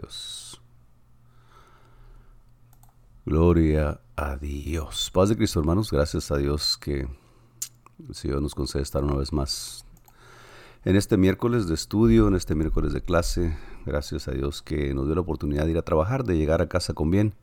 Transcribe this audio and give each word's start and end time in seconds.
Dios. 0.00 0.60
Gloria 3.24 4.00
a 4.14 4.36
Dios. 4.36 5.10
Paz 5.12 5.28
de 5.28 5.36
Cristo, 5.36 5.60
hermanos. 5.60 5.90
Gracias 5.90 6.30
a 6.30 6.36
Dios 6.36 6.76
que 6.78 7.08
el 8.08 8.14
Señor 8.14 8.42
nos 8.42 8.54
concede 8.54 8.82
estar 8.82 9.02
una 9.02 9.16
vez 9.16 9.32
más 9.32 9.84
en 10.84 10.96
este 10.96 11.16
miércoles 11.16 11.66
de 11.66 11.74
estudio, 11.74 12.28
en 12.28 12.34
este 12.34 12.54
miércoles 12.54 12.92
de 12.92 13.00
clase. 13.00 13.56
Gracias 13.84 14.28
a 14.28 14.32
Dios 14.32 14.62
que 14.62 14.94
nos 14.94 15.06
dio 15.06 15.14
la 15.14 15.22
oportunidad 15.22 15.64
de 15.64 15.72
ir 15.72 15.78
a 15.78 15.82
trabajar, 15.82 16.24
de 16.24 16.36
llegar 16.36 16.62
a 16.62 16.68
casa 16.68 16.94
con 16.94 17.10
bien. 17.10 17.34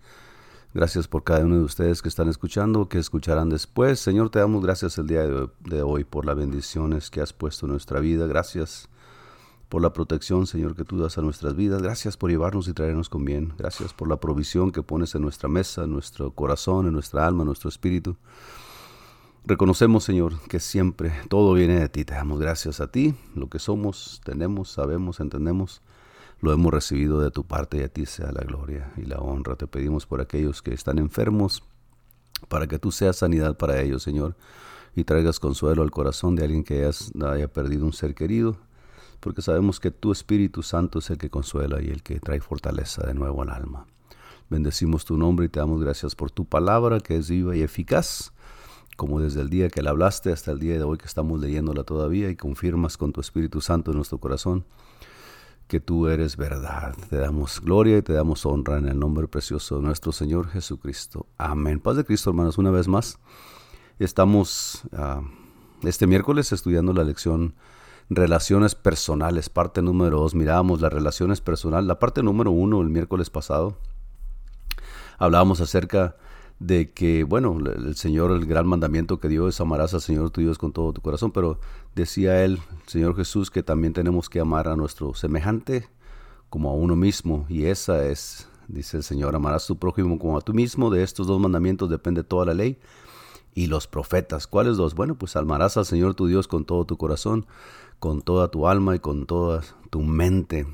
Gracias 0.73 1.07
por 1.07 1.23
cada 1.23 1.45
uno 1.45 1.57
de 1.57 1.63
ustedes 1.63 2.01
que 2.01 2.09
están 2.09 2.29
escuchando, 2.29 2.87
que 2.87 2.97
escucharán 2.97 3.49
después. 3.49 3.99
Señor, 3.99 4.29
te 4.29 4.39
damos 4.39 4.63
gracias 4.63 4.97
el 4.97 5.07
día 5.07 5.23
de 5.23 5.81
hoy 5.81 6.03
por 6.03 6.25
las 6.25 6.35
bendiciones 6.35 7.09
que 7.09 7.21
has 7.21 7.33
puesto 7.33 7.65
en 7.65 7.73
nuestra 7.73 7.99
vida. 7.99 8.25
Gracias 8.25 8.89
por 9.73 9.81
la 9.81 9.91
protección, 9.91 10.45
Señor, 10.45 10.75
que 10.75 10.85
tú 10.85 10.99
das 10.99 11.17
a 11.17 11.23
nuestras 11.23 11.55
vidas. 11.55 11.81
Gracias 11.81 12.15
por 12.15 12.29
llevarnos 12.29 12.67
y 12.67 12.73
traernos 12.73 13.09
con 13.09 13.25
bien. 13.25 13.53
Gracias 13.57 13.91
por 13.91 14.07
la 14.07 14.17
provisión 14.17 14.71
que 14.71 14.83
pones 14.83 15.15
en 15.15 15.23
nuestra 15.23 15.49
mesa, 15.49 15.85
en 15.85 15.91
nuestro 15.93 16.29
corazón, 16.29 16.85
en 16.85 16.93
nuestra 16.93 17.25
alma, 17.25 17.41
en 17.41 17.47
nuestro 17.47 17.69
espíritu. 17.69 18.15
Reconocemos, 19.47 20.03
Señor, 20.03 20.39
que 20.47 20.59
siempre 20.59 21.11
todo 21.27 21.55
viene 21.55 21.79
de 21.79 21.89
ti. 21.89 22.05
Te 22.05 22.13
damos 22.13 22.39
gracias 22.39 22.81
a 22.81 22.91
ti. 22.91 23.15
Lo 23.33 23.49
que 23.49 23.57
somos, 23.57 24.21
tenemos, 24.23 24.69
sabemos, 24.69 25.19
entendemos, 25.19 25.81
lo 26.39 26.53
hemos 26.53 26.71
recibido 26.71 27.19
de 27.19 27.31
tu 27.31 27.43
parte 27.43 27.79
y 27.79 27.81
a 27.81 27.89
ti 27.89 28.05
sea 28.05 28.31
la 28.31 28.41
gloria 28.41 28.93
y 28.95 29.05
la 29.05 29.17
honra. 29.17 29.55
Te 29.55 29.65
pedimos 29.65 30.05
por 30.05 30.21
aquellos 30.21 30.61
que 30.61 30.75
están 30.75 30.99
enfermos, 30.99 31.63
para 32.47 32.67
que 32.67 32.77
tú 32.77 32.91
seas 32.91 33.15
sanidad 33.15 33.57
para 33.57 33.81
ellos, 33.81 34.03
Señor, 34.03 34.35
y 34.95 35.03
traigas 35.03 35.39
consuelo 35.39 35.81
al 35.81 35.89
corazón 35.89 36.35
de 36.35 36.43
alguien 36.43 36.63
que 36.63 36.85
haya 36.85 37.47
perdido 37.51 37.87
un 37.87 37.93
ser 37.93 38.13
querido 38.13 38.55
porque 39.23 39.41
sabemos 39.41 39.79
que 39.79 39.89
tu 39.89 40.11
Espíritu 40.11 40.63
Santo 40.63 40.99
es 40.99 41.09
el 41.09 41.17
que 41.17 41.29
consuela 41.29 41.81
y 41.81 41.87
el 41.87 42.03
que 42.03 42.19
trae 42.19 42.41
fortaleza 42.41 43.07
de 43.07 43.13
nuevo 43.13 43.41
al 43.41 43.51
alma. 43.51 43.87
Bendecimos 44.49 45.05
tu 45.05 45.17
nombre 45.17 45.45
y 45.45 45.49
te 45.49 45.61
damos 45.61 45.81
gracias 45.81 46.13
por 46.13 46.29
tu 46.29 46.43
palabra 46.43 46.99
que 46.99 47.15
es 47.15 47.29
viva 47.29 47.55
y 47.55 47.61
eficaz, 47.61 48.33
como 48.97 49.21
desde 49.21 49.39
el 49.39 49.49
día 49.49 49.69
que 49.69 49.81
la 49.81 49.91
hablaste 49.91 50.33
hasta 50.33 50.51
el 50.51 50.59
día 50.59 50.73
de 50.73 50.83
hoy 50.83 50.97
que 50.97 51.05
estamos 51.05 51.39
leyéndola 51.39 51.85
todavía 51.85 52.29
y 52.29 52.35
confirmas 52.35 52.97
con 52.97 53.13
tu 53.13 53.21
Espíritu 53.21 53.61
Santo 53.61 53.91
en 53.91 53.97
nuestro 53.97 54.17
corazón 54.17 54.65
que 55.67 55.79
tú 55.79 56.07
eres 56.07 56.35
verdad. 56.35 56.93
Te 57.09 57.15
damos 57.15 57.61
gloria 57.61 57.99
y 57.99 58.01
te 58.01 58.11
damos 58.11 58.45
honra 58.45 58.77
en 58.77 58.89
el 58.89 58.99
nombre 58.99 59.29
precioso 59.29 59.77
de 59.77 59.83
nuestro 59.83 60.11
Señor 60.11 60.49
Jesucristo. 60.49 61.27
Amén. 61.37 61.79
Paz 61.79 61.95
de 61.95 62.03
Cristo, 62.03 62.29
hermanos, 62.29 62.57
una 62.57 62.71
vez 62.71 62.89
más. 62.89 63.19
Estamos 63.99 64.81
ah, 64.91 65.21
este 65.83 66.07
miércoles 66.07 66.51
estudiando 66.51 66.91
la 66.91 67.05
lección 67.05 67.55
relaciones 68.09 68.75
personales, 68.75 69.49
parte 69.49 69.81
número 69.81 70.19
dos. 70.19 70.35
Mirábamos 70.35 70.81
las 70.81 70.93
relaciones 70.93 71.41
personales. 71.41 71.87
La 71.87 71.99
parte 71.99 72.23
número 72.23 72.51
uno, 72.51 72.81
el 72.81 72.89
miércoles 72.89 73.29
pasado, 73.29 73.77
hablábamos 75.17 75.61
acerca 75.61 76.15
de 76.59 76.91
que, 76.91 77.23
bueno, 77.23 77.57
el 77.59 77.95
Señor, 77.95 78.31
el 78.31 78.45
gran 78.45 78.67
mandamiento 78.67 79.19
que 79.19 79.27
dio 79.27 79.47
es 79.47 79.59
amarás 79.59 79.93
al 79.93 80.01
Señor 80.01 80.29
tu 80.29 80.41
Dios 80.41 80.57
con 80.57 80.71
todo 80.71 80.93
tu 80.93 81.01
corazón, 81.01 81.31
pero 81.31 81.59
decía 81.93 82.43
él, 82.43 82.59
Señor 82.87 83.15
Jesús, 83.15 83.51
que 83.51 83.63
también 83.63 83.93
tenemos 83.93 84.29
que 84.29 84.39
amar 84.39 84.67
a 84.67 84.75
nuestro 84.75 85.13
semejante 85.13 85.89
como 86.49 86.69
a 86.69 86.73
uno 86.73 86.95
mismo, 86.95 87.45
y 87.49 87.65
esa 87.65 88.05
es, 88.05 88.47
dice 88.67 88.97
el 88.97 89.03
Señor, 89.03 89.35
amarás 89.35 89.65
a 89.65 89.67
tu 89.67 89.77
prójimo 89.77 90.19
como 90.19 90.37
a 90.37 90.41
tú 90.41 90.53
mismo, 90.53 90.89
de 90.89 91.03
estos 91.03 91.27
dos 91.27 91.41
mandamientos 91.41 91.89
depende 91.89 92.23
toda 92.23 92.45
la 92.45 92.53
ley 92.53 92.79
y 93.55 93.67
los 93.67 93.87
profetas. 93.87 94.47
¿Cuáles 94.47 94.77
dos? 94.77 94.93
Bueno, 94.93 95.15
pues 95.15 95.35
amarás 95.35 95.77
al 95.77 95.85
Señor 95.85 96.13
tu 96.13 96.27
Dios 96.27 96.47
con 96.47 96.63
todo 96.63 96.85
tu 96.85 96.97
corazón, 96.97 97.45
con 98.03 98.21
toda 98.21 98.49
tu 98.49 98.67
alma 98.67 98.97
y 98.97 98.99
con 98.99 99.25
toda 99.25 99.61
tu 99.89 100.01
mente. 100.01 100.67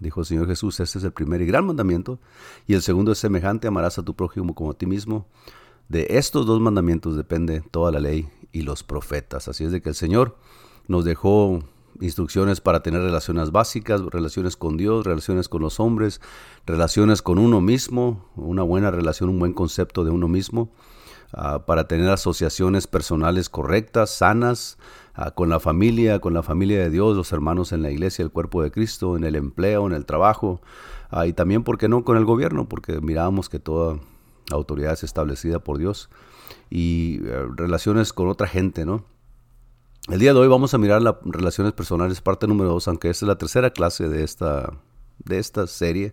Dijo 0.00 0.20
el 0.20 0.26
Señor 0.26 0.46
Jesús, 0.46 0.80
este 0.80 0.98
es 0.98 1.04
el 1.04 1.14
primer 1.14 1.40
y 1.40 1.46
gran 1.46 1.64
mandamiento. 1.66 2.18
Y 2.66 2.74
el 2.74 2.82
segundo 2.82 3.10
es 3.10 3.16
semejante, 3.16 3.66
amarás 3.66 3.98
a 3.98 4.02
tu 4.02 4.14
prójimo 4.14 4.54
como 4.54 4.72
a 4.72 4.74
ti 4.74 4.84
mismo. 4.84 5.26
De 5.88 6.06
estos 6.10 6.44
dos 6.44 6.60
mandamientos 6.60 7.16
depende 7.16 7.62
toda 7.70 7.90
la 7.90 8.00
ley 8.00 8.28
y 8.52 8.60
los 8.60 8.82
profetas. 8.82 9.48
Así 9.48 9.64
es 9.64 9.72
de 9.72 9.80
que 9.80 9.88
el 9.88 9.94
Señor 9.94 10.36
nos 10.86 11.06
dejó 11.06 11.60
instrucciones 12.02 12.60
para 12.60 12.82
tener 12.82 13.00
relaciones 13.00 13.50
básicas, 13.50 14.02
relaciones 14.04 14.54
con 14.54 14.76
Dios, 14.76 15.06
relaciones 15.06 15.48
con 15.48 15.62
los 15.62 15.80
hombres, 15.80 16.20
relaciones 16.66 17.22
con 17.22 17.38
uno 17.38 17.62
mismo, 17.62 18.28
una 18.36 18.62
buena 18.62 18.90
relación, 18.90 19.30
un 19.30 19.38
buen 19.38 19.54
concepto 19.54 20.04
de 20.04 20.10
uno 20.10 20.28
mismo, 20.28 20.70
ah, 21.32 21.64
para 21.64 21.88
tener 21.88 22.10
asociaciones 22.10 22.86
personales 22.86 23.48
correctas, 23.48 24.10
sanas, 24.10 24.76
con 25.34 25.48
la 25.48 25.60
familia, 25.60 26.18
con 26.18 26.34
la 26.34 26.42
familia 26.42 26.80
de 26.80 26.90
Dios, 26.90 27.16
los 27.16 27.32
hermanos 27.32 27.72
en 27.72 27.82
la 27.82 27.90
iglesia, 27.90 28.24
el 28.24 28.32
cuerpo 28.32 28.62
de 28.62 28.70
Cristo, 28.70 29.16
en 29.16 29.24
el 29.24 29.36
empleo, 29.36 29.86
en 29.86 29.92
el 29.92 30.06
trabajo, 30.06 30.60
ah, 31.10 31.26
y 31.26 31.32
también, 31.32 31.62
¿por 31.62 31.78
qué 31.78 31.88
no?, 31.88 32.04
con 32.04 32.16
el 32.16 32.24
gobierno, 32.24 32.68
porque 32.68 33.00
miramos 33.00 33.48
que 33.48 33.60
toda 33.60 33.98
autoridad 34.50 34.92
es 34.92 35.04
establecida 35.04 35.60
por 35.60 35.78
Dios, 35.78 36.10
y 36.68 37.20
eh, 37.24 37.46
relaciones 37.54 38.12
con 38.12 38.28
otra 38.28 38.48
gente, 38.48 38.84
¿no? 38.84 39.04
El 40.08 40.18
día 40.18 40.34
de 40.34 40.40
hoy 40.40 40.48
vamos 40.48 40.74
a 40.74 40.78
mirar 40.78 41.00
las 41.00 41.14
relaciones 41.24 41.72
personales, 41.72 42.20
parte 42.20 42.46
número 42.46 42.70
dos, 42.70 42.88
aunque 42.88 43.08
esta 43.08 43.24
es 43.24 43.28
la 43.28 43.38
tercera 43.38 43.70
clase 43.70 44.08
de 44.08 44.22
esta, 44.24 44.74
de 45.24 45.38
esta 45.38 45.66
serie 45.66 46.12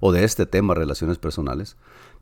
o 0.00 0.12
de 0.12 0.24
este 0.24 0.44
tema, 0.44 0.74
relaciones 0.74 1.16
personales. 1.16 1.76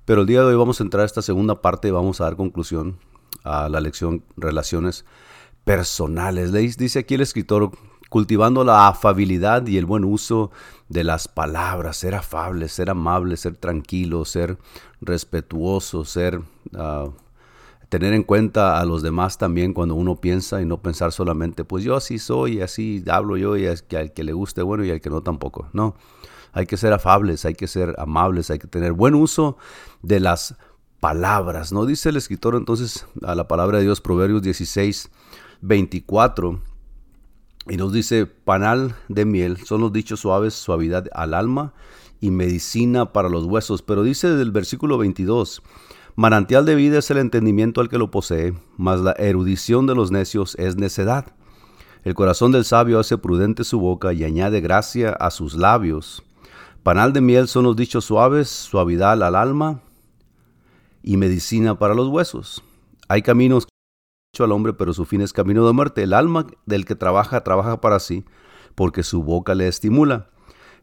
Pero 0.05 0.21
el 0.21 0.29
día 0.29 0.41
de 0.41 0.47
hoy 0.47 0.55
vamos 0.55 0.81
a 0.81 0.85
entrar 0.85 1.03
a 1.03 1.07
esta 1.07 1.23
segunda 1.23 1.63
parte 1.63 1.89
y 1.89 1.91
vamos 1.91 2.21
a 2.21 2.25
dar 2.25 2.37
conclusión 2.37 2.99
a 3.43 3.69
la 3.69 3.81
lección 3.81 4.23
relaciones 4.37 5.03
personales. 5.03 5.30
Dice 5.65 6.99
aquí 7.01 7.15
el 7.15 7.21
escritor, 7.21 7.71
cultivando 8.09 8.65
la 8.65 8.89
afabilidad 8.89 9.67
y 9.67 9.79
el 9.79 9.87
buen 9.87 10.05
uso 10.05 10.51
de 10.89 11.05
las 11.05 11.29
palabras, 11.29 11.97
ser 11.97 12.15
afable, 12.15 12.69
ser 12.69 12.91
amable, 12.91 13.37
ser 13.37 13.57
tranquilo, 13.57 14.25
ser 14.25 14.59
respetuoso, 15.01 16.05
ser... 16.05 16.41
Ah, 16.75 17.09
tener 17.91 18.15
en 18.15 18.23
cuenta 18.23 18.81
a 18.81 18.85
los 18.85 19.03
demás 19.03 19.37
también 19.37 19.75
cuando 19.75 19.97
uno 19.97 20.21
piensa 20.21 20.63
y 20.63 20.65
no 20.65 20.81
pensar 20.81 21.11
solamente, 21.11 21.65
pues 21.65 21.83
yo 21.83 21.97
así 21.97 22.21
soy, 22.21 22.61
así 22.61 23.03
hablo 23.11 23.37
yo 23.37 23.57
y 23.57 23.67
que 23.89 23.97
al 23.97 24.13
que 24.13 24.23
le 24.23 24.33
guste 24.33 24.63
bueno 24.63 24.85
y 24.85 24.93
al 24.93 25.01
que 25.01 25.11
no 25.11 25.23
tampoco. 25.23 25.69
No, 25.73 25.97
hay 26.53 26.67
que 26.67 26.77
ser 26.77 26.93
afables, 26.93 27.45
hay 27.45 27.55
que 27.55 27.67
ser 27.67 27.97
amables, 27.99 28.49
hay 28.51 28.61
que 28.61 28.69
tener 28.69 28.93
buen 28.93 29.17
uso 29.17 29.57
de 30.03 30.21
las 30.21 30.55
palabras. 31.01 31.73
¿No 31.73 31.85
dice 31.85 32.11
el 32.11 32.17
escritor 32.17 32.55
entonces 32.55 33.07
a 33.25 33.35
la 33.35 33.49
palabra 33.49 33.79
de 33.79 33.85
Dios, 33.85 34.01
Proverbios 34.01 34.43
16, 34.43 35.11
24. 35.63 36.61
Y 37.69 37.77
nos 37.77 37.93
dice, 37.93 38.27
panal 38.27 38.95
de 39.09 39.25
miel 39.25 39.59
son 39.59 39.83
los 39.83 39.93
dichos 39.93 40.21
suaves, 40.21 40.55
suavidad 40.55 41.07
al 41.13 41.35
alma 41.35 41.75
y 42.21 42.31
medicina 42.31 43.13
para 43.13 43.29
los 43.29 43.45
huesos. 43.45 43.83
Pero 43.83 44.03
dice 44.03 44.29
del 44.31 44.51
versículo 44.51 44.99
22, 44.99 45.63
manantial 46.17 46.65
de 46.65 46.75
vida 46.75 46.99
es 46.99 47.11
el 47.11 47.19
entendimiento 47.19 47.81
al 47.81 47.89
que 47.89 47.99
lo 47.99 48.11
posee, 48.11 48.55
mas 48.77 49.01
la 49.01 49.13
erudición 49.13 49.87
de 49.87 49.95
los 49.95 50.11
necios 50.11 50.57
es 50.59 50.77
necedad. 50.77 51.35
El 52.03 52.15
corazón 52.15 52.51
del 52.51 52.65
sabio 52.65 52.99
hace 52.99 53.19
prudente 53.19 53.63
su 53.63 53.79
boca 53.79 54.13
y 54.15 54.25
añade 54.25 54.61
gracia 54.61 55.11
a 55.11 55.31
sus 55.31 55.55
labios. 55.55 56.23
Panal 56.83 57.13
de 57.13 57.21
miel 57.21 57.47
son 57.47 57.65
los 57.65 57.77
dichos 57.77 58.07
suaves, 58.07 58.49
suavidad 58.49 59.23
al 59.23 59.35
alma 59.35 59.83
y 61.03 61.19
medicina 61.19 61.79
para 61.79 61.95
los 61.95 62.09
huesos. 62.09 62.63
Hay 63.07 63.21
caminos 63.21 63.67
al 64.39 64.53
hombre, 64.53 64.73
pero 64.73 64.93
su 64.93 65.05
fin 65.05 65.21
es 65.21 65.33
camino 65.33 65.67
de 65.67 65.73
muerte. 65.73 66.05
El 66.05 66.13
alma 66.13 66.47
del 66.67 66.85
que 66.85 66.95
trabaja, 66.95 67.43
trabaja 67.43 67.81
para 67.81 67.99
sí, 67.99 68.25
porque 68.77 69.03
su 69.03 69.23
boca 69.25 69.55
le 69.55 69.67
estimula. 69.67 70.31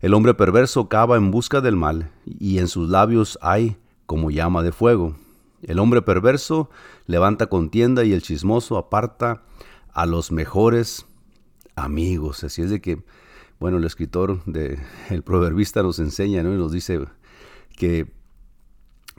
El 0.02 0.14
hombre 0.14 0.34
perverso 0.34 0.90
cava 0.90 1.16
en 1.16 1.32
busca 1.32 1.62
del 1.62 1.76
mal, 1.76 2.12
y 2.26 2.60
en 2.60 2.68
sus 2.68 2.90
labios 2.90 3.40
hay 3.42 3.78
como 4.06 4.32
llama 4.32 4.64
de 4.64 4.72
fuego. 4.72 5.16
El 5.62 5.80
hombre 5.80 6.02
perverso 6.02 6.70
levanta 7.06 7.48
contienda 7.48 8.04
y 8.04 8.14
el 8.14 8.22
chismoso 8.22 8.78
aparta 8.78 9.44
a 9.92 10.06
los 10.06 10.32
mejores 10.32 11.06
amigos. 11.76 12.44
Así 12.44 12.62
es 12.62 12.70
de 12.70 12.80
que, 12.80 13.04
bueno, 13.60 13.78
el 13.78 13.86
escritor 13.86 14.44
de 14.46 14.78
el 15.10 15.24
proverbista 15.24 15.82
nos 15.82 16.00
enseña, 16.00 16.44
¿no? 16.44 16.54
Y 16.54 16.58
nos 16.58 16.72
dice 16.72 17.00
que 17.76 18.12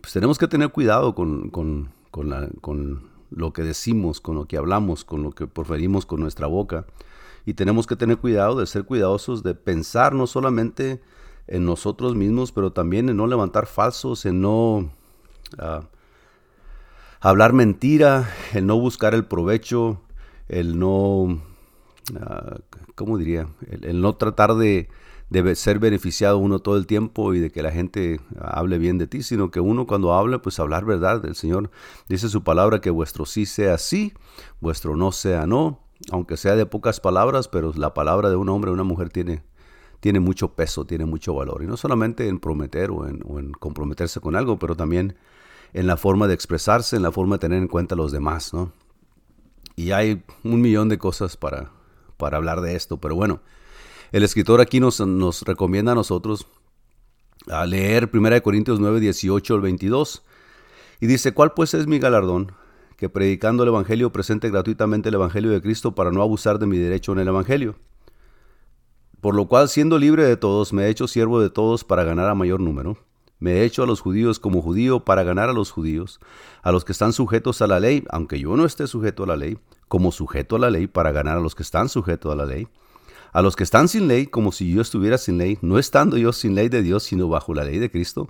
pues 0.01 0.13
tenemos 0.13 0.39
que 0.39 0.47
tener 0.47 0.71
cuidado 0.71 1.17
con, 1.17 1.51
con, 1.51 1.91
con, 2.13 2.31
la, 2.31 2.49
con 2.61 3.18
lo 3.31 3.53
que 3.53 3.63
decimos, 3.63 4.21
con 4.21 4.37
lo 4.37 4.47
que 4.47 4.57
hablamos, 4.57 5.05
con 5.05 5.23
lo 5.23 5.33
que 5.33 5.47
proferimos 5.47 6.07
con 6.07 6.21
nuestra 6.21 6.47
boca. 6.47 6.87
Y 7.47 7.55
tenemos 7.55 7.87
que 7.87 7.97
tener 7.97 8.19
cuidado 8.19 8.59
de 8.59 8.67
ser 8.67 8.85
cuidadosos, 8.85 9.43
de 9.43 9.55
pensar 9.55 10.15
no 10.15 10.27
solamente 10.27 11.01
en 11.47 11.65
nosotros 11.65 12.15
mismos, 12.15 12.53
pero 12.53 12.73
también 12.73 13.09
en 13.09 13.17
no 13.17 13.27
levantar 13.27 13.67
falsos, 13.67 14.27
en 14.27 14.41
no 14.41 14.91
ah, 15.59 15.83
hablar 17.21 17.53
mentira, 17.53 18.29
el 18.53 18.67
no 18.67 18.79
buscar 18.79 19.15
el 19.15 19.25
provecho, 19.25 20.01
el 20.49 20.79
no, 20.79 21.23
uh, 21.23 21.41
¿cómo 22.95 23.19
diría? 23.19 23.49
el 23.71 24.01
no 24.01 24.15
tratar 24.15 24.55
de, 24.55 24.89
de 25.31 25.55
ser 25.55 25.79
beneficiado 25.79 26.39
uno 26.39 26.59
todo 26.59 26.77
el 26.77 26.87
tiempo 26.87 27.35
y 27.35 27.41
de 27.41 27.51
que 27.51 27.63
la 27.63 27.71
gente 27.71 28.21
hable 28.41 28.79
bien 28.79 28.97
de 28.99 29.07
ti, 29.07 29.23
sino 29.23 29.51
que 29.51 29.61
uno 29.61 29.87
cuando 29.87 30.15
habla, 30.15 30.41
pues 30.41 30.59
hablar 30.59 30.85
verdad. 30.85 31.21
del 31.21 31.35
Señor 31.35 31.71
dice 32.09 32.29
su 32.29 32.43
palabra 32.43 32.81
que 32.81 32.91
vuestro 32.91 33.27
sí 33.27 33.45
sea 33.45 33.77
sí, 33.79 34.15
vuestro 34.61 34.97
no 34.97 35.13
sea 35.13 35.47
no, 35.47 35.81
aunque 36.11 36.37
sea 36.37 36.57
de 36.57 36.67
pocas 36.67 37.01
palabras, 37.01 37.49
pero 37.49 37.73
la 37.77 37.93
palabra 37.93 38.31
de 38.31 38.37
un 38.37 38.49
hombre 38.49 38.71
o 38.71 38.75
una 38.75 38.85
mujer 38.85 39.11
tiene, 39.11 39.43
tiene 40.01 40.21
mucho 40.21 40.55
peso, 40.55 40.87
tiene 40.87 41.05
mucho 41.05 41.35
valor. 41.35 41.63
Y 41.63 41.67
no 41.67 41.77
solamente 41.77 42.29
en 42.29 42.39
prometer 42.39 42.91
o 42.91 43.07
en, 43.07 43.53
comprometerse 43.53 44.21
con 44.21 44.35
algo, 44.35 44.59
pero 44.59 44.77
también 44.77 45.17
en 45.75 45.87
la 45.87 45.99
forma 45.99 46.27
de 46.27 46.35
expresarse, 46.35 46.97
en 46.97 47.03
la 47.03 47.13
forma 47.13 47.37
de 47.37 47.41
tener 47.41 47.59
en 47.59 47.69
cuenta 47.69 47.95
a 47.95 47.99
los 47.99 48.13
demás, 48.13 48.55
¿no? 48.55 48.73
Y 49.77 49.93
hay 49.93 50.25
un 50.43 50.61
millón 50.61 50.89
de 50.89 50.99
cosas 50.99 51.37
para, 51.37 51.71
para 52.17 52.39
hablar 52.39 52.63
de 52.63 52.75
esto, 52.75 52.97
pero 52.97 53.15
bueno, 53.15 53.43
el 54.13 54.23
escritor 54.23 54.61
aquí 54.61 54.81
nos, 54.81 55.01
nos 55.01 55.43
recomienda 55.43 55.93
a 55.93 55.95
nosotros 55.95 56.47
a 57.49 57.67
leer 57.67 58.11
1 58.13 58.43
Corintios 58.43 58.81
9, 58.81 59.01
18 59.01 59.55
al 59.55 59.61
22, 59.61 60.23
y 61.01 61.07
dice, 61.07 61.33
¿cuál 61.33 61.53
pues 61.53 61.75
es 61.75 61.87
mi 61.87 61.99
galardón? 61.99 62.53
Que 62.97 63.09
predicando 63.09 63.63
el 63.63 63.69
Evangelio 63.69 64.11
presente 64.11 64.51
gratuitamente 64.51 65.09
el 65.09 65.15
Evangelio 65.15 65.51
de 65.51 65.63
Cristo 65.63 65.95
para 65.95 66.11
no 66.11 66.23
abusar 66.23 66.59
de 66.59 66.67
mi 66.67 66.79
derecho 66.79 67.13
en 67.13 67.21
el 67.21 67.29
Evangelio. 67.29 67.77
Por 69.21 69.35
lo 69.35 69.47
cual, 69.47 69.69
siendo 69.69 69.99
libre 69.99 70.25
de 70.25 70.37
todos, 70.37 70.73
me 70.73 70.85
he 70.85 70.89
hecho 70.89 71.09
siervo 71.09 71.41
de 71.41 71.51
todos 71.51 71.85
para 71.85 72.05
ganar 72.05 72.29
a 72.29 72.35
mayor 72.35 72.61
número. 72.61 72.99
Me 73.41 73.53
he 73.53 73.65
hecho 73.65 73.85
a 73.85 73.87
los 73.87 74.01
judíos 74.01 74.41
como 74.41 74.63
judío 74.63 75.05
para 75.05 75.23
ganar 75.23 75.49
a 75.49 75.53
los 75.53 75.71
judíos, 75.71 76.19
a 76.63 76.73
los 76.73 76.85
que 76.85 76.93
están 76.93 77.13
sujetos 77.13 77.63
a 77.63 77.69
la 77.69 77.79
ley, 77.79 78.05
aunque 78.11 78.41
yo 78.41 78.57
no 78.57 78.65
esté 78.65 78.89
sujeto 78.89 79.23
a 79.23 79.29
la 79.29 79.37
ley, 79.37 79.59
como 79.87 80.11
sujeto 80.11 80.57
a 80.57 80.59
la 80.59 80.71
ley 80.71 80.89
para 80.89 81.13
ganar 81.13 81.39
a 81.39 81.41
los 81.41 81.55
que 81.55 81.63
están 81.63 81.89
sujetos 81.89 82.33
a 82.33 82.37
la 82.37 82.47
ley. 82.47 82.67
A 83.33 83.43
los 83.43 83.57
que 83.57 83.65
están 83.65 83.89
sin 83.89 84.09
ley, 84.09 84.27
como 84.27 84.53
si 84.53 84.73
yo 84.73 84.81
estuviera 84.81 85.19
sin 85.19 85.39
ley, 85.39 85.59
no 85.61 85.79
estando 85.79 86.17
yo 86.17 86.33
sin 86.33 86.55
ley 86.55 86.69
de 86.69 86.83
Dios, 86.83 87.03
sino 87.03 87.29
bajo 87.29 87.55
la 87.55 87.65
ley 87.65 87.79
de 87.79 87.91
Cristo, 87.91 88.29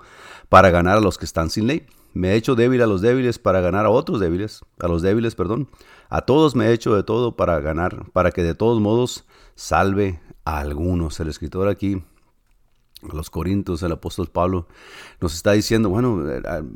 para 0.48 0.70
ganar 0.70 0.98
a 0.98 1.00
los 1.00 1.18
que 1.18 1.24
están 1.24 1.50
sin 1.50 1.66
ley. 1.66 1.86
Me 2.14 2.32
he 2.32 2.34
hecho 2.36 2.54
débil 2.54 2.82
a 2.82 2.86
los 2.86 3.00
débiles 3.00 3.38
para 3.38 3.60
ganar 3.60 3.86
a 3.86 3.90
otros 3.90 4.18
débiles, 4.18 4.62
a 4.80 4.88
los 4.88 5.02
débiles, 5.02 5.34
perdón. 5.34 5.68
A 6.08 6.22
todos 6.22 6.56
me 6.56 6.66
he 6.66 6.72
hecho 6.72 6.96
de 6.96 7.02
todo 7.02 7.36
para 7.36 7.60
ganar, 7.60 8.10
para 8.12 8.30
que 8.30 8.42
de 8.42 8.54
todos 8.54 8.80
modos 8.80 9.24
salve 9.54 10.20
algunos. 10.44 11.20
El 11.20 11.28
escritor 11.28 11.68
aquí, 11.68 12.02
los 13.02 13.30
Corintios, 13.30 13.82
el 13.82 13.92
apóstol 13.92 14.28
Pablo, 14.28 14.66
nos 15.20 15.34
está 15.34 15.52
diciendo, 15.52 15.88
bueno, 15.88 16.24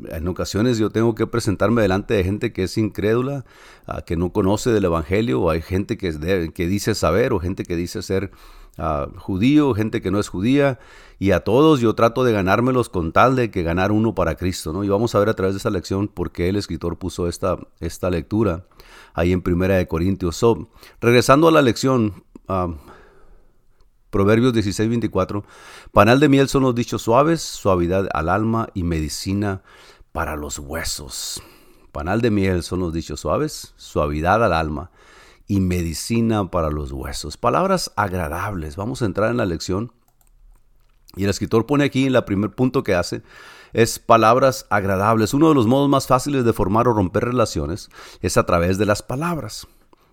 en 0.09 0.27
ocasiones 0.27 0.77
yo 0.77 0.89
tengo 0.89 1.15
que 1.15 1.27
presentarme 1.27 1.81
delante 1.81 2.13
de 2.13 2.23
gente 2.23 2.53
que 2.53 2.63
es 2.63 2.77
incrédula, 2.77 3.45
ah, 3.87 4.03
que 4.03 4.15
no 4.15 4.31
conoce 4.31 4.71
del 4.71 4.85
Evangelio, 4.85 5.41
o 5.41 5.49
hay 5.49 5.61
gente 5.61 5.97
que, 5.97 6.51
que 6.53 6.67
dice 6.67 6.95
saber, 6.95 7.33
o 7.33 7.39
gente 7.39 7.63
que 7.63 7.75
dice 7.75 8.01
ser 8.01 8.31
uh, 8.77 9.11
judío, 9.17 9.73
gente 9.73 10.01
que 10.01 10.11
no 10.11 10.19
es 10.19 10.29
judía, 10.29 10.79
y 11.19 11.31
a 11.31 11.41
todos 11.41 11.79
yo 11.79 11.93
trato 11.93 12.23
de 12.23 12.31
ganármelos 12.31 12.89
con 12.89 13.11
tal 13.11 13.35
de 13.35 13.51
que 13.51 13.63
ganar 13.63 13.91
uno 13.91 14.15
para 14.15 14.35
Cristo, 14.35 14.73
¿no? 14.73 14.83
Y 14.83 14.89
vamos 14.89 15.15
a 15.15 15.19
ver 15.19 15.29
a 15.29 15.35
través 15.35 15.55
de 15.55 15.57
esta 15.57 15.69
lección 15.69 16.07
por 16.07 16.31
qué 16.31 16.49
el 16.49 16.55
escritor 16.55 16.97
puso 16.97 17.27
esta, 17.27 17.57
esta 17.79 18.09
lectura 18.09 18.65
ahí 19.13 19.31
en 19.31 19.41
Primera 19.41 19.75
de 19.75 19.87
Corintios. 19.87 20.35
So, 20.35 20.69
regresando 20.99 21.47
a 21.47 21.51
la 21.51 21.61
lección, 21.61 22.23
ah, 22.47 22.73
Proverbios 24.13 24.53
16, 24.53 24.89
24. 24.89 25.43
Panal 25.91 26.19
de 26.19 26.29
miel 26.29 26.47
son 26.47 26.61
los 26.61 26.75
dichos 26.75 27.01
suaves, 27.01 27.41
suavidad 27.41 28.07
al 28.13 28.29
alma 28.29 28.69
y 28.75 28.83
medicina 28.83 29.63
para 30.11 30.35
los 30.35 30.59
huesos. 30.59 31.41
Panal 31.91 32.21
de 32.21 32.29
miel 32.29 32.61
son 32.61 32.79
los 32.79 32.93
dichos 32.93 33.21
suaves, 33.21 33.73
suavidad 33.75 34.43
al 34.43 34.53
alma 34.53 34.91
y 35.47 35.61
medicina 35.61 36.51
para 36.51 36.69
los 36.69 36.91
huesos. 36.91 37.37
Palabras 37.37 37.91
agradables. 37.95 38.75
Vamos 38.75 39.01
a 39.01 39.05
entrar 39.05 39.31
en 39.31 39.37
la 39.37 39.47
lección. 39.47 39.91
Y 41.15 41.23
el 41.23 41.31
escritor 41.31 41.65
pone 41.65 41.83
aquí 41.83 42.05
el 42.05 42.23
primer 42.23 42.51
punto 42.51 42.83
que 42.83 42.93
hace, 42.93 43.23
es 43.73 43.97
palabras 43.97 44.67
agradables. 44.69 45.33
Uno 45.33 45.49
de 45.49 45.55
los 45.55 45.65
modos 45.65 45.89
más 45.89 46.05
fáciles 46.05 46.45
de 46.45 46.53
formar 46.53 46.87
o 46.87 46.93
romper 46.93 47.25
relaciones 47.25 47.89
es 48.21 48.37
a 48.37 48.45
través 48.45 48.77
de 48.77 48.85
las 48.85 49.01
palabras. 49.01 49.67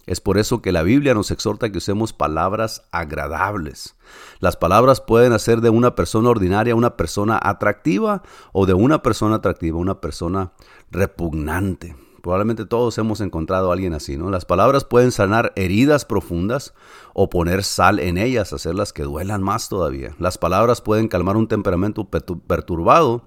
Es 0.07 0.21
por 0.21 0.39
eso 0.39 0.63
que 0.63 0.73
la 0.73 0.83
Biblia 0.83 1.15
nos 1.15 1.31
exhorta 1.31 1.71
que 1.71 1.79
usemos 1.79 2.13
palabras 2.13 2.83
agradables. 2.91 3.97
Las 4.41 4.57
palabras 4.57 5.01
pueden 5.01 5.33
hacer 5.33 5.61
de 5.61 5.71
una 5.71 5.95
persona 5.95 6.31
ordinaria 6.31 6.75
una 6.75 6.97
persona 6.97 7.39
atractiva 7.43 8.23
o 8.53 8.67
de 8.67 8.75
una 8.75 9.03
persona 9.03 9.37
atractiva 9.37 9.79
una 9.79 10.01
persona 10.01 10.53
repugnante. 10.91 11.97
Probablemente 12.23 12.67
todos 12.67 12.99
hemos 12.99 13.21
encontrado 13.21 13.71
a 13.71 13.73
alguien 13.73 13.95
así, 13.95 14.17
¿no? 14.17 14.31
Las 14.31 14.45
palabras 14.45 14.85
pueden 14.85 15.11
sanar 15.11 15.53
heridas 15.57 16.05
profundas 16.05 16.75
o 17.15 17.31
poner 17.31 17.65
sal 17.65 17.99
en 17.99 18.19
ellas, 18.19 18.53
hacerlas 18.53 18.93
que 18.93 19.05
duelan 19.05 19.43
más 19.43 19.69
todavía. 19.69 20.15
Las 20.19 20.37
palabras 20.37 20.83
pueden 20.83 21.09
calmar 21.09 21.37
un 21.37 21.49
temperamento 21.49 22.09
perturbado 22.09 23.23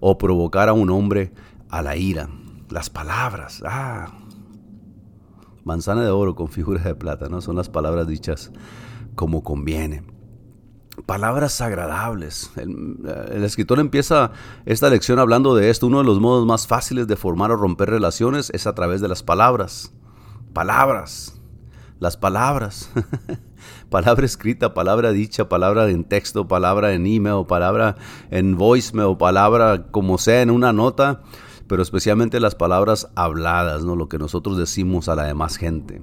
o 0.00 0.16
provocar 0.16 0.70
a 0.70 0.72
un 0.72 0.88
hombre 0.90 1.32
a 1.68 1.82
la 1.82 1.96
ira. 1.96 2.30
Las 2.70 2.88
palabras, 2.88 3.62
ah, 3.66 4.08
manzana 5.64 6.02
de 6.02 6.10
oro 6.10 6.34
con 6.34 6.48
figuras 6.48 6.84
de 6.84 6.94
plata, 6.94 7.28
¿no? 7.28 7.40
Son 7.40 7.56
las 7.56 7.68
palabras 7.68 8.06
dichas 8.06 8.50
como 9.14 9.42
conviene. 9.42 10.02
Palabras 11.06 11.60
agradables. 11.60 12.50
El, 12.56 13.44
escritor 13.44 13.80
empieza 13.80 14.32
esta 14.66 14.90
lección 14.90 15.18
hablando 15.18 15.54
de 15.54 15.70
esto. 15.70 15.86
Uno 15.86 15.98
de 15.98 16.04
los 16.04 16.20
modos 16.20 16.46
más 16.46 16.66
fáciles 16.66 17.06
de 17.06 17.16
formar 17.16 17.50
o 17.50 17.56
romper 17.56 17.90
relaciones 17.90 18.50
es 18.50 18.66
a 18.66 18.74
través 18.74 19.00
de 19.00 19.08
las 19.08 19.22
palabras. 19.22 19.92
Palabras. 20.52 21.40
Las 21.98 22.16
palabras. 22.16 22.90
palabra 23.90 24.26
escrita, 24.26 24.74
palabra 24.74 25.12
dicha, 25.12 25.48
palabra 25.48 25.88
en 25.88 26.04
texto, 26.04 26.48
palabra 26.48 26.92
en 26.92 27.06
email, 27.06 27.46
palabra 27.46 27.96
en 28.30 28.56
voicemail, 28.56 29.16
palabra 29.16 29.86
como 29.90 30.18
sea 30.18 30.42
en 30.42 30.50
una 30.50 30.72
nota 30.72 31.22
pero 31.70 31.84
especialmente 31.84 32.40
las 32.40 32.56
palabras 32.56 33.10
habladas, 33.14 33.84
¿no? 33.84 33.94
lo 33.94 34.08
que 34.08 34.18
nosotros 34.18 34.58
decimos 34.58 35.08
a 35.08 35.14
la 35.14 35.22
demás 35.22 35.56
gente. 35.56 36.02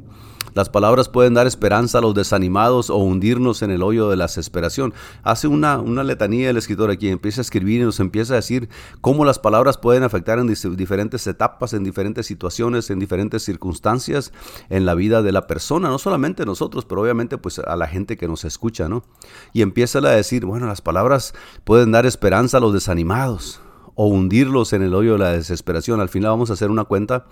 Las 0.54 0.70
palabras 0.70 1.10
pueden 1.10 1.34
dar 1.34 1.46
esperanza 1.46 1.98
a 1.98 2.02
los 2.02 2.16
desanimados 2.16 2.90
o 2.90 2.96
hundirnos 2.96 3.62
en 3.62 3.72
el 3.72 3.84
hoyo 3.84 4.10
de 4.10 4.16
la 4.16 4.28
desesperación. 4.28 4.94
Hace 5.24 5.50
una, 5.50 5.80
una 5.80 6.06
letanía 6.06 6.50
el 6.50 6.56
escritor 6.56 6.90
aquí, 6.90 7.10
empieza 7.10 7.42
a 7.42 7.44
escribir 7.44 7.82
y 7.82 7.84
nos 7.84 8.00
empieza 8.00 8.32
a 8.32 8.38
decir 8.38 8.70
cómo 9.02 9.26
las 9.26 9.40
palabras 9.40 9.78
pueden 9.78 10.04
afectar 10.04 10.40
en 10.40 10.48
diferentes 10.48 11.28
etapas, 11.28 11.74
en 11.74 11.84
diferentes 11.84 12.26
situaciones, 12.26 12.90
en 12.90 13.00
diferentes 13.00 13.44
circunstancias 13.44 14.32
en 14.70 14.86
la 14.86 14.96
vida 14.96 15.22
de 15.22 15.34
la 15.34 15.48
persona, 15.48 15.90
no 15.90 16.00
solamente 16.00 16.46
nosotros, 16.46 16.86
pero 16.86 17.02
obviamente 17.02 17.38
pues 17.38 17.60
a 17.60 17.76
la 17.76 17.88
gente 17.88 18.16
que 18.16 18.30
nos 18.30 18.46
escucha, 18.46 18.88
¿no? 18.88 19.04
Y 19.52 19.64
empieza 19.64 20.00
a 20.00 20.12
decir, 20.12 20.46
bueno, 20.46 20.66
las 20.66 20.80
palabras 20.80 21.34
pueden 21.66 21.92
dar 21.92 22.06
esperanza 22.06 22.56
a 22.56 22.62
los 22.62 22.72
desanimados 22.72 23.60
o 23.98 24.08
hundirlos 24.08 24.72
en 24.74 24.84
el 24.84 24.94
hoyo 24.94 25.14
de 25.14 25.20
la 25.20 25.32
desesperación. 25.34 26.00
Al 26.00 26.08
final 26.08 26.30
vamos 26.30 26.52
a 26.52 26.54
hacer 26.54 26.70
una 26.70 26.86
cuenta 26.86 27.26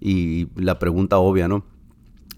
y 0.00 0.48
la 0.54 0.78
pregunta 0.78 1.18
obvia, 1.18 1.48
¿no? 1.48 1.64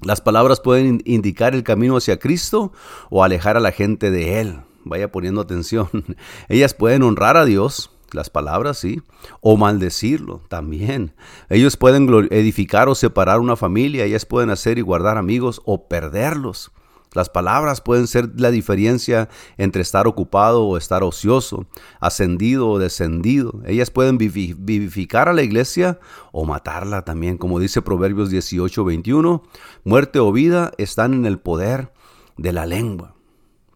Las 0.02 0.20
palabras 0.20 0.60
pueden 0.60 1.02
indicar 1.04 1.54
el 1.54 1.64
camino 1.64 1.96
hacia 1.96 2.18
Cristo 2.18 2.72
o 3.10 3.22
alejar 3.22 3.56
a 3.56 3.60
la 3.60 3.72
gente 3.72 4.10
de 4.10 4.40
Él. 4.40 4.60
Vaya 4.84 5.12
poniendo 5.12 5.40
atención. 5.40 5.88
Ellas 6.48 6.74
pueden 6.74 7.02
honrar 7.02 7.36
a 7.36 7.44
Dios, 7.44 7.90
las 8.12 8.30
palabras, 8.30 8.78
sí, 8.78 9.02
o 9.40 9.56
maldecirlo 9.56 10.42
también. 10.48 11.14
Ellos 11.50 11.76
pueden 11.76 12.08
edificar 12.30 12.88
o 12.88 12.94
separar 12.94 13.40
una 13.40 13.56
familia, 13.56 14.04
ellas 14.04 14.26
pueden 14.26 14.50
hacer 14.50 14.78
y 14.78 14.82
guardar 14.82 15.18
amigos 15.18 15.62
o 15.64 15.88
perderlos. 15.88 16.72
Las 17.14 17.28
palabras 17.28 17.80
pueden 17.80 18.06
ser 18.06 18.30
la 18.36 18.50
diferencia 18.50 19.28
entre 19.58 19.82
estar 19.82 20.06
ocupado 20.06 20.64
o 20.64 20.76
estar 20.76 21.02
ocioso, 21.02 21.66
ascendido 22.00 22.68
o 22.68 22.78
descendido. 22.78 23.60
Ellas 23.66 23.90
pueden 23.90 24.18
vivificar 24.18 25.28
a 25.28 25.32
la 25.32 25.42
iglesia 25.42 25.98
o 26.32 26.44
matarla 26.44 27.02
también, 27.02 27.38
como 27.38 27.58
dice 27.58 27.82
Proverbios 27.82 28.30
18, 28.30 28.84
21. 28.84 29.42
Muerte 29.84 30.18
o 30.18 30.32
vida 30.32 30.72
están 30.78 31.14
en 31.14 31.26
el 31.26 31.38
poder 31.38 31.92
de 32.36 32.52
la 32.52 32.66
lengua. 32.66 33.14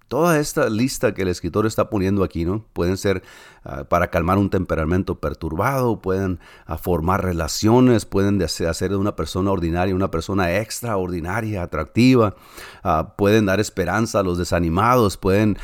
Toda 0.09 0.39
esta 0.39 0.71
lista 0.71 1.15
que 1.15 1.23
el 1.23 1.29
escritor 1.29 1.67
está 1.67 1.91
poniendo 1.91 2.23
aquí, 2.23 2.45
¿no? 2.45 2.65
Pueden 2.73 2.97
ser 2.97 3.25
ah, 3.65 3.83
para 3.85 4.09
calmar 4.09 4.39
un 4.39 4.51
temperamento 4.51 5.19
perturbado, 5.19 6.01
pueden 6.01 6.39
ah, 6.65 6.79
formar 6.79 7.25
relaciones, 7.25 8.05
pueden 8.05 8.41
hacer 8.41 8.91
de 8.91 8.97
una 8.97 9.17
persona 9.17 9.51
ordinaria 9.51 9.97
una 9.97 10.13
persona 10.13 10.59
extraordinaria, 10.59 11.65
atractiva, 11.65 12.37
ah, 12.85 13.15
pueden 13.19 13.47
dar 13.47 13.59
esperanza 13.59 14.21
a 14.21 14.23
los 14.23 14.39
desanimados, 14.39 15.17
pueden 15.17 15.59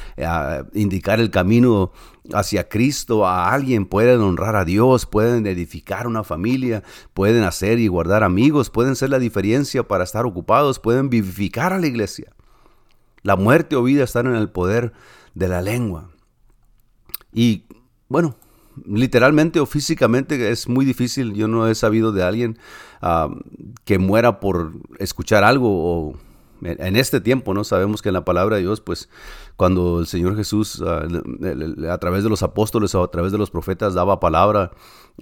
indicar 0.74 1.20
el 1.20 1.30
camino 1.30 1.92
hacia 2.34 2.68
Cristo 2.68 3.26
a 3.26 3.52
alguien, 3.52 3.86
pueden 3.86 4.20
honrar 4.22 4.56
a 4.56 4.64
Dios, 4.64 5.06
pueden 5.06 5.46
edificar 5.46 6.08
una 6.08 6.24
familia, 6.24 6.82
pueden 7.14 7.44
hacer 7.44 7.78
y 7.78 7.86
guardar 7.86 8.24
amigos, 8.24 8.70
pueden 8.70 8.96
ser 8.96 9.10
la 9.10 9.20
diferencia 9.20 9.86
para 9.86 10.02
estar 10.02 10.26
ocupados, 10.26 10.80
pueden 10.80 11.10
vivificar 11.10 11.72
a 11.72 11.78
la 11.78 11.86
iglesia. 11.86 12.32
La 13.22 13.36
muerte 13.36 13.76
o 13.76 13.82
vida 13.82 14.04
están 14.04 14.26
en 14.26 14.34
el 14.34 14.50
poder 14.50 14.92
de 15.34 15.48
la 15.48 15.62
lengua. 15.62 16.10
Y 17.32 17.64
bueno, 18.08 18.36
literalmente 18.86 19.60
o 19.60 19.66
físicamente 19.66 20.50
es 20.50 20.68
muy 20.68 20.84
difícil. 20.84 21.34
Yo 21.34 21.48
no 21.48 21.68
he 21.68 21.74
sabido 21.74 22.12
de 22.12 22.22
alguien 22.22 22.58
ah, 23.00 23.28
que 23.84 23.98
muera 23.98 24.40
por 24.40 24.72
escuchar 24.98 25.44
algo 25.44 25.68
o 25.70 26.18
en 26.64 26.96
este 26.96 27.20
tiempo, 27.20 27.54
¿no? 27.54 27.64
Sabemos 27.64 28.02
que 28.02 28.10
en 28.10 28.14
la 28.14 28.24
palabra 28.24 28.56
de 28.56 28.62
Dios, 28.62 28.80
pues 28.80 29.08
cuando 29.56 30.00
el 30.00 30.06
Señor 30.06 30.36
Jesús 30.36 30.82
ah, 30.86 31.06
a 31.90 31.98
través 31.98 32.22
de 32.22 32.30
los 32.30 32.42
apóstoles 32.42 32.94
o 32.94 33.02
a 33.02 33.10
través 33.10 33.32
de 33.32 33.38
los 33.38 33.50
profetas 33.50 33.94
daba 33.94 34.20
palabra 34.20 34.70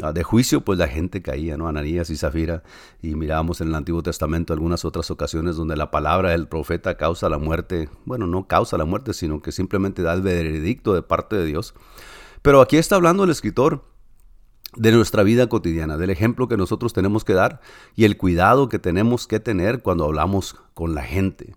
ah, 0.03 0.13
de 0.13 0.23
juicio, 0.23 0.61
pues 0.63 0.79
la 0.79 0.89
gente 0.89 1.23
caía, 1.23 1.57
¿no? 1.57 1.69
Ananías 1.69 2.11
y 2.11 2.17
Zafira. 2.17 2.63
Y 3.03 3.15
mirábamos 3.15 3.61
en 3.61 3.69
el 3.69 3.75
Antiguo 3.75 4.03
Testamento 4.03 4.53
algunas 4.53 4.85
otras 4.85 5.11
ocasiones 5.11 5.57
donde 5.57 5.77
la 5.77 5.91
palabra 5.91 6.31
del 6.31 6.47
profeta 6.47 6.97
causa 6.97 7.29
la 7.29 7.39
muerte. 7.39 7.89
Bueno, 8.05 8.27
no 8.27 8.47
causa 8.47 8.77
la 8.77 8.85
muerte, 8.85 9.15
sino 9.15 9.41
que 9.41 9.53
simplemente 9.53 10.03
da 10.03 10.13
el 10.13 10.23
veredicto 10.23 10.95
de 10.95 11.03
parte 11.03 11.37
de 11.37 11.47
Dios. 11.47 11.75
Pero 12.43 12.61
aquí 12.61 12.77
está 12.77 12.97
hablando 12.97 13.25
el 13.25 13.31
escritor 13.31 13.90
de 14.77 14.93
nuestra 14.93 15.23
vida 15.23 15.49
cotidiana, 15.49 15.97
del 15.97 16.11
ejemplo 16.11 16.49
que 16.49 16.57
nosotros 16.57 16.93
tenemos 16.93 17.25
que 17.25 17.35
dar 17.35 17.61
y 17.97 18.05
el 18.05 18.17
cuidado 18.17 18.69
que 18.69 18.79
tenemos 18.79 19.27
que 19.27 19.41
tener 19.41 19.83
cuando 19.83 20.05
hablamos 20.05 20.57
con 20.75 20.95
la 20.95 21.03
gente. 21.03 21.55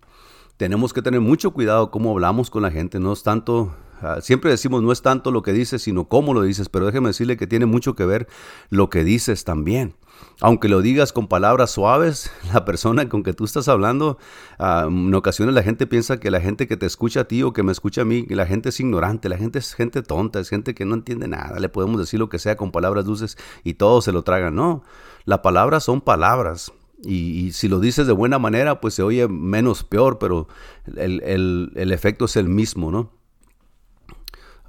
Tenemos 0.58 0.94
que 0.94 1.02
tener 1.02 1.22
mucho 1.22 1.52
cuidado 1.52 1.92
cómo 1.92 2.12
hablamos 2.12 2.50
con 2.50 2.64
la 2.64 2.72
gente, 2.72 3.00
no 3.00 3.14
es 3.14 3.24
tanto 3.24 3.76
ah, 4.02 4.20
siempre 4.22 4.52
decimos 4.52 4.82
no 4.84 4.92
es 4.92 5.02
tanto 5.02 5.32
lo 5.32 5.42
que 5.42 5.54
dices, 5.54 5.82
sino 5.82 6.08
cómo 6.08 6.34
lo 6.34 6.42
dices, 6.42 6.70
pero 6.70 6.86
déjeme 6.86 7.10
decirle 7.10 7.38
que 7.38 7.48
tiene 7.48 7.66
mucho 7.66 7.96
que 7.96 8.06
ver 8.06 8.28
lo 8.70 8.90
que 8.90 9.04
dices 9.04 9.44
también 9.44 9.96
aunque 10.42 10.68
lo 10.70 10.82
digas 10.82 11.14
con 11.14 11.28
palabras 11.28 11.72
suaves, 11.72 12.32
la 12.54 12.66
persona 12.66 13.08
con 13.10 13.24
que 13.24 13.34
tú 13.34 13.46
estás 13.46 13.68
hablando, 13.68 14.18
ah, 14.60 14.86
en 14.88 15.14
ocasiones 15.14 15.56
la 15.56 15.64
gente 15.64 15.88
piensa 15.88 16.20
que 16.20 16.32
la 16.32 16.42
gente 16.42 16.68
que 16.68 16.78
te 16.78 16.86
escucha 16.86 17.22
a 17.22 17.24
ti 17.26 17.44
o 17.44 17.54
que 17.54 17.64
me 17.64 17.72
escucha 17.72 18.02
a 18.02 18.06
mí, 18.06 18.26
la 18.30 18.46
gente 18.46 18.70
es 18.70 18.80
ignorante, 18.80 19.30
la 19.30 19.38
gente 19.38 19.60
es 19.60 19.74
gente 19.74 20.02
tonta, 20.02 20.40
es 20.40 20.50
gente 20.50 20.74
que 20.74 20.86
no 20.86 20.96
entiende 20.96 21.28
nada, 21.28 21.60
le 21.60 21.70
podemos 21.70 22.00
decir 22.00 22.20
lo 22.20 22.30
que 22.30 22.40
sea 22.40 22.56
con 22.56 22.72
palabras 22.72 23.06
dulces 23.06 23.38
y 23.64 23.76
todos 23.76 24.06
se 24.06 24.12
lo 24.12 24.24
tragan. 24.24 24.56
No, 24.56 24.84
las 25.26 25.40
palabras 25.40 25.84
son 25.84 26.02
palabras. 26.02 26.72
Y, 27.06 27.52
si 27.52 27.68
lo 27.68 27.82
dices 27.82 28.08
de 28.08 28.14
buena 28.14 28.40
manera, 28.40 28.80
pues 28.80 28.94
se 28.94 29.04
oye 29.04 29.28
menos 29.28 29.84
peor, 29.84 30.20
pero 30.20 30.48
el, 30.96 31.72
el 31.76 31.92
efecto 31.92 32.26
es 32.26 32.38
el 32.38 32.48
mismo, 32.48 32.92
¿no? 32.92 33.12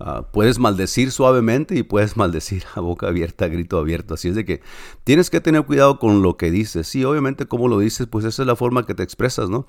Ah, 0.01 0.27
puedes 0.33 0.59
maldecir 0.59 1.13
suavemente 1.13 1.77
y 1.77 1.85
puedes 1.85 2.17
maldecir 2.17 2.65
a 2.75 2.81
boca 2.81 3.09
abierta, 3.09 3.45
a 3.45 3.49
grito 3.49 3.79
abierto. 3.79 4.15
Así 4.15 4.29
es 4.29 4.35
de 4.35 4.45
que 4.45 4.61
tienes 5.05 5.31
que 5.31 5.41
tener 5.41 5.65
cuidado 5.65 5.99
con 5.99 6.23
lo 6.23 6.37
que 6.37 6.51
dices. 6.51 6.89
Sí, 6.89 7.05
obviamente 7.05 7.47
como 7.47 7.69
lo 7.69 7.79
dices, 7.79 8.07
pues 8.09 8.25
esa 8.25 8.43
es 8.43 8.47
la 8.47 8.57
forma 8.57 8.87
que 8.87 8.95
te 8.95 9.03
expresas, 9.03 9.49
¿no? 9.49 9.67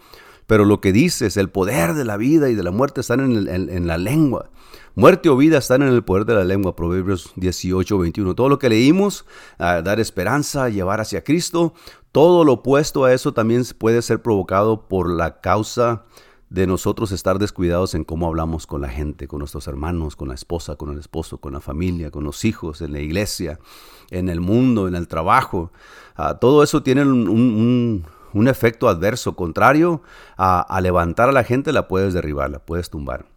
Pero 0.48 0.66
lo 0.66 0.80
que 0.80 0.92
dices, 0.92 1.38
el 1.38 1.50
poder 1.50 1.94
de 1.94 2.06
la 2.06 2.18
vida 2.18 2.50
y 2.50 2.56
de 2.56 2.64
la 2.64 2.72
muerte 2.72 3.02
están 3.02 3.20
en, 3.20 3.88
la 3.88 3.98
lengua. 3.98 4.52
Muerte 4.94 5.30
o 5.30 5.38
vida 5.38 5.58
están 5.58 5.82
en 5.82 5.90
el 5.90 6.04
poder 6.04 6.26
de 6.26 6.36
la 6.36 6.44
lengua. 6.44 6.76
Proverbios 6.76 7.34
18, 7.36 7.98
21. 7.98 8.36
Todo 8.36 8.50
lo 8.50 8.60
que 8.60 8.70
leímos, 8.70 9.26
dar 9.58 10.00
esperanza, 10.00 10.70
llevar 10.70 11.02
hacia 11.02 11.24
Cristo, 11.24 11.74
todo 12.12 12.44
lo 12.44 12.54
opuesto 12.54 13.06
a 13.06 13.14
eso 13.14 13.34
también 13.34 13.64
puede 13.78 14.04
ser 14.04 14.22
provocado 14.22 14.88
por 14.88 15.10
la 15.10 15.42
causa 15.42 16.06
de 16.56 16.68
nosotros 16.68 17.12
estar 17.12 17.38
descuidados 17.38 17.96
en 17.96 18.06
cómo 18.06 18.28
hablamos 18.28 18.66
con 18.66 18.80
la 18.80 18.88
gente, 18.88 19.28
con 19.28 19.40
nuestros 19.40 19.68
hermanos, 19.68 20.16
con 20.16 20.30
la 20.30 20.36
esposa, 20.36 20.78
con 20.78 20.90
el 20.90 20.98
esposo, 20.98 21.38
con 21.38 21.52
la 21.52 21.60
familia, 21.60 22.12
con 22.12 22.24
los 22.24 22.46
hijos, 22.46 22.82
en 22.82 22.94
la 22.94 23.02
iglesia, 23.02 23.60
en 24.10 24.30
el 24.30 24.40
mundo, 24.40 24.88
en 24.88 24.96
el 24.96 25.10
trabajo. 25.10 25.74
Ah, 26.16 26.38
todo 26.40 26.64
eso 26.64 26.82
tiene 26.82 27.04
un, 27.04 28.06
efecto 28.48 28.88
adverso, 28.88 29.36
contrario 29.36 30.02
a 30.38 30.80
levantar 30.82 31.28
a 31.28 31.34
la 31.34 31.44
gente, 31.44 31.74
la 31.74 31.90
puedes 31.90 32.14
derribar, 32.14 32.50
la 32.50 32.60
puedes 32.60 32.90
tumbar. 32.90 33.35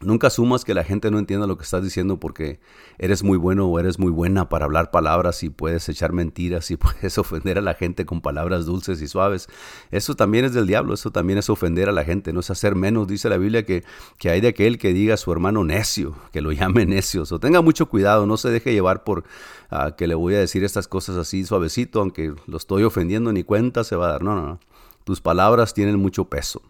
Nunca 0.00 0.26
asumas 0.26 0.64
que 0.64 0.74
la 0.74 0.84
gente 0.84 1.10
no 1.10 1.18
entienda 1.18 1.46
lo 1.46 1.56
que 1.56 1.62
estás 1.62 1.82
diciendo 1.82 2.18
porque 2.18 2.58
eres 2.98 3.22
muy 3.22 3.38
bueno 3.38 3.66
o 3.66 3.78
eres 3.78 3.98
muy 3.98 4.10
buena 4.10 4.48
para 4.48 4.64
hablar 4.64 4.90
palabras 4.90 5.42
y 5.42 5.50
puedes 5.50 5.88
echar 5.88 6.12
mentiras 6.12 6.70
y 6.70 6.76
puedes 6.78 7.16
ofender 7.16 7.58
a 7.58 7.62
la 7.62 7.74
gente 7.74 8.04
con 8.04 8.20
palabras 8.20 8.66
dulces 8.66 9.00
y 9.00 9.08
suaves. 9.08 9.48
Eso 9.90 10.14
también 10.14 10.44
es 10.44 10.52
del 10.52 10.66
diablo, 10.66 10.94
eso 10.94 11.10
también 11.10 11.38
es 11.38 11.48
ofender 11.48 11.88
a 11.88 11.92
la 11.92 12.04
gente, 12.04 12.32
no 12.32 12.40
es 12.40 12.50
hacer 12.50 12.74
menos. 12.74 13.06
Dice 13.06 13.28
la 13.28 13.38
Biblia 13.38 13.64
que, 13.64 13.84
que 14.18 14.30
hay 14.30 14.40
de 14.40 14.48
aquel 14.48 14.78
que 14.78 14.92
diga 14.92 15.14
a 15.14 15.16
su 15.16 15.32
hermano 15.32 15.64
necio, 15.64 16.14
que 16.32 16.40
lo 16.40 16.52
llame 16.52 16.86
necio. 16.86 17.22
O 17.30 17.38
tenga 17.38 17.62
mucho 17.62 17.88
cuidado, 17.88 18.26
no 18.26 18.36
se 18.36 18.50
deje 18.50 18.72
llevar 18.72 19.04
por 19.04 19.24
ah, 19.70 19.94
que 19.96 20.06
le 20.06 20.14
voy 20.14 20.34
a 20.34 20.38
decir 20.38 20.64
estas 20.64 20.88
cosas 20.88 21.16
así 21.16 21.44
suavecito, 21.44 22.00
aunque 22.00 22.34
lo 22.46 22.56
estoy 22.56 22.82
ofendiendo, 22.82 23.32
ni 23.32 23.44
cuenta 23.44 23.84
se 23.84 23.96
va 23.96 24.08
a 24.08 24.12
dar. 24.12 24.22
No, 24.22 24.34
no, 24.34 24.46
no. 24.46 24.60
Tus 25.04 25.20
palabras 25.20 25.72
tienen 25.72 25.98
mucho 25.98 26.24
peso. 26.26 26.62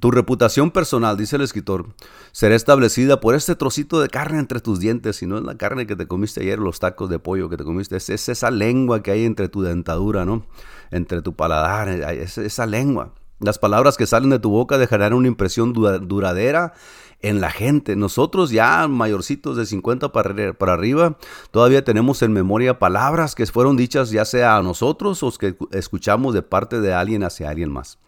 Tu 0.00 0.10
reputación 0.10 0.70
personal, 0.70 1.16
dice 1.16 1.36
el 1.36 1.42
escritor, 1.42 1.86
será 2.32 2.54
establecida 2.54 3.20
por 3.20 3.34
este 3.34 3.54
trocito 3.54 4.00
de 4.00 4.08
carne 4.08 4.38
entre 4.38 4.60
tus 4.60 4.80
dientes, 4.80 5.22
y 5.22 5.26
no 5.26 5.38
es 5.38 5.44
la 5.44 5.56
carne 5.56 5.86
que 5.86 5.96
te 5.96 6.06
comiste 6.06 6.40
ayer, 6.40 6.58
los 6.58 6.80
tacos 6.80 7.10
de 7.10 7.18
pollo 7.18 7.48
que 7.48 7.56
te 7.56 7.64
comiste, 7.64 7.96
es, 7.96 8.08
esa 8.10 8.50
lengua 8.50 9.02
que 9.02 9.10
hay 9.10 9.24
entre 9.24 9.48
tu 9.48 9.62
dentadura, 9.62 10.24
¿no? 10.24 10.44
Entre 10.90 11.22
tu 11.22 11.34
paladar, 11.34 11.88
es 11.88 12.38
esa 12.38 12.66
lengua. 12.66 13.12
Las 13.40 13.58
palabras 13.58 13.96
que 13.96 14.06
salen 14.06 14.30
de 14.30 14.38
tu 14.38 14.50
boca 14.50 14.78
dejarán 14.78 15.12
una 15.12 15.28
impresión 15.28 15.72
duradera 15.72 16.72
en 17.20 17.40
la 17.40 17.50
gente. 17.50 17.96
Nosotros 17.96 18.50
ya 18.50 18.86
mayorcitos 18.86 19.56
de 19.56 19.66
50 19.66 20.12
para, 20.12 20.52
para, 20.52 20.72
arriba, 20.74 21.18
todavía 21.50 21.84
tenemos 21.84 22.22
en 22.22 22.32
memoria 22.32 22.78
palabras 22.78 23.34
que 23.34 23.46
fueron 23.46 23.76
dichas 23.76 24.10
ya 24.10 24.24
sea 24.24 24.56
a 24.56 24.62
nosotros 24.62 25.22
o 25.22 25.32
que 25.32 25.56
escuchamos 25.72 26.32
de 26.32 26.42
parte 26.42 26.80
de 26.80 26.94
alguien 26.94 27.24
hacia 27.24 27.50
alguien 27.50 27.72
más. 27.72 27.98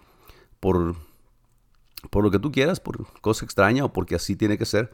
Por 0.61 0.95
por 2.11 2.25
lo 2.25 2.31
que 2.31 2.39
tú 2.39 2.53
quieras, 2.53 2.81
por 2.81 3.07
cosa 3.21 3.45
extraña 3.45 3.85
o 3.85 3.93
porque 3.93 4.15
así 4.15 4.37
tiene 4.37 4.59
que 4.59 4.65
ser. 4.65 4.93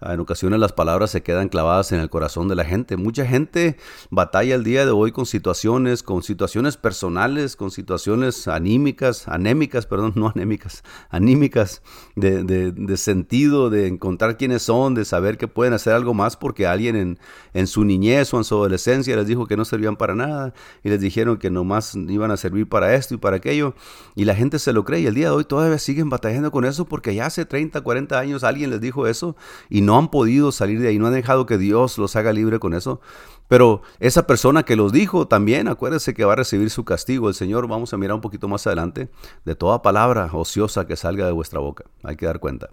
Ah, 0.00 0.14
en 0.14 0.20
ocasiones 0.20 0.58
las 0.58 0.72
palabras 0.72 1.10
se 1.10 1.22
quedan 1.22 1.48
clavadas 1.48 1.92
en 1.92 2.00
el 2.00 2.10
corazón 2.10 2.48
de 2.48 2.54
la 2.54 2.64
gente. 2.64 2.96
Mucha 2.96 3.24
gente 3.24 3.76
batalla 4.10 4.54
el 4.54 4.64
día 4.64 4.84
de 4.84 4.92
hoy 4.92 5.12
con 5.12 5.26
situaciones, 5.26 6.02
con 6.02 6.22
situaciones 6.22 6.76
personales, 6.76 7.56
con 7.56 7.70
situaciones 7.70 8.48
anímicas, 8.48 9.28
anémicas, 9.28 9.86
perdón, 9.86 10.12
no 10.16 10.28
anémicas, 10.28 10.82
anímicas, 11.10 11.82
de, 12.16 12.96
sentido, 12.96 13.70
de 13.70 13.86
encontrar 13.86 14.36
quiénes 14.36 14.62
son, 14.62 14.94
de 14.94 15.04
saber 15.04 15.38
que 15.38 15.48
pueden 15.48 15.74
hacer 15.74 15.92
algo 15.92 16.14
más 16.14 16.36
porque 16.36 16.66
alguien 16.66 16.96
en, 16.96 17.18
en 17.52 17.66
su 17.66 17.84
niñez 17.84 18.32
o 18.34 18.38
en 18.38 18.44
su 18.44 18.54
adolescencia 18.54 19.16
les 19.16 19.26
dijo 19.26 19.46
que 19.46 19.56
no 19.56 19.64
servían 19.64 19.96
para 19.96 20.14
nada 20.14 20.54
y 20.82 20.88
les 20.88 21.00
dijeron 21.00 21.38
que 21.38 21.50
nomás 21.50 21.94
iban 21.94 22.30
a 22.30 22.36
servir 22.36 22.68
para 22.68 22.94
esto 22.94 23.14
y 23.14 23.18
para 23.18 23.36
aquello. 23.36 23.74
Y 24.14 24.24
la 24.24 24.34
gente 24.34 24.58
se 24.58 24.72
lo 24.72 24.84
cree 24.84 25.00
y 25.00 25.06
el 25.06 25.14
día 25.14 25.28
de 25.28 25.34
hoy 25.34 25.44
todavía 25.44 25.78
siguen 25.78 26.10
batallando 26.10 26.50
con 26.50 26.64
eso 26.64 26.84
porque 26.84 27.14
ya 27.14 27.26
hace 27.26 27.44
30, 27.44 27.80
40 27.80 28.18
años 28.18 28.44
alguien 28.44 28.70
les 28.70 28.80
dijo 28.80 29.06
eso 29.06 29.36
y 29.68 29.80
no 29.84 29.98
han 29.98 30.08
podido 30.08 30.52
salir 30.52 30.80
de 30.80 30.88
ahí, 30.88 30.98
no 30.98 31.06
han 31.06 31.14
dejado 31.14 31.46
que 31.46 31.58
Dios 31.58 31.98
los 31.98 32.16
haga 32.16 32.32
libre 32.32 32.58
con 32.58 32.74
eso. 32.74 33.00
Pero 33.48 33.82
esa 34.00 34.26
persona 34.26 34.62
que 34.62 34.76
los 34.76 34.92
dijo 34.92 35.28
también, 35.28 35.68
acuérdese 35.68 36.14
que 36.14 36.24
va 36.24 36.32
a 36.32 36.36
recibir 36.36 36.70
su 36.70 36.84
castigo. 36.84 37.28
El 37.28 37.34
Señor, 37.34 37.68
vamos 37.68 37.92
a 37.92 37.96
mirar 37.96 38.14
un 38.14 38.20
poquito 38.20 38.48
más 38.48 38.66
adelante, 38.66 39.10
de 39.44 39.54
toda 39.54 39.82
palabra 39.82 40.28
ociosa 40.32 40.86
que 40.86 40.96
salga 40.96 41.26
de 41.26 41.32
vuestra 41.32 41.60
boca. 41.60 41.84
Hay 42.02 42.16
que 42.16 42.26
dar 42.26 42.40
cuenta. 42.40 42.70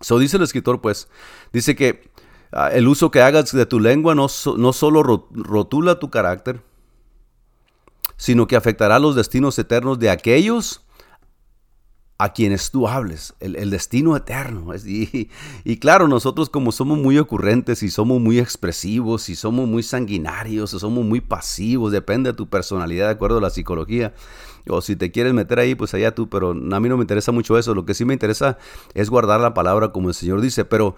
So 0.00 0.18
dice 0.18 0.36
el 0.36 0.42
escritor, 0.42 0.80
pues, 0.80 1.08
dice 1.52 1.74
que 1.74 2.10
ah, 2.52 2.70
el 2.72 2.86
uso 2.86 3.10
que 3.10 3.22
hagas 3.22 3.52
de 3.52 3.66
tu 3.66 3.80
lengua 3.80 4.14
no, 4.14 4.28
no 4.56 4.72
solo 4.72 5.02
rotula 5.02 5.98
tu 5.98 6.10
carácter, 6.10 6.62
sino 8.16 8.46
que 8.46 8.56
afectará 8.56 8.98
los 8.98 9.16
destinos 9.16 9.58
eternos 9.58 9.98
de 9.98 10.10
aquellos 10.10 10.85
a 12.18 12.32
quienes 12.32 12.70
tú 12.70 12.88
hables, 12.88 13.34
el, 13.40 13.70
destino 13.70 14.16
eterno. 14.16 14.74
Y, 14.74 15.30
y, 15.64 15.76
claro, 15.76 16.08
nosotros 16.08 16.48
como 16.48 16.72
somos 16.72 16.98
muy 16.98 17.18
ocurrentes 17.18 17.82
y 17.82 17.90
somos 17.90 18.20
muy 18.20 18.38
expresivos 18.38 19.28
y 19.28 19.36
somos 19.36 19.68
muy 19.68 19.82
sanguinarios 19.82 20.72
o 20.72 20.78
somos 20.78 21.04
muy 21.04 21.20
pasivos, 21.20 21.92
depende 21.92 22.30
de 22.30 22.36
tu 22.36 22.48
personalidad 22.48 23.06
de 23.06 23.12
acuerdo 23.12 23.38
a 23.38 23.42
la 23.42 23.50
psicología. 23.50 24.14
O 24.68 24.80
si 24.80 24.96
te 24.96 25.12
quieres 25.12 25.34
meter 25.34 25.58
ahí, 25.58 25.74
pues 25.74 25.92
allá 25.94 26.14
tú, 26.14 26.28
pero 26.28 26.50
a 26.50 26.80
mí 26.80 26.88
no 26.88 26.96
me 26.96 27.02
interesa 27.02 27.32
mucho 27.32 27.58
eso. 27.58 27.74
Lo 27.74 27.84
que 27.84 27.94
sí 27.94 28.04
me 28.04 28.14
interesa 28.14 28.58
es 28.94 29.10
guardar 29.10 29.40
la 29.40 29.54
palabra 29.54 29.92
como 29.92 30.08
el 30.08 30.14
Señor 30.14 30.40
dice, 30.40 30.64
pero 30.64 30.96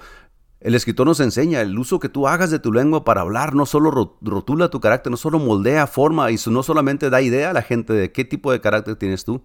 el 0.61 0.75
escritor 0.75 1.07
nos 1.07 1.21
enseña 1.21 1.61
el 1.61 1.79
uso 1.79 1.99
que 1.99 2.09
tú 2.09 2.29
hagas 2.29 2.51
de 2.51 2.61
tu 2.61 2.73
lengua 2.73 3.05
para 3.05 3.21
hablar, 3.21 3.55
no 3.55 3.67
solo 3.67 4.17
rotula 4.23 4.71
tu 4.71 4.81
carácter, 4.81 5.11
no 5.11 5.17
solo 5.17 5.39
moldea, 5.39 5.87
forma 5.87 6.31
y 6.31 6.37
no 6.47 6.63
solamente 6.63 7.11
da 7.11 7.21
idea 7.21 7.51
a 7.51 7.53
la 7.53 7.63
gente 7.63 7.93
de 7.93 8.11
qué 8.13 8.25
tipo 8.25 8.53
de 8.53 8.61
carácter 8.61 8.97
tienes 8.97 9.25
tú 9.25 9.43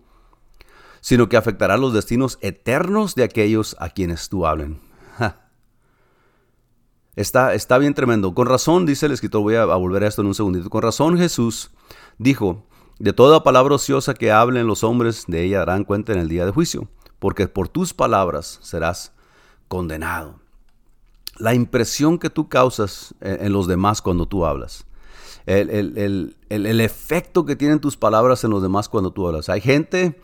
sino 1.03 1.27
que 1.27 1.35
afectará 1.35 1.75
los 1.75 1.91
destinos 1.93 2.37
eternos 2.39 3.13
de 3.13 3.25
aquellos 3.25 3.75
a 3.77 3.89
quienes 3.89 4.29
tú 4.29 4.47
hablen. 4.47 4.79
Está, 7.17 7.53
está 7.53 7.77
bien 7.77 7.93
tremendo. 7.93 8.33
Con 8.33 8.47
razón, 8.47 8.85
dice 8.85 9.05
el 9.05 9.11
escritor, 9.11 9.41
voy 9.41 9.55
a, 9.55 9.65
volver 9.65 10.03
a 10.03 10.07
esto 10.07 10.21
en 10.21 10.27
un 10.27 10.33
segundito. 10.33 10.69
Con 10.69 10.81
razón 10.81 11.17
Jesús 11.17 11.71
dijo, 12.17 12.65
de 12.99 13.11
toda 13.11 13.43
palabra 13.43 13.75
ociosa 13.75 14.13
que 14.13 14.31
hablen 14.31 14.65
los 14.65 14.83
hombres, 14.83 15.25
de 15.27 15.43
ella 15.43 15.59
darán 15.59 15.83
cuenta 15.83 16.13
en 16.13 16.19
el 16.19 16.29
día 16.29 16.45
de 16.45 16.51
juicio, 16.51 16.87
porque 17.19 17.47
por 17.49 17.67
tus 17.67 17.93
palabras 17.93 18.59
serás 18.63 19.11
condenado. 19.67 20.39
La 21.37 21.53
impresión 21.53 22.17
que 22.17 22.29
tú 22.29 22.47
causas 22.47 23.13
en, 23.19 23.51
los 23.51 23.67
demás 23.67 24.01
cuando 24.01 24.25
tú 24.25 24.45
hablas. 24.45 24.85
El, 25.45 25.69
el, 26.49 26.81
efecto 26.81 27.45
que 27.45 27.57
tienen 27.57 27.81
tus 27.81 27.97
palabras 27.97 28.43
en 28.45 28.51
los 28.51 28.63
demás 28.63 28.87
cuando 28.87 29.11
tú 29.11 29.27
hablas. 29.27 29.49
Hay 29.49 29.59
gente 29.59 30.19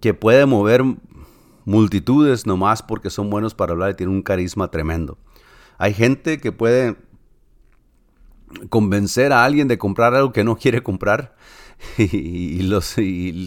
que 0.00 0.14
puede 0.14 0.46
mover 0.46 0.82
multitudes 1.64 2.46
nomás 2.46 2.82
porque 2.82 3.10
son 3.10 3.30
buenos 3.30 3.54
para 3.54 3.72
hablar 3.72 3.90
y 3.90 3.94
tienen 3.94 4.16
un 4.16 4.22
carisma 4.22 4.70
tremendo. 4.70 5.18
Hay 5.76 5.94
gente 5.94 6.38
que 6.38 6.50
puede 6.50 6.96
convencer 8.68 9.32
a 9.32 9.44
alguien 9.44 9.68
de 9.68 9.78
comprar 9.78 10.14
algo 10.14 10.32
que 10.32 10.44
no 10.44 10.56
quiere 10.56 10.82
comprar. 10.82 11.36
y, 11.98 12.62
los, 12.62 12.96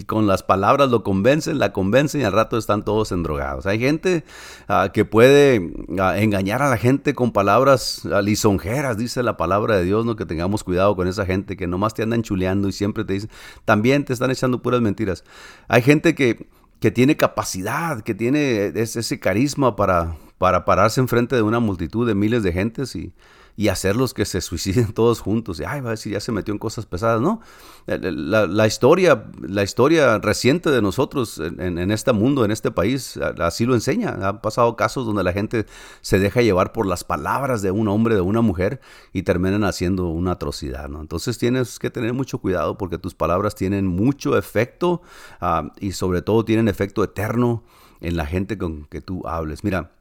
con 0.07 0.27
las 0.27 0.43
palabras 0.43 0.89
lo 0.89 1.03
convencen, 1.03 1.59
la 1.59 1.73
convencen 1.73 2.21
y 2.21 2.23
al 2.23 2.31
rato 2.31 2.57
están 2.57 2.83
todos 2.83 3.11
endrogados. 3.11 3.65
Hay 3.65 3.79
gente 3.79 4.23
ah, 4.67 4.91
que 4.93 5.05
puede 5.05 5.71
ah, 5.99 6.17
engañar 6.17 6.61
a 6.61 6.69
la 6.69 6.77
gente 6.77 7.13
con 7.13 7.31
palabras 7.31 8.07
ah, 8.11 8.21
lisonjeras, 8.21 8.97
dice 8.97 9.23
la 9.23 9.37
palabra 9.37 9.77
de 9.77 9.83
Dios, 9.83 10.05
¿no? 10.05 10.15
que 10.15 10.25
tengamos 10.25 10.63
cuidado 10.63 10.95
con 10.95 11.07
esa 11.07 11.25
gente 11.25 11.57
que 11.57 11.67
nomás 11.67 11.93
te 11.93 12.03
andan 12.03 12.23
chuleando 12.23 12.67
y 12.67 12.71
siempre 12.71 13.03
te 13.03 13.13
dicen, 13.13 13.29
también 13.65 14.05
te 14.05 14.13
están 14.13 14.31
echando 14.31 14.61
puras 14.61 14.81
mentiras. 14.81 15.23
Hay 15.67 15.81
gente 15.81 16.15
que, 16.15 16.47
que 16.79 16.91
tiene 16.91 17.17
capacidad, 17.17 18.01
que 18.01 18.15
tiene 18.15 18.71
ese, 18.75 19.19
carisma 19.19 19.75
para, 19.75 20.15
para 20.37 20.63
pararse 20.65 21.01
enfrente 21.01 21.35
de 21.35 21.41
una 21.41 21.59
multitud 21.59 22.07
de 22.07 22.15
miles 22.15 22.43
de 22.43 22.53
gentes 22.53 22.95
y 22.95 23.13
y 23.55 23.67
hacerlos 23.67 24.13
que 24.13 24.25
se 24.25 24.41
suiciden 24.41 24.93
todos 24.93 25.19
juntos. 25.19 25.59
Y, 25.59 25.63
ay, 25.63 25.81
va 25.81 25.89
a 25.89 25.91
decir, 25.91 26.13
ya 26.13 26.19
se 26.19 26.31
metió 26.31 26.53
en 26.53 26.57
cosas 26.59 26.85
pesadas. 26.85 27.21
No, 27.21 27.41
la, 27.87 28.67
historia, 28.67 29.25
la 29.41 29.63
historia 29.63 30.17
reciente 30.19 30.69
de 30.69 30.81
nosotros 30.81 31.39
en, 31.39 31.91
este 31.91 32.13
mundo, 32.13 32.45
en 32.45 32.51
este 32.51 32.71
país, 32.71 33.17
así 33.39 33.65
lo 33.65 33.73
enseña. 33.73 34.17
Han 34.21 34.41
pasado 34.41 34.75
casos 34.75 35.05
donde 35.05 35.23
la 35.23 35.33
gente 35.33 35.65
se 36.01 36.19
deja 36.19 36.41
llevar 36.41 36.71
por 36.71 36.85
las 36.85 37.03
palabras 37.03 37.61
de 37.61 37.71
un 37.71 37.87
hombre, 37.87 38.15
de 38.15 38.21
una 38.21 38.41
mujer, 38.41 38.81
y 39.13 39.23
terminan 39.23 39.63
haciendo 39.63 40.07
una 40.07 40.31
atrocidad. 40.31 40.89
¿no? 40.89 41.01
Entonces 41.01 41.37
tienes 41.37 41.79
que 41.79 41.89
tener 41.89 42.13
mucho 42.13 42.39
cuidado 42.39 42.77
porque 42.77 42.97
tus 42.97 43.15
palabras 43.15 43.55
tienen 43.55 43.87
mucho 43.87 44.37
efecto 44.37 45.01
ah, 45.39 45.71
y 45.79 45.93
sobre 45.93 46.21
todo 46.21 46.45
tienen 46.45 46.67
efecto 46.67 47.03
eterno 47.03 47.63
en 47.99 48.17
la 48.17 48.25
gente 48.25 48.57
con 48.57 48.85
que 48.85 49.01
tú 49.01 49.27
hables. 49.27 49.63
Mira, 49.63 49.91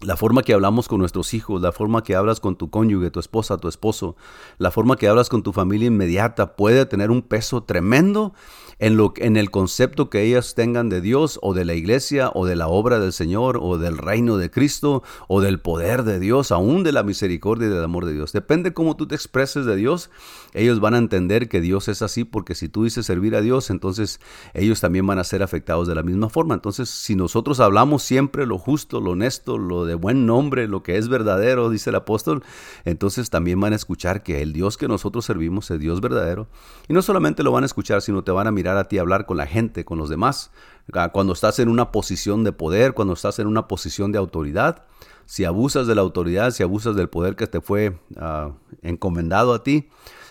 la 0.00 0.16
forma 0.16 0.42
que 0.42 0.52
hablamos 0.52 0.88
con 0.88 0.98
nuestros 0.98 1.34
hijos, 1.34 1.62
la 1.62 1.72
forma 1.72 2.02
que 2.02 2.14
hablas 2.14 2.40
con 2.40 2.56
tu 2.56 2.70
cónyuge, 2.70 3.10
tu 3.10 3.20
esposa, 3.20 3.58
tu 3.58 3.68
esposo, 3.68 4.16
la 4.58 4.70
forma 4.70 4.96
que 4.96 5.08
hablas 5.08 5.28
con 5.28 5.42
tu 5.42 5.52
familia 5.52 5.86
inmediata 5.86 6.56
puede 6.56 6.86
tener 6.86 7.10
un 7.10 7.22
peso 7.22 7.62
tremendo 7.62 8.34
en, 8.78 8.96
lo, 8.96 9.12
en 9.16 9.36
el 9.36 9.50
concepto 9.50 10.10
que 10.10 10.22
ellas 10.22 10.54
tengan 10.54 10.88
de 10.88 11.00
Dios 11.00 11.38
o 11.42 11.54
de 11.54 11.64
la 11.64 11.74
iglesia 11.74 12.30
o 12.34 12.46
de 12.46 12.56
la 12.56 12.68
obra 12.68 12.98
del 12.98 13.12
Señor 13.12 13.58
o 13.60 13.78
del 13.78 13.98
reino 13.98 14.36
de 14.36 14.50
Cristo 14.50 15.02
o 15.28 15.40
del 15.40 15.60
poder 15.60 16.04
de 16.04 16.18
Dios, 16.18 16.52
aún 16.52 16.82
de 16.82 16.92
la 16.92 17.02
misericordia 17.02 17.68
y 17.68 17.70
del 17.70 17.84
amor 17.84 18.06
de 18.06 18.12
Dios. 18.12 18.32
Depende 18.32 18.74
cómo 18.74 18.96
tú 18.96 19.06
te 19.06 19.14
expreses 19.14 19.66
de 19.66 19.76
Dios, 19.76 20.10
ellos 20.52 20.80
van 20.80 20.94
a 20.94 20.98
entender 20.98 21.48
que 21.48 21.60
Dios 21.60 21.88
es 21.88 22.02
así 22.02 22.24
porque 22.24 22.54
si 22.54 22.68
tú 22.68 22.84
dices 22.84 23.06
servir 23.06 23.34
a 23.36 23.40
Dios, 23.40 23.70
entonces 23.70 24.20
ellos 24.54 24.80
también 24.80 25.06
van 25.06 25.18
a 25.18 25.24
ser 25.24 25.42
afectados 25.42 25.88
de 25.88 25.94
la 25.94 26.02
misma 26.02 26.28
forma. 26.28 26.54
Entonces, 26.54 26.88
si 26.88 27.16
nosotros 27.16 27.60
hablamos 27.60 28.02
siempre 28.02 28.46
lo 28.46 28.58
justo, 28.58 29.00
lo 29.00 29.12
honesto, 29.12 29.58
lo 29.58 29.84
de 29.84 29.94
buen 29.94 30.26
nombre, 30.26 30.68
lo 30.68 30.82
que 30.82 30.96
es 30.96 31.08
verdadero, 31.08 31.70
dice 31.70 31.90
el 31.90 31.96
apóstol, 31.96 32.42
entonces 32.84 33.30
también 33.30 33.60
van 33.60 33.72
a 33.72 33.76
escuchar 33.76 34.22
que 34.22 34.42
el 34.42 34.52
Dios 34.52 34.76
que 34.76 34.88
nosotros 34.88 35.24
servimos 35.24 35.70
es 35.70 35.78
Dios 35.78 36.00
verdadero. 36.00 36.46
Y 36.88 36.92
no 36.92 37.02
solamente 37.02 37.42
lo 37.42 37.52
van 37.52 37.64
a 37.64 37.66
escuchar, 37.66 38.02
sino 38.02 38.22
te 38.22 38.32
van 38.32 38.46
a 38.46 38.50
mirar 38.50 38.63
a 38.68 38.84
ti 38.84 38.98
hablar 38.98 39.26
con 39.26 39.36
la 39.36 39.46
gente, 39.46 39.84
con 39.84 39.98
los 39.98 40.08
demás. 40.08 40.50
Ah, 40.92 41.10
cuando 41.10 41.32
estás 41.32 41.58
en 41.58 41.68
una 41.68 41.92
posición 41.92 42.44
de 42.44 42.52
poder, 42.52 42.94
cuando 42.94 43.14
estás 43.14 43.38
en 43.38 43.46
una 43.46 43.68
posición 43.68 44.12
de 44.12 44.18
autoridad, 44.18 44.84
si 45.26 45.44
abusas 45.44 45.86
de 45.86 45.94
la 45.94 46.02
autoridad, 46.02 46.50
si 46.50 46.62
abusas 46.62 46.96
del 46.96 47.08
poder 47.08 47.36
que 47.36 47.46
te 47.46 47.60
fue 47.60 47.98
ah, 48.16 48.52
encomendado 48.82 49.54
a 49.54 49.62
ti, 49.62 49.88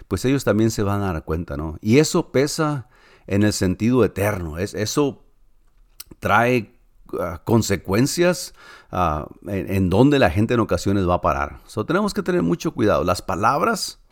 pues 0.07 0.25
ellos 0.25 0.43
también 0.43 0.69
se 0.69 0.83
van 0.83 1.01
a 1.01 1.13
dar 1.13 1.23
cuenta, 1.23 1.57
¿no? 1.57 1.77
Y 1.81 1.97
eso 1.97 2.31
pesa 2.31 2.87
en 3.25 3.43
el 3.43 3.53
sentido 3.53 4.03
eterno, 4.03 4.57
es, 4.57 4.73
eso 4.73 5.23
trae 6.19 6.77
ah, 7.19 7.41
consecuencias 7.43 8.53
en, 9.47 9.89
donde 9.89 10.19
la 10.19 10.29
gente 10.29 10.53
en 10.53 10.59
ocasiones 10.59 11.07
va 11.07 11.15
a 11.15 11.21
parar. 11.21 11.61
So, 11.65 11.85
tenemos 11.85 12.13
que 12.13 12.21
tener 12.21 12.43
mucho 12.43 12.73
cuidado. 12.73 13.03
Las 13.03 13.21
palabras 13.21 14.02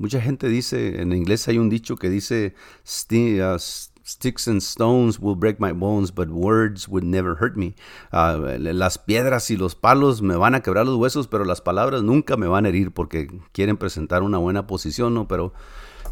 Mucha 0.00 0.18
gente 0.18 0.48
dice, 0.48 1.02
en 1.02 1.12
inglés 1.12 1.46
hay 1.46 1.58
un 1.58 1.68
dicho 1.68 1.96
que 1.96 2.08
dice, 2.08 2.54
uh, 2.54 3.58
Sticks 4.02 4.48
and 4.48 4.62
stones 4.62 5.20
will 5.20 5.36
break 5.36 5.60
my 5.60 5.72
bones, 5.72 6.10
but 6.10 6.30
words 6.30 6.88
would 6.88 7.04
never 7.04 7.36
hurt 7.38 7.54
me. 7.54 7.74
Uh, 8.10 8.56
las 8.58 8.96
piedras 8.96 9.50
y 9.50 9.58
los 9.58 9.74
palos 9.74 10.22
me 10.22 10.36
van 10.36 10.54
a 10.54 10.62
quebrar 10.62 10.86
los 10.86 10.96
huesos, 10.96 11.28
pero 11.28 11.44
las 11.44 11.60
palabras 11.60 12.02
nunca 12.02 12.38
me 12.38 12.46
van 12.46 12.64
a 12.64 12.70
herir 12.70 12.92
porque 12.92 13.28
quieren 13.52 13.76
presentar 13.76 14.22
una 14.22 14.38
buena 14.38 14.66
posición, 14.66 15.12
¿no? 15.12 15.28
Pero, 15.28 15.52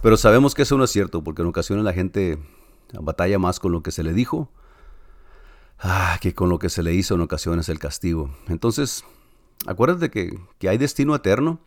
pero 0.03 0.19
sabemos 0.19 0.55
que 0.55 0.63
eso 0.63 0.77
no 0.77 0.85
es 0.85 0.91
cierto, 0.91 1.25
porque 1.25 1.41
en 1.41 1.49
ocasiones 1.49 1.83
la 1.83 1.95
gente 1.95 2.39
batalla 2.93 3.39
más 3.39 3.59
con 3.59 3.73
lo 3.73 3.83
que 3.83 3.91
se 3.91 4.03
le 4.03 4.13
dijo 4.13 4.51
ah, 5.79 6.19
que 6.21 6.35
con 6.35 6.51
lo 6.51 6.59
que 6.59 6.69
se 6.69 6.83
le 6.83 6.93
hizo 6.93 7.15
en 7.15 7.23
ocasiones 7.23 7.71
el 7.71 7.79
castigo. 7.79 8.29
Entonces, 8.49 9.03
acuérdate 9.67 10.11
que, 10.11 10.39
que 10.59 10.69
hay 10.69 10.77
destino 10.77 11.15
eterno 11.15 11.59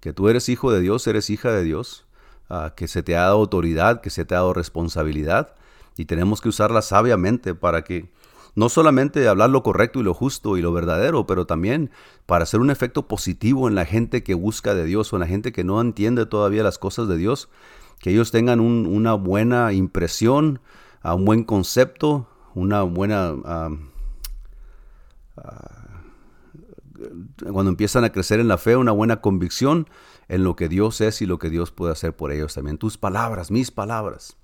que 0.00 0.12
tú 0.12 0.28
eres 0.28 0.48
hijo 0.48 0.72
de 0.72 0.80
Dios, 0.80 1.06
eres 1.06 1.30
hija 1.30 1.50
de 1.50 1.64
Dios, 1.64 2.06
ah, 2.48 2.74
que 2.76 2.88
se 2.88 3.02
te 3.02 3.16
ha 3.16 3.22
dado 3.22 3.36
autoridad, 3.36 4.00
que 4.00 4.10
se 4.10 4.24
te 4.24 4.34
ha 4.34 4.38
dado 4.38 4.54
responsabilidad 4.54 5.54
y 5.96 6.04
tenemos 6.04 6.40
que 6.40 6.48
usarla 6.48 6.80
sabiamente 6.82 7.54
para 7.54 7.82
que 7.82 8.10
no 8.54 8.68
solamente 8.68 9.28
hablar 9.28 9.50
lo 9.50 9.62
correcto 9.62 10.00
y 10.00 10.02
lo 10.02 10.14
justo 10.14 10.56
y 10.56 10.62
lo 10.62 10.72
verdadero, 10.72 11.26
pero 11.26 11.46
también 11.46 11.90
para 12.26 12.44
hacer 12.44 12.60
un 12.60 12.70
efecto 12.70 13.06
positivo 13.06 13.68
en 13.68 13.74
la 13.74 13.84
gente 13.84 14.22
que 14.22 14.34
busca 14.34 14.74
de 14.74 14.84
Dios 14.84 15.12
o 15.12 15.16
en 15.16 15.20
la 15.20 15.26
gente 15.26 15.52
que 15.52 15.64
no 15.64 15.80
entiende 15.80 16.26
todavía 16.26 16.62
las 16.62 16.78
cosas 16.78 17.08
de 17.08 17.16
Dios, 17.16 17.48
que 18.00 18.10
ellos 18.10 18.30
tengan 18.30 18.60
una 18.60 19.14
buena 19.14 19.72
impresión, 19.72 20.60
a 21.02 21.14
un 21.14 21.24
buen 21.24 21.44
concepto, 21.44 22.28
una 22.54 22.82
buena... 22.82 23.34
Ah, 23.44 23.70
ah, 25.36 25.77
cuando 27.52 27.70
empiezan 27.70 28.04
a 28.04 28.12
crecer 28.12 28.40
en 28.40 28.48
la 28.48 28.58
fe, 28.58 28.76
una 28.76 28.92
buena 28.92 29.20
convicción 29.20 29.88
en 30.28 30.44
lo 30.44 30.56
que 30.56 30.68
Dios 30.68 31.00
es 31.00 31.22
y 31.22 31.26
lo 31.26 31.38
que 31.38 31.50
Dios 31.50 31.70
puede 31.70 31.92
hacer 31.92 32.14
por 32.14 32.32
ellos 32.32 32.54
también. 32.54 32.78
Tus 32.78 32.98
palabras, 32.98 33.50
mis 33.50 33.70
palabras, 33.70 34.36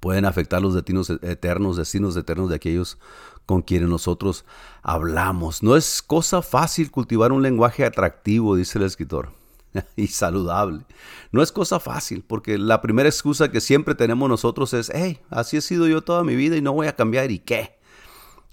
pueden 0.00 0.24
afectar 0.24 0.62
los 0.62 0.74
destinos 0.74 1.10
eternos, 1.10 1.76
destinos 1.76 2.16
eternos 2.16 2.48
de 2.48 2.56
aquellos 2.56 2.98
con 3.46 3.62
quienes 3.62 3.88
nosotros 3.88 4.44
hablamos. 4.82 5.62
No 5.62 5.76
es 5.76 6.02
cosa 6.02 6.42
fácil 6.42 6.90
cultivar 6.90 7.32
un 7.32 7.42
lenguaje 7.42 7.84
atractivo, 7.84 8.56
dice 8.56 8.78
el 8.78 8.84
escritor, 8.84 9.30
y 9.96 10.08
saludable. 10.08 10.84
No 11.32 11.42
es 11.42 11.52
cosa 11.52 11.80
fácil, 11.80 12.22
porque 12.26 12.58
la 12.58 12.82
primera 12.82 13.08
excusa 13.08 13.50
que 13.50 13.60
siempre 13.60 13.94
tenemos 13.94 14.28
nosotros 14.28 14.74
es, 14.74 14.90
hey, 14.94 15.20
así 15.30 15.56
he 15.56 15.60
sido 15.60 15.88
yo 15.88 16.02
toda 16.02 16.24
mi 16.24 16.36
vida 16.36 16.56
y 16.56 16.62
no 16.62 16.72
voy 16.72 16.88
a 16.88 16.96
cambiar, 16.96 17.30
¿y 17.30 17.38
qué? 17.38 17.77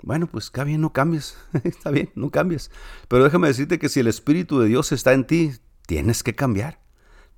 Bueno, 0.05 0.27
pues 0.27 0.45
está 0.45 0.63
bien, 0.63 0.81
no 0.81 0.93
cambies. 0.93 1.35
está 1.63 1.89
bien, 1.89 2.11
no 2.13 2.29
cambies. 2.29 2.69
Pero 3.07 3.23
déjame 3.23 3.47
decirte 3.47 3.79
que 3.79 3.89
si 3.89 3.99
el 3.99 4.07
Espíritu 4.07 4.59
de 4.59 4.67
Dios 4.67 4.91
está 4.91 5.13
en 5.13 5.25
ti, 5.25 5.53
tienes 5.87 6.21
que 6.21 6.35
cambiar. 6.35 6.79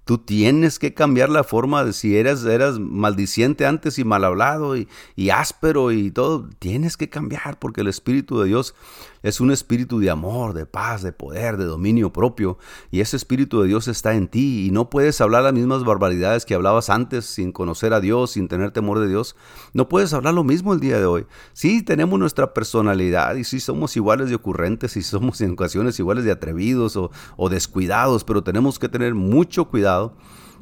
Tú 0.04 0.18
tienes 0.18 0.78
que 0.78 0.94
cambiar 0.94 1.30
la 1.30 1.46
forma 1.46 1.86
de 1.86 1.94
si 1.94 2.18
eras, 2.18 2.44
eras 2.44 2.78
maldiciente 2.78 3.66
antes 3.66 4.00
y 4.00 4.04
mal 4.04 4.26
hablado 4.26 4.76
y, 4.76 4.90
y 5.16 5.30
áspero 5.30 5.94
y 5.94 6.12
todo. 6.12 6.50
Tienes 6.60 6.98
que 6.98 7.10
cambiar 7.10 7.58
porque 7.58 7.82
el 7.82 7.88
Espíritu 7.88 8.38
de 8.40 8.48
Dios 8.48 8.76
es 9.24 9.40
un 9.40 9.52
espíritu 9.52 10.00
de 10.00 10.10
amor, 10.10 10.54
de 10.54 10.66
paz, 10.66 11.02
de 11.02 11.12
poder, 11.12 11.58
de 11.58 11.66
dominio 11.66 12.12
propio. 12.14 12.58
Y 12.92 13.02
ese 13.02 13.18
espíritu 13.18 13.62
de 13.62 13.68
Dios 13.68 13.88
está 13.88 14.14
en 14.16 14.28
ti 14.28 14.66
y 14.68 14.72
no 14.72 14.90
puedes 14.90 15.22
hablar 15.22 15.44
las 15.44 15.54
mismas 15.54 15.84
barbaridades 15.84 16.46
que 16.46 16.56
hablabas 16.56 16.90
antes 16.90 17.26
sin 17.26 17.52
conocer 17.52 17.94
a 17.94 18.00
Dios, 18.00 18.32
sin 18.32 18.48
tener 18.48 18.72
temor 18.72 19.00
de 19.00 19.08
Dios. 19.08 19.36
No 19.74 19.90
puedes 19.90 20.14
hablar 20.14 20.34
lo 20.34 20.44
mismo 20.44 20.74
el 20.74 20.80
día 20.80 21.00
de 21.00 21.06
hoy. 21.06 21.26
Sí, 21.54 21.84
tenemos 21.84 22.20
nuestra 22.20 22.54
personalidad 22.54 23.36
y 23.36 23.44
sí 23.44 23.60
somos 23.60 23.96
iguales 23.96 24.30
de 24.30 24.36
ocurrentes 24.36 24.98
y 24.98 25.02
somos 25.04 25.42
en 25.42 25.52
ocasiones 25.52 26.00
iguales 26.00 26.24
de 26.24 26.32
atrevidos 26.32 26.96
o, 26.98 27.12
o 27.36 27.50
descuidados, 27.50 28.24
pero 28.24 28.44
tenemos 28.44 28.80
que 28.80 28.90
tener 28.90 29.16
mucho 29.16 29.66
cuidado 29.66 30.14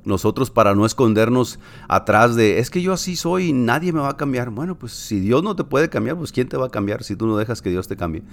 nosotros 0.06 0.52
para 0.52 0.76
no 0.76 0.86
escondernos 0.86 1.60
atrás 1.88 2.36
de, 2.36 2.60
es 2.60 2.70
que 2.70 2.82
yo 2.82 2.94
así 2.94 3.16
soy 3.16 3.50
y 3.50 3.54
nadie 3.54 3.92
me 3.92 4.00
va 4.00 4.10
a 4.10 4.18
cambiar. 4.18 4.52
Bueno, 4.52 4.78
pues 4.78 4.94
si 4.94 5.20
Dios 5.20 5.44
no 5.44 5.56
te 5.56 5.64
puede 5.64 5.90
cambiar, 5.90 6.18
pues 6.18 6.32
¿quién 6.32 6.48
te 6.48 6.58
va 6.58 6.68
a 6.68 6.70
cambiar 6.70 7.04
si 7.04 7.16
tú 7.16 7.28
no 7.28 7.38
dejas 7.38 7.62
que 7.62 7.70
Dios 7.70 7.88
te 7.88 7.98
cambie? 7.98 8.24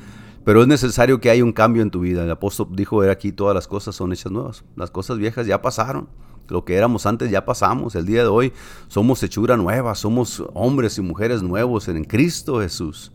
Pero 0.44 0.62
es 0.62 0.68
necesario 0.68 1.20
que 1.20 1.30
haya 1.30 1.44
un 1.44 1.52
cambio 1.52 1.82
en 1.82 1.90
tu 1.90 2.00
vida. 2.00 2.24
El 2.24 2.30
apóstol 2.30 2.68
dijo, 2.72 3.02
era 3.02 3.12
aquí 3.12 3.32
todas 3.32 3.54
las 3.54 3.68
cosas 3.68 3.94
son 3.94 4.12
hechas 4.12 4.30
nuevas. 4.30 4.64
Las 4.76 4.90
cosas 4.90 5.18
viejas 5.18 5.46
ya 5.46 5.62
pasaron. 5.62 6.08
Lo 6.48 6.64
que 6.64 6.74
éramos 6.74 7.06
antes 7.06 7.30
ya 7.30 7.44
pasamos. 7.44 7.94
El 7.94 8.06
día 8.06 8.22
de 8.22 8.28
hoy 8.28 8.52
somos 8.88 9.22
hechura 9.22 9.56
nueva, 9.56 9.94
somos 9.94 10.42
hombres 10.54 10.98
y 10.98 11.00
mujeres 11.00 11.42
nuevos 11.42 11.88
en 11.88 12.04
Cristo 12.04 12.60
Jesús. 12.60 13.12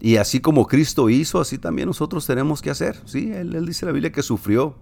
Y 0.00 0.18
así 0.18 0.40
como 0.40 0.66
Cristo 0.66 1.08
hizo, 1.08 1.40
así 1.40 1.58
también 1.58 1.88
nosotros 1.88 2.26
tenemos 2.26 2.60
que 2.60 2.70
hacer. 2.70 3.00
Sí, 3.06 3.32
él, 3.32 3.54
él 3.54 3.66
dice 3.66 3.84
en 3.84 3.88
la 3.88 3.92
Biblia 3.92 4.12
que 4.12 4.22
sufrió 4.22 4.76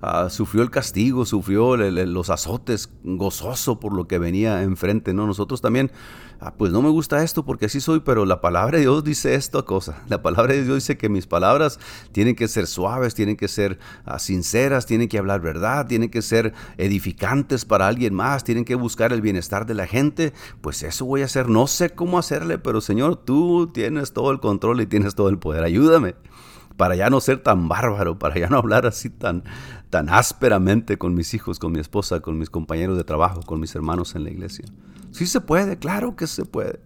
Ah, 0.00 0.28
sufrió 0.30 0.62
el 0.62 0.70
castigo, 0.70 1.24
sufrió 1.24 1.76
los 1.76 2.30
azotes, 2.30 2.90
gozoso 3.02 3.80
por 3.80 3.92
lo 3.94 4.06
que 4.06 4.18
venía 4.18 4.62
enfrente, 4.62 5.12
¿no? 5.12 5.26
Nosotros 5.26 5.60
también, 5.60 5.90
ah, 6.40 6.54
pues 6.54 6.72
no 6.72 6.82
me 6.82 6.88
gusta 6.88 7.24
esto 7.24 7.44
porque 7.44 7.66
así 7.66 7.80
soy, 7.80 8.00
pero 8.00 8.24
la 8.24 8.40
palabra 8.40 8.78
de 8.78 8.82
Dios 8.82 9.02
dice 9.02 9.34
esta 9.34 9.62
cosa. 9.62 10.02
La 10.08 10.22
palabra 10.22 10.54
de 10.54 10.64
Dios 10.64 10.76
dice 10.76 10.96
que 10.96 11.08
mis 11.08 11.26
palabras 11.26 11.80
tienen 12.12 12.36
que 12.36 12.46
ser 12.48 12.66
suaves, 12.66 13.14
tienen 13.14 13.36
que 13.36 13.48
ser 13.48 13.78
ah, 14.04 14.18
sinceras, 14.18 14.86
tienen 14.86 15.08
que 15.08 15.18
hablar 15.18 15.40
verdad, 15.40 15.86
tienen 15.86 16.10
que 16.10 16.22
ser 16.22 16.54
edificantes 16.76 17.64
para 17.64 17.88
alguien 17.88 18.14
más, 18.14 18.44
tienen 18.44 18.64
que 18.64 18.76
buscar 18.76 19.12
el 19.12 19.20
bienestar 19.20 19.66
de 19.66 19.74
la 19.74 19.86
gente. 19.86 20.32
Pues 20.60 20.82
eso 20.82 21.04
voy 21.06 21.22
a 21.22 21.24
hacer. 21.24 21.48
No 21.48 21.66
sé 21.66 21.90
cómo 21.90 22.18
hacerle, 22.18 22.58
pero 22.58 22.80
Señor, 22.80 23.16
tú 23.16 23.70
tienes 23.72 24.12
todo 24.12 24.30
el 24.30 24.40
control 24.40 24.80
y 24.80 24.86
tienes 24.86 25.14
todo 25.14 25.28
el 25.28 25.38
poder. 25.38 25.64
Ayúdame 25.64 26.14
para 26.78 26.94
ya 26.94 27.10
no 27.10 27.20
ser 27.20 27.42
tan 27.42 27.68
bárbaro, 27.68 28.18
para 28.18 28.38
ya 28.38 28.48
no 28.48 28.56
hablar 28.56 28.86
así 28.86 29.10
tan, 29.10 29.42
tan 29.90 30.08
ásperamente 30.08 30.96
con 30.96 31.12
mis 31.12 31.34
hijos, 31.34 31.58
con 31.58 31.72
mi 31.72 31.80
esposa, 31.80 32.20
con 32.20 32.38
mis 32.38 32.48
compañeros 32.48 32.96
de 32.96 33.02
trabajo, 33.02 33.42
con 33.42 33.60
mis 33.60 33.74
hermanos 33.74 34.14
en 34.14 34.22
la 34.22 34.30
iglesia. 34.30 34.64
Sí 35.10 35.26
se 35.26 35.40
puede, 35.40 35.76
claro 35.76 36.14
que 36.14 36.28
se 36.28 36.44
puede. 36.44 36.78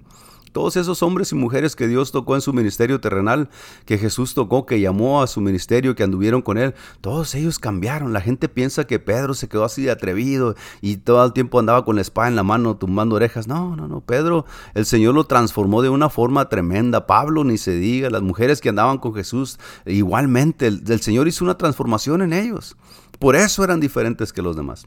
Todos 0.52 0.76
esos 0.76 1.02
hombres 1.02 1.32
y 1.32 1.34
mujeres 1.34 1.74
que 1.74 1.88
Dios 1.88 2.12
tocó 2.12 2.34
en 2.34 2.40
su 2.40 2.52
ministerio 2.52 3.00
terrenal, 3.00 3.48
que 3.86 3.98
Jesús 3.98 4.34
tocó, 4.34 4.66
que 4.66 4.80
llamó 4.80 5.22
a 5.22 5.26
su 5.26 5.40
ministerio, 5.40 5.94
que 5.94 6.02
anduvieron 6.02 6.42
con 6.42 6.58
él, 6.58 6.74
todos 7.00 7.34
ellos 7.34 7.58
cambiaron. 7.58 8.12
La 8.12 8.20
gente 8.20 8.48
piensa 8.48 8.86
que 8.86 8.98
Pedro 8.98 9.34
se 9.34 9.48
quedó 9.48 9.64
así 9.64 9.82
de 9.82 9.90
atrevido 9.90 10.54
y 10.80 10.98
todo 10.98 11.24
el 11.24 11.32
tiempo 11.32 11.58
andaba 11.58 11.84
con 11.84 11.96
la 11.96 12.02
espada 12.02 12.28
en 12.28 12.36
la 12.36 12.42
mano 12.42 12.76
tumbando 12.76 13.16
orejas. 13.16 13.48
No, 13.48 13.76
no, 13.76 13.88
no. 13.88 14.00
Pedro, 14.00 14.44
el 14.74 14.86
Señor 14.86 15.14
lo 15.14 15.24
transformó 15.24 15.82
de 15.82 15.88
una 15.88 16.10
forma 16.10 16.48
tremenda. 16.48 17.06
Pablo, 17.06 17.44
ni 17.44 17.58
se 17.58 17.74
diga, 17.74 18.10
las 18.10 18.22
mujeres 18.22 18.60
que 18.60 18.68
andaban 18.68 18.98
con 18.98 19.14
Jesús, 19.14 19.58
igualmente, 19.86 20.66
el, 20.66 20.82
el 20.86 21.00
Señor 21.00 21.28
hizo 21.28 21.44
una 21.44 21.56
transformación 21.56 22.22
en 22.22 22.32
ellos. 22.32 22.76
Por 23.18 23.36
eso 23.36 23.64
eran 23.64 23.80
diferentes 23.80 24.32
que 24.32 24.42
los 24.42 24.56
demás. 24.56 24.86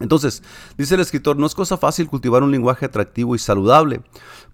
Entonces, 0.00 0.42
dice 0.76 0.94
el 0.94 1.00
escritor, 1.00 1.36
no 1.36 1.46
es 1.46 1.54
cosa 1.54 1.76
fácil 1.76 2.08
cultivar 2.08 2.42
un 2.42 2.50
lenguaje 2.50 2.86
atractivo 2.86 3.34
y 3.34 3.38
saludable, 3.38 4.00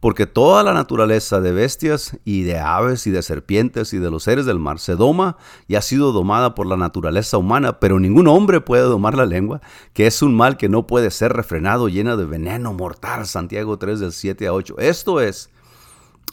porque 0.01 0.27
toda 0.27 0.63
la 0.63 0.73
naturaleza 0.73 1.41
de 1.41 1.53
bestias 1.53 2.19
y 2.25 2.43
de 2.43 2.59
aves 2.59 3.07
y 3.07 3.11
de 3.11 3.23
serpientes 3.23 3.93
y 3.93 3.99
de 3.99 4.11
los 4.11 4.25
seres 4.25 4.47
del 4.47 4.59
mar 4.59 4.79
se 4.79 4.97
doma 4.97 5.37
y 5.69 5.75
ha 5.75 5.83
sido 5.83 6.13
domada 6.13 6.55
por 6.55 6.67
la 6.67 6.77
naturaleza 6.77 7.37
humana, 7.37 7.79
pero 7.79 8.01
ningún 8.01 8.29
hombre 8.29 8.61
puede 8.61 8.85
domar 8.85 9.17
la 9.17 9.27
lengua, 9.27 9.61
que 9.93 10.07
es 10.07 10.23
un 10.23 10.35
mal 10.35 10.57
que 10.57 10.69
no 10.69 10.87
puede 10.87 11.11
ser 11.11 11.33
refrenado, 11.33 11.89
llena 11.89 12.17
de 12.17 12.25
veneno 12.25 12.73
mortal. 12.73 13.27
Santiago 13.27 13.79
3 13.79 14.01
del 14.01 14.13
7 14.13 14.47
a 14.47 14.53
8. 14.53 14.77
Esto 14.79 15.21
es 15.21 15.51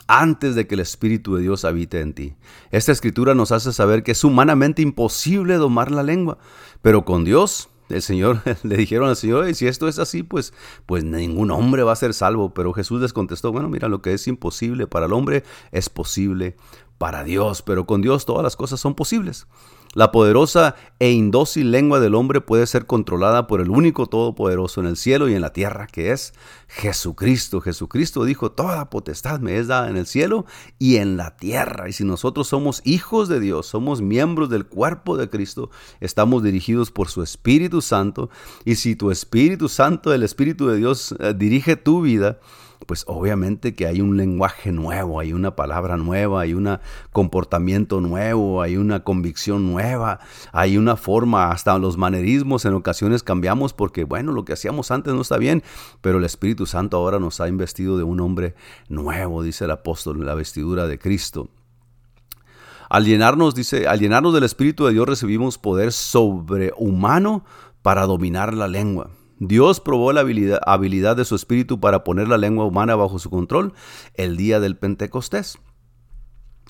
antes 0.07 0.55
de 0.55 0.67
que 0.67 0.75
el 0.75 0.81
Espíritu 0.81 1.35
de 1.35 1.41
Dios 1.41 1.63
habite 1.63 2.01
en 2.01 2.13
ti. 2.13 2.33
Esta 2.71 2.91
escritura 2.91 3.33
nos 3.33 3.51
hace 3.51 3.71
saber 3.71 4.03
que 4.03 4.11
es 4.11 4.23
humanamente 4.23 4.81
imposible 4.81 5.55
domar 5.55 5.91
la 5.91 6.03
lengua, 6.03 6.37
pero 6.81 7.05
con 7.05 7.23
Dios 7.23 7.70
el 7.93 8.01
Señor, 8.01 8.41
le 8.63 8.77
dijeron 8.77 9.09
al 9.09 9.15
Señor, 9.15 9.53
si 9.55 9.67
esto 9.67 9.87
es 9.87 9.99
así, 9.99 10.23
pues, 10.23 10.53
pues 10.85 11.03
ningún 11.03 11.51
hombre 11.51 11.83
va 11.83 11.93
a 11.93 11.95
ser 11.95 12.13
salvo. 12.13 12.53
Pero 12.53 12.73
Jesús 12.73 13.01
les 13.01 13.13
contestó, 13.13 13.51
bueno, 13.51 13.69
mira, 13.69 13.87
lo 13.87 14.01
que 14.01 14.13
es 14.13 14.27
imposible 14.27 14.87
para 14.87 15.05
el 15.05 15.13
hombre 15.13 15.43
es 15.71 15.89
posible 15.89 16.55
para 16.97 17.23
Dios, 17.23 17.61
pero 17.61 17.85
con 17.85 18.01
Dios 18.01 18.25
todas 18.25 18.43
las 18.43 18.55
cosas 18.55 18.79
son 18.79 18.95
posibles. 18.95 19.47
La 19.93 20.13
poderosa 20.13 20.75
e 20.99 21.11
indócil 21.11 21.71
lengua 21.71 21.99
del 21.99 22.15
hombre 22.15 22.39
puede 22.39 22.65
ser 22.65 22.85
controlada 22.85 23.45
por 23.47 23.59
el 23.59 23.69
único 23.69 24.07
todopoderoso 24.07 24.79
en 24.79 24.87
el 24.87 24.95
cielo 24.95 25.27
y 25.27 25.33
en 25.33 25.41
la 25.41 25.51
tierra, 25.51 25.87
que 25.87 26.11
es 26.11 26.33
Jesucristo. 26.69 27.59
Jesucristo 27.59 28.23
dijo, 28.23 28.53
toda 28.53 28.89
potestad 28.89 29.41
me 29.41 29.57
es 29.57 29.67
dada 29.67 29.89
en 29.89 29.97
el 29.97 30.05
cielo 30.05 30.45
y 30.79 30.95
en 30.95 31.17
la 31.17 31.35
tierra. 31.35 31.89
Y 31.89 31.91
si 31.91 32.05
nosotros 32.05 32.47
somos 32.47 32.81
hijos 32.85 33.27
de 33.27 33.41
Dios, 33.41 33.65
somos 33.67 34.01
miembros 34.01 34.49
del 34.49 34.65
cuerpo 34.65 35.17
de 35.17 35.29
Cristo, 35.29 35.71
estamos 35.99 36.41
dirigidos 36.41 36.89
por 36.89 37.09
su 37.09 37.21
Espíritu 37.21 37.81
Santo. 37.81 38.29
Y 38.63 38.75
si 38.75 38.95
tu 38.95 39.11
Espíritu 39.11 39.67
Santo, 39.67 40.13
el 40.13 40.23
Espíritu 40.23 40.67
de 40.67 40.77
Dios, 40.77 41.13
eh, 41.19 41.33
dirige 41.35 41.75
tu 41.75 42.01
vida, 42.01 42.39
pues 42.85 43.03
obviamente 43.07 43.73
que 43.73 43.87
hay 43.87 44.01
un 44.01 44.17
lenguaje 44.17 44.71
nuevo, 44.71 45.19
hay 45.19 45.33
una 45.33 45.55
palabra 45.55 45.97
nueva, 45.97 46.41
hay 46.41 46.53
un 46.53 46.79
comportamiento 47.11 48.01
nuevo, 48.01 48.61
hay 48.61 48.77
una 48.77 49.03
convicción 49.03 49.71
nueva, 49.71 50.19
hay 50.51 50.77
una 50.77 50.95
forma, 50.95 51.51
hasta 51.51 51.77
los 51.77 51.97
manerismos 51.97 52.65
en 52.65 52.73
ocasiones 52.73 53.23
cambiamos 53.23 53.73
porque, 53.73 54.03
bueno, 54.03 54.31
lo 54.31 54.45
que 54.45 54.53
hacíamos 54.53 54.91
antes 54.91 55.13
no 55.13 55.21
está 55.21 55.37
bien, 55.37 55.63
pero 56.01 56.17
el 56.17 56.25
Espíritu 56.25 56.65
Santo 56.65 56.97
ahora 56.97 57.19
nos 57.19 57.39
ha 57.41 57.47
investido 57.47 57.97
de 57.97 58.03
un 58.03 58.19
hombre 58.19 58.55
nuevo, 58.89 59.43
dice 59.43 59.65
el 59.65 59.71
apóstol, 59.71 60.25
la 60.25 60.35
vestidura 60.35 60.87
de 60.87 60.99
Cristo. 60.99 61.49
Al 62.89 63.05
llenarnos, 63.05 63.55
dice, 63.55 63.87
al 63.87 63.99
llenarnos 63.99 64.33
del 64.33 64.43
Espíritu 64.43 64.85
de 64.85 64.91
Dios 64.91 65.07
recibimos 65.07 65.57
poder 65.57 65.93
sobrehumano 65.93 67.45
para 67.81 68.05
dominar 68.05 68.53
la 68.53 68.67
lengua. 68.67 69.11
Dios 69.43 69.79
probó 69.79 70.13
la 70.13 70.21
habilidad, 70.21 71.15
de 71.17 71.25
su 71.25 71.33
espíritu 71.33 71.79
para 71.79 72.03
poner 72.03 72.27
la 72.27 72.37
lengua 72.37 72.63
humana 72.63 72.95
bajo 72.95 73.17
su 73.17 73.31
control 73.31 73.73
el 74.13 74.37
día 74.37 74.59
del 74.59 74.77
Pentecostés. 74.77 75.57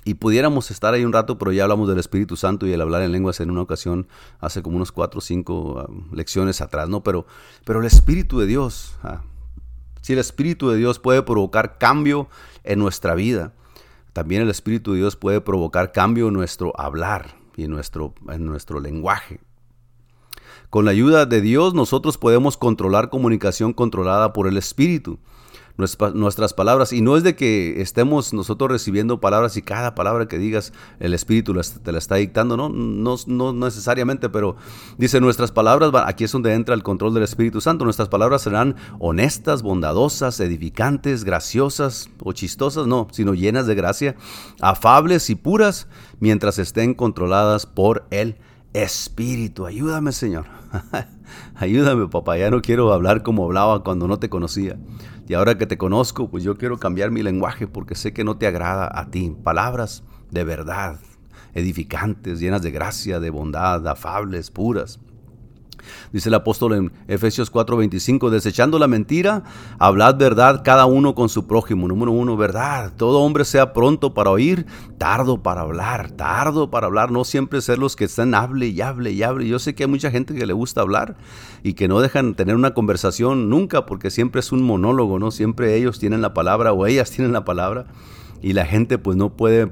Y 0.06 0.14
pudiéramos 0.14 0.72
estar 0.72 0.94
ahí 0.94 1.04
un 1.04 1.12
rato, 1.12 1.38
pero 1.38 1.52
ya 1.52 1.64
hablamos 1.64 1.90
del 1.90 2.00
Espíritu 2.00 2.38
Santo 2.38 2.66
y 2.66 2.72
el 2.72 2.80
hablar 2.80 3.02
en 3.02 3.12
lenguas 3.12 3.42
en 3.42 3.52
una 3.52 3.62
ocasión 3.62 4.08
hace 4.40 4.64
como 4.64 4.78
unos 4.78 4.94
cuatro 4.94 5.18
o 5.18 5.22
cinco 5.22 5.86
um, 5.86 6.14
lecciones 6.14 6.62
atrás, 6.62 6.88
¿no? 6.88 7.04
Pero, 7.04 7.26
pero 7.66 7.82
el 7.82 7.86
Espíritu 7.86 8.40
de 8.40 8.46
Dios, 8.46 8.96
ah, 9.04 9.24
si 10.02 10.14
el 10.14 10.20
Espíritu 10.20 10.70
de 10.70 10.78
Dios 10.78 10.98
puede 10.98 11.24
provocar 11.24 11.78
cambio 11.78 12.30
en 12.64 12.80
nuestra 12.80 13.16
vida, 13.16 13.54
también 14.14 14.44
el 14.44 14.50
Espíritu 14.50 14.94
de 14.94 15.00
Dios 15.00 15.18
puede 15.18 15.42
provocar 15.42 15.92
cambio 15.92 16.30
en 16.30 16.36
nuestro 16.36 16.72
hablar 16.80 17.36
y 17.58 17.68
nuestro, 17.68 18.16
en 18.30 18.46
nuestro 18.46 18.80
lenguaje. 18.80 19.42
Con 20.72 20.86
la 20.86 20.92
ayuda 20.92 21.26
de 21.26 21.42
Dios 21.42 21.74
nosotros 21.74 22.18
podemos 22.18 22.56
controlar 22.56 23.10
comunicación 23.10 23.74
controlada 23.74 24.32
por 24.32 24.48
el 24.48 24.56
Espíritu. 24.56 25.20
Nuestras 25.76 26.54
palabras, 26.54 26.94
y 26.94 27.02
no 27.02 27.18
es 27.18 27.24
de 27.24 27.36
que 27.36 27.82
estemos 27.82 28.34
nosotros 28.34 28.72
recibiendo 28.72 29.20
palabras 29.20 29.58
y 29.58 29.64
cada 29.64 29.96
palabra 29.96 30.30
que 30.30 30.38
digas 30.38 30.72
el 31.02 31.14
Espíritu 31.14 31.54
te 31.84 31.92
la 31.92 31.98
está 31.98 32.16
dictando, 32.16 32.56
no, 32.56 32.70
no, 32.70 33.18
no 33.28 33.52
necesariamente, 33.54 34.30
pero 34.30 34.56
dice 34.98 35.20
nuestras 35.20 35.52
palabras, 35.52 35.92
aquí 36.06 36.24
es 36.24 36.32
donde 36.32 36.54
entra 36.54 36.74
el 36.74 36.84
control 36.84 37.14
del 37.16 37.24
Espíritu 37.24 37.60
Santo, 37.60 37.84
nuestras 37.84 38.08
palabras 38.08 38.44
serán 38.44 38.76
honestas, 39.00 39.64
bondadosas, 39.64 40.40
edificantes, 40.40 41.26
graciosas 41.26 42.10
o 42.24 42.32
chistosas, 42.32 42.88
no, 42.88 43.08
sino 43.12 43.34
llenas 43.34 43.68
de 43.68 43.76
gracia, 43.76 44.16
afables 44.62 45.30
y 45.30 45.36
puras, 45.36 45.88
mientras 46.20 46.60
estén 46.60 46.94
controladas 46.94 47.66
por 47.66 48.06
el 48.10 48.30
Espíritu. 48.36 48.51
Ayúdame, 49.66 50.12
Señor. 50.14 50.46
Ayúdame, 51.56 52.08
papá, 52.08 52.38
ya 52.38 52.50
no 52.50 52.62
quiero 52.62 52.94
hablar 52.94 53.22
como 53.22 53.44
hablaba 53.46 53.84
cuando 53.84 54.08
no 54.08 54.20
te 54.20 54.30
conocía. 54.30 54.78
Y 55.28 55.34
ahora 55.34 55.58
que 55.58 55.66
te 55.68 55.78
conozco, 55.78 56.30
pues 56.30 56.44
yo 56.44 56.58
quiero 56.58 56.78
cambiar 56.78 57.12
mi 57.12 57.22
lenguaje 57.22 57.68
porque 57.68 57.96
sé 57.96 58.14
que 58.14 58.24
no 58.24 58.38
te 58.38 58.48
agrada 58.48 58.90
a 58.94 59.10
ti. 59.12 59.36
Palabras 59.44 60.04
de 60.30 60.44
verdad, 60.44 61.00
edificantes, 61.54 62.40
llenas 62.40 62.62
de 62.62 62.72
gracia, 62.72 63.20
de 63.20 63.30
bondad, 63.30 63.86
afables, 63.88 64.52
puras. 64.52 65.00
Dice 66.12 66.30
el 66.30 66.36
apóstol 66.36 66.74
en 66.74 66.92
Efesios 67.08 67.52
4:25, 67.52 68.30
desechando 68.30 68.80
la 68.80 68.88
mentira, 68.88 69.44
hablad 69.80 70.18
verdad 70.18 70.62
cada 70.64 70.86
uno 70.86 71.16
con 71.16 71.30
su 71.30 71.48
prójimo. 71.48 71.88
Número 71.88 72.12
uno, 72.12 72.38
verdad. 72.38 72.94
Todo 72.96 73.20
hombre 73.20 73.46
sea 73.46 73.74
pronto 73.74 74.14
para 74.14 74.32
oír, 74.32 74.66
tardo 74.98 75.42
para 75.42 75.62
hablar, 75.62 76.12
tardo 76.12 76.70
para 76.70 76.88
hablar. 76.88 77.12
No 77.12 77.24
siempre 77.24 77.62
ser 77.62 77.80
los 77.80 77.96
que 77.96 78.06
están 78.06 78.34
hable 78.36 78.68
y 78.68 78.82
hable 78.82 79.12
y 79.12 79.24
hable. 79.24 79.48
Yo 79.48 79.60
sé 79.60 79.76
que 79.76 79.84
hay 79.84 79.90
mucha 79.90 80.12
gente 80.12 80.34
que 80.34 80.46
le 80.46 80.54
gusta 80.54 80.82
hablar 80.82 81.18
y 81.64 81.74
que 81.74 81.88
no 81.88 82.00
dejan 82.00 82.36
tener 82.36 82.56
una 82.56 82.74
conversación 82.74 83.50
nunca 83.50 83.86
porque 83.86 84.10
siempre 84.10 84.40
es 84.40 84.52
un 84.52 84.64
monólogo, 84.64 85.20
¿no? 85.20 85.32
Siempre 85.32 85.76
ellos 85.76 86.00
tienen 86.00 86.22
la 86.22 86.34
palabra 86.34 86.74
o 86.74 86.86
ellas 86.86 87.12
tienen 87.12 87.34
la 87.34 87.46
palabra 87.46 87.86
y 88.42 88.54
la 88.54 88.66
gente 88.66 88.98
pues 88.98 89.18
no 89.18 89.36
puede 89.36 89.72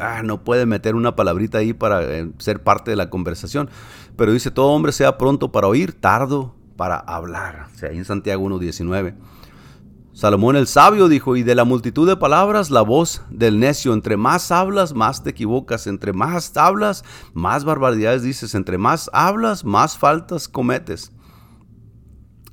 ah, 0.00 0.22
no 0.22 0.44
puede 0.44 0.66
meter 0.66 0.94
una 0.94 1.16
palabrita 1.16 1.58
ahí 1.58 1.72
para 1.72 2.02
eh, 2.02 2.30
ser 2.38 2.62
parte 2.62 2.90
de 2.90 2.96
la 2.96 3.10
conversación. 3.10 3.70
Pero 4.16 4.32
dice, 4.32 4.50
todo 4.50 4.68
hombre 4.68 4.92
sea 4.92 5.18
pronto 5.18 5.52
para 5.52 5.68
oír, 5.68 5.92
tardo 5.92 6.54
para 6.76 6.96
hablar. 6.96 7.68
O 7.74 7.78
sea, 7.78 7.90
ahí 7.90 7.98
en 7.98 8.04
Santiago 8.04 8.48
1.19. 8.48 9.14
Salomón 10.18 10.56
el 10.56 10.66
sabio 10.66 11.06
dijo, 11.06 11.36
y 11.36 11.44
de 11.44 11.54
la 11.54 11.64
multitud 11.64 12.08
de 12.08 12.16
palabras, 12.16 12.70
la 12.70 12.82
voz 12.82 13.22
del 13.30 13.60
necio, 13.60 13.92
entre 13.92 14.16
más 14.16 14.50
hablas, 14.50 14.92
más 14.92 15.22
te 15.22 15.30
equivocas, 15.30 15.86
entre 15.86 16.12
más 16.12 16.56
hablas, 16.56 17.04
más 17.34 17.64
barbaridades 17.64 18.22
dices, 18.22 18.56
entre 18.56 18.78
más 18.78 19.08
hablas, 19.12 19.64
más 19.64 19.96
faltas 19.96 20.48
cometes. 20.48 21.12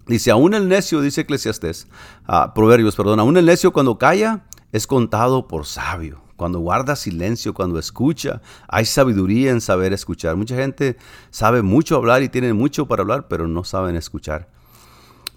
Dice, 0.06 0.30
aún 0.30 0.54
el 0.54 0.68
necio, 0.68 1.02
dice 1.02 1.22
Eclesiastés, 1.22 1.88
ah, 2.26 2.54
Proverbios, 2.54 2.96
perdón, 2.96 3.20
aún 3.20 3.38
el 3.38 3.48
necio 3.48 3.74
cuando 3.74 3.98
calla 3.98 4.46
es 4.72 4.86
contado 4.86 5.48
por 5.48 5.66
sabio 5.66 6.25
cuando 6.36 6.60
guarda 6.60 6.96
silencio, 6.96 7.54
cuando 7.54 7.80
escucha. 7.80 8.42
Hay 8.68 8.86
sabiduría 8.86 9.52
en 9.52 9.62
saber 9.62 9.94
escuchar. 9.94 10.36
Mucha 10.36 10.56
gente 10.56 10.98
sabe 11.32 11.62
mucho 11.62 11.96
hablar 11.96 12.24
y 12.24 12.30
tiene 12.30 12.54
mucho 12.54 12.88
para 12.88 13.02
hablar, 13.02 13.28
pero 13.28 13.48
no 13.48 13.64
saben 13.64 13.96
escuchar. 13.96 14.50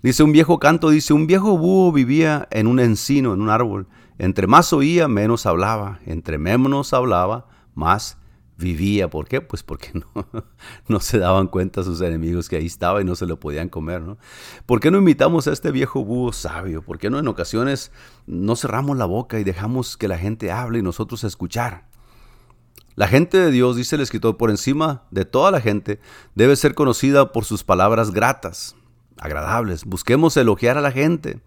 Dice 0.03 0.23
un 0.23 0.33
viejo 0.33 0.59
canto, 0.59 0.91
dice, 0.91 1.13
un 1.13 1.27
viejo 1.27 1.59
búho 1.59 1.91
vivía 1.91 2.47
en 2.51 2.67
un 2.67 2.79
encino, 2.79 3.35
en 3.35 3.41
un 3.41 3.51
árbol. 3.51 3.87
Entre 4.19 4.47
más 4.47 4.73
oía, 4.73 5.09
menos 5.09 5.47
hablaba. 5.47 6.01
Entre 6.07 6.39
menos 6.39 6.93
hablaba, 6.93 7.47
más 7.75 8.18
vivía. 8.59 9.09
¿Por 9.09 9.27
qué? 9.27 9.41
Pues 9.41 9.63
porque 9.63 9.93
no, 9.95 10.07
no 10.89 11.01
se 11.01 11.19
daban 11.19 11.47
cuenta 11.47 11.83
sus 11.83 12.01
enemigos 12.01 12.49
que 12.49 12.57
ahí 12.57 12.67
estaba 12.67 13.01
y 13.01 13.05
no 13.05 13.15
se 13.15 13.27
lo 13.27 13.41
podían 13.41 13.69
comer. 13.69 14.03
¿no? 14.03 14.19
¿Por 14.67 14.81
qué 14.81 14.91
no 14.91 14.99
invitamos 14.99 15.47
a 15.47 15.53
este 15.53 15.71
viejo 15.71 16.05
búho 16.05 16.33
sabio? 16.33 16.83
¿Por 16.83 16.99
qué 16.99 17.09
no 17.09 17.19
en 17.19 17.29
ocasiones 17.29 17.93
no 18.27 18.57
cerramos 18.57 18.99
la 18.99 19.07
boca 19.07 19.39
y 19.41 19.45
dejamos 19.45 19.97
que 19.97 20.09
la 20.09 20.19
gente 20.19 20.51
hable 20.51 20.81
y 20.81 20.83
nosotros 20.83 21.25
escuchar? 21.25 21.89
La 22.97 23.07
gente 23.07 23.39
de 23.39 23.53
Dios, 23.53 23.77
dice 23.77 23.95
el 23.95 24.03
escritor, 24.03 24.37
por 24.37 24.51
encima 24.51 25.05
de 25.13 25.25
toda 25.25 25.53
la 25.53 25.61
gente, 25.61 26.01
debe 26.35 26.57
ser 26.57 26.75
conocida 26.75 27.31
por 27.31 27.45
sus 27.45 27.63
palabras 27.63 28.11
gratas, 28.11 28.75
agradables. 29.19 29.85
Busquemos 29.85 30.37
elogiar 30.37 30.77
a 30.77 30.81
la 30.81 30.91
gente. 30.91 31.41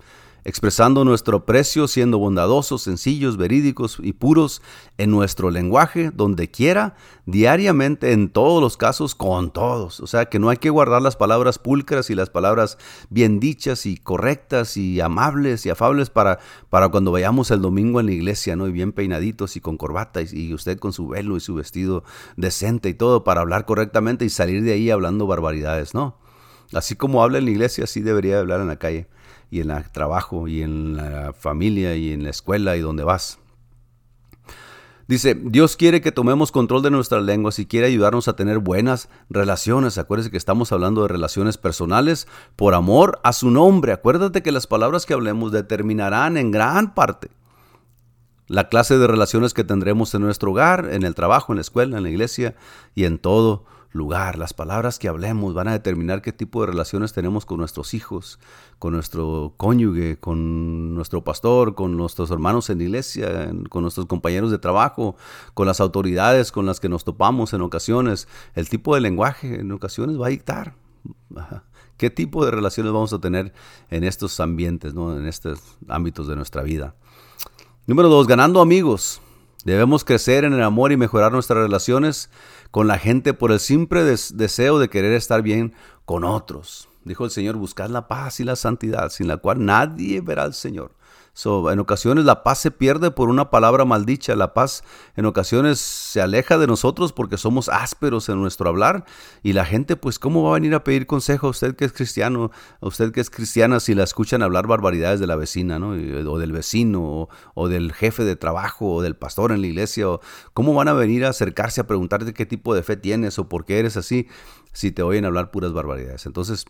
Expresando 0.44 1.06
nuestro 1.06 1.46
precio, 1.46 1.88
siendo 1.88 2.18
bondadosos, 2.18 2.82
sencillos, 2.82 3.38
verídicos 3.38 3.98
y 4.02 4.14
puros 4.14 4.62
en 4.98 5.12
nuestro 5.12 5.52
lenguaje, 5.52 6.12
donde 6.12 6.50
quiera, 6.50 6.96
diariamente, 7.26 8.12
en 8.12 8.30
todos 8.30 8.62
los 8.62 8.76
casos, 8.76 9.14
con 9.14 9.52
todos. 9.52 10.00
O 10.00 10.08
sea, 10.08 10.26
que 10.26 10.40
no 10.40 10.50
hay 10.50 10.58
que 10.58 10.70
guardar 10.70 11.02
las 11.02 11.16
palabras 11.16 11.60
pulcras 11.60 12.10
y 12.10 12.16
las 12.16 12.30
palabras 12.30 12.78
bien 13.10 13.40
dichas 13.40 13.86
y 13.86 13.98
correctas 13.98 14.78
y 14.78 15.00
amables 15.00 15.66
y 15.66 15.70
afables 15.70 16.10
para, 16.10 16.40
para 16.70 16.90
cuando 16.90 17.12
vayamos 17.12 17.52
el 17.52 17.62
domingo 17.62 18.00
en 18.00 18.08
la 18.08 18.14
iglesia, 18.14 18.56
¿no? 18.56 18.68
Y 18.68 18.72
bien 18.72 18.94
peinaditos 18.94 19.56
y 19.56 19.62
con 19.62 19.78
corbata 19.78 20.22
y, 20.22 20.28
y 20.32 20.54
usted 20.54 20.80
con 20.80 20.94
su 20.94 21.08
velo 21.08 21.38
y 21.38 21.40
su 21.40 21.54
vestido 21.54 22.04
decente 22.36 22.90
y 22.90 22.94
todo 22.94 23.24
para 23.24 23.42
hablar 23.42 23.66
correctamente 23.66 24.26
y 24.26 24.30
salir 24.30 24.64
de 24.64 24.74
ahí 24.74 24.90
hablando 24.90 25.28
barbaridades, 25.28 25.94
¿no? 25.94 26.18
Así 26.74 26.96
como 26.96 27.22
habla 27.22 27.38
en 27.38 27.46
la 27.46 27.52
iglesia, 27.52 27.84
así 27.84 28.02
debería 28.02 28.40
hablar 28.40 28.62
en 28.62 28.68
la 28.68 28.78
calle 28.78 29.08
y 29.52 29.60
en 29.60 29.70
el 29.70 29.92
trabajo 29.92 30.48
y 30.48 30.64
en 30.64 30.96
la 30.96 31.34
familia 31.34 31.96
y 31.96 32.14
en 32.14 32.24
la 32.24 32.32
escuela 32.32 32.78
y 32.78 32.80
donde 32.80 33.04
vas. 33.04 33.38
Dice, 35.08 35.36
Dios 35.36 35.76
quiere 35.76 36.00
que 36.00 36.14
tomemos 36.14 36.54
control 36.54 36.82
de 36.84 36.90
nuestras 36.90 37.22
lenguas 37.24 37.60
y 37.60 37.66
quiere 37.66 37.88
ayudarnos 37.88 38.30
a 38.30 38.36
tener 38.38 38.60
buenas 38.60 39.10
relaciones. 39.30 39.98
Acuérdese 39.98 40.32
que 40.32 40.38
estamos 40.38 40.72
hablando 40.72 41.02
de 41.02 41.10
relaciones 41.10 41.58
personales 41.58 42.30
por 42.56 42.74
amor 42.74 43.20
a 43.24 43.34
su 43.34 43.52
nombre. 43.52 43.92
Acuérdate 43.92 44.42
que 44.42 44.54
las 44.54 44.68
palabras 44.68 45.06
que 45.06 45.14
hablemos 45.14 45.52
determinarán 45.52 46.38
en 46.38 46.52
gran 46.52 46.94
parte 46.94 47.30
la 48.48 48.68
clase 48.68 48.98
de 48.98 49.08
relaciones 49.08 49.54
que 49.54 49.64
tendremos 49.64 50.14
en 50.14 50.22
nuestro 50.22 50.52
hogar, 50.52 50.90
en 50.92 51.04
el 51.04 51.16
trabajo, 51.16 51.54
en 51.54 51.58
la 51.58 51.62
escuela, 51.62 51.98
en 51.98 52.04
la 52.04 52.10
iglesia 52.10 52.56
y 52.96 53.06
en 53.06 53.18
todo 53.18 53.66
lugar. 53.92 54.38
Las 54.38 54.54
palabras 54.54 55.00
que 55.00 55.08
hablemos 55.08 55.54
van 55.54 55.68
a 55.68 55.74
determinar 55.74 56.22
qué 56.22 56.32
tipo 56.32 56.62
de 56.62 56.68
relaciones 56.68 57.14
tenemos 57.14 57.46
con 57.46 57.58
nuestros 57.58 57.94
hijos, 57.94 58.40
con 58.80 58.94
nuestro 58.94 59.54
cónyuge, 59.58 60.18
con 60.18 60.96
nuestro 60.96 61.24
pastor, 61.24 61.76
con 61.76 61.98
nuestros 61.98 62.32
hermanos 62.32 62.70
en 62.70 62.82
iglesia, 62.82 63.52
con 63.70 63.84
nuestros 63.84 64.06
compañeros 64.06 64.52
de 64.52 64.60
trabajo, 64.60 65.16
con 65.54 65.68
las 65.68 65.80
autoridades 65.80 66.52
con 66.52 66.66
las 66.66 66.80
que 66.80 66.90
nos 66.90 67.04
topamos 67.04 67.54
en 67.54 67.62
ocasiones. 67.62 68.28
El 68.56 68.70
tipo 68.70 68.96
de 68.96 69.02
lenguaje 69.02 69.60
en 69.60 69.72
ocasiones 69.72 70.20
va 70.20 70.28
a 70.28 70.30
dictar. 70.30 70.76
¿Qué 71.98 72.10
tipo 72.10 72.46
de 72.46 72.52
relaciones 72.52 72.92
vamos 72.92 73.14
a 73.14 73.20
tener 73.20 73.54
en 73.90 74.04
estos 74.04 74.40
ambientes, 74.40 74.94
¿no? 74.94 75.16
en 75.16 75.28
estos 75.28 75.60
ámbitos 75.88 76.28
de 76.28 76.36
nuestra 76.36 76.64
vida? 76.64 76.96
Número 77.86 78.10
dos, 78.10 78.28
ganando 78.28 78.62
amigos. 78.62 79.22
Debemos 79.66 80.04
crecer 80.04 80.44
en 80.44 80.54
el 80.54 80.64
amor 80.64 80.92
y 80.92 80.98
mejorar 80.98 81.32
nuestras 81.32 81.60
relaciones 81.60 82.30
con 82.72 82.88
la 82.88 82.98
gente 82.98 83.34
por 83.34 83.52
el 83.52 83.60
simple 83.60 84.04
deseo 84.04 84.80
de 84.80 84.90
querer 84.90 85.14
estar 85.14 85.42
bien 85.42 85.74
con 86.06 86.24
otros. 86.24 86.90
Dijo 87.04 87.26
el 87.26 87.32
Señor, 87.32 87.56
buscad 87.56 87.90
la 87.90 88.08
paz 88.08 88.40
y 88.40 88.44
la 88.44 88.56
santidad, 88.56 89.10
sin 89.10 89.28
la 89.28 89.38
cual 89.38 89.66
nadie 89.66 90.22
verá 90.22 90.44
al 90.44 90.54
Señor 90.54 90.96
en 91.72 91.80
ocasiones 91.80 92.26
la 92.26 92.44
paz 92.44 92.60
se 92.60 92.72
pierde 92.72 93.10
por 93.10 93.30
una 93.30 93.50
palabra 93.50 93.86
maldicha. 93.86 94.36
La 94.36 94.54
paz 94.54 94.84
en 95.16 95.26
ocasiones 95.26 95.80
se 95.80 96.22
aleja 96.22 96.58
de 96.58 96.68
nosotros 96.68 97.14
porque 97.14 97.38
somos 97.38 97.70
ásperos 97.70 98.28
en 98.30 98.42
nuestro 98.42 98.70
hablar. 98.70 99.06
Y 99.42 99.54
la 99.54 99.66
gente, 99.66 99.96
pues, 99.96 100.20
¿cómo 100.20 100.44
va 100.44 100.52
a 100.52 100.54
venir 100.56 100.76
a 100.76 100.84
pedir 100.84 101.08
consejo 101.08 101.48
a 101.48 101.50
usted 101.52 101.76
que 101.76 101.86
es 101.86 101.94
cristiano, 101.94 102.52
a 102.82 102.88
usted 102.88 103.12
que 103.12 103.22
es 103.22 103.30
cristiana, 103.30 103.80
si 103.80 103.96
la 103.96 104.04
escuchan 104.04 104.44
hablar 104.44 104.68
barbaridades 104.68 105.20
de 105.20 105.28
la 105.28 105.36
vecina, 105.36 105.80
¿no? 105.80 105.90
o 105.92 106.40
del 106.40 106.52
vecino, 106.52 107.30
o, 107.54 107.70
del 107.70 107.94
jefe 107.94 108.24
de 108.24 108.36
trabajo, 108.36 108.96
o 108.96 109.02
del 109.02 109.16
pastor 109.16 109.52
en 109.52 109.62
la 109.62 109.68
iglesia? 109.68 110.06
¿Cómo 110.54 110.74
van 110.74 110.90
a 110.90 110.94
venir 110.94 111.26
a 111.26 111.30
acercarse 111.30 111.82
a 111.82 111.88
preguntarte 111.88 112.34
qué 112.34 112.46
tipo 112.46 112.76
de 112.76 112.84
fe 112.84 112.98
tienes 112.98 113.40
o 113.40 113.48
por 113.48 113.66
qué 113.66 113.80
eres 113.80 113.98
así 113.98 114.28
si 114.74 114.92
te 114.92 115.02
oyen 115.02 115.26
hablar 115.26 115.50
puras 115.50 115.72
barbaridades? 115.72 116.26
Entonces, 116.26 116.66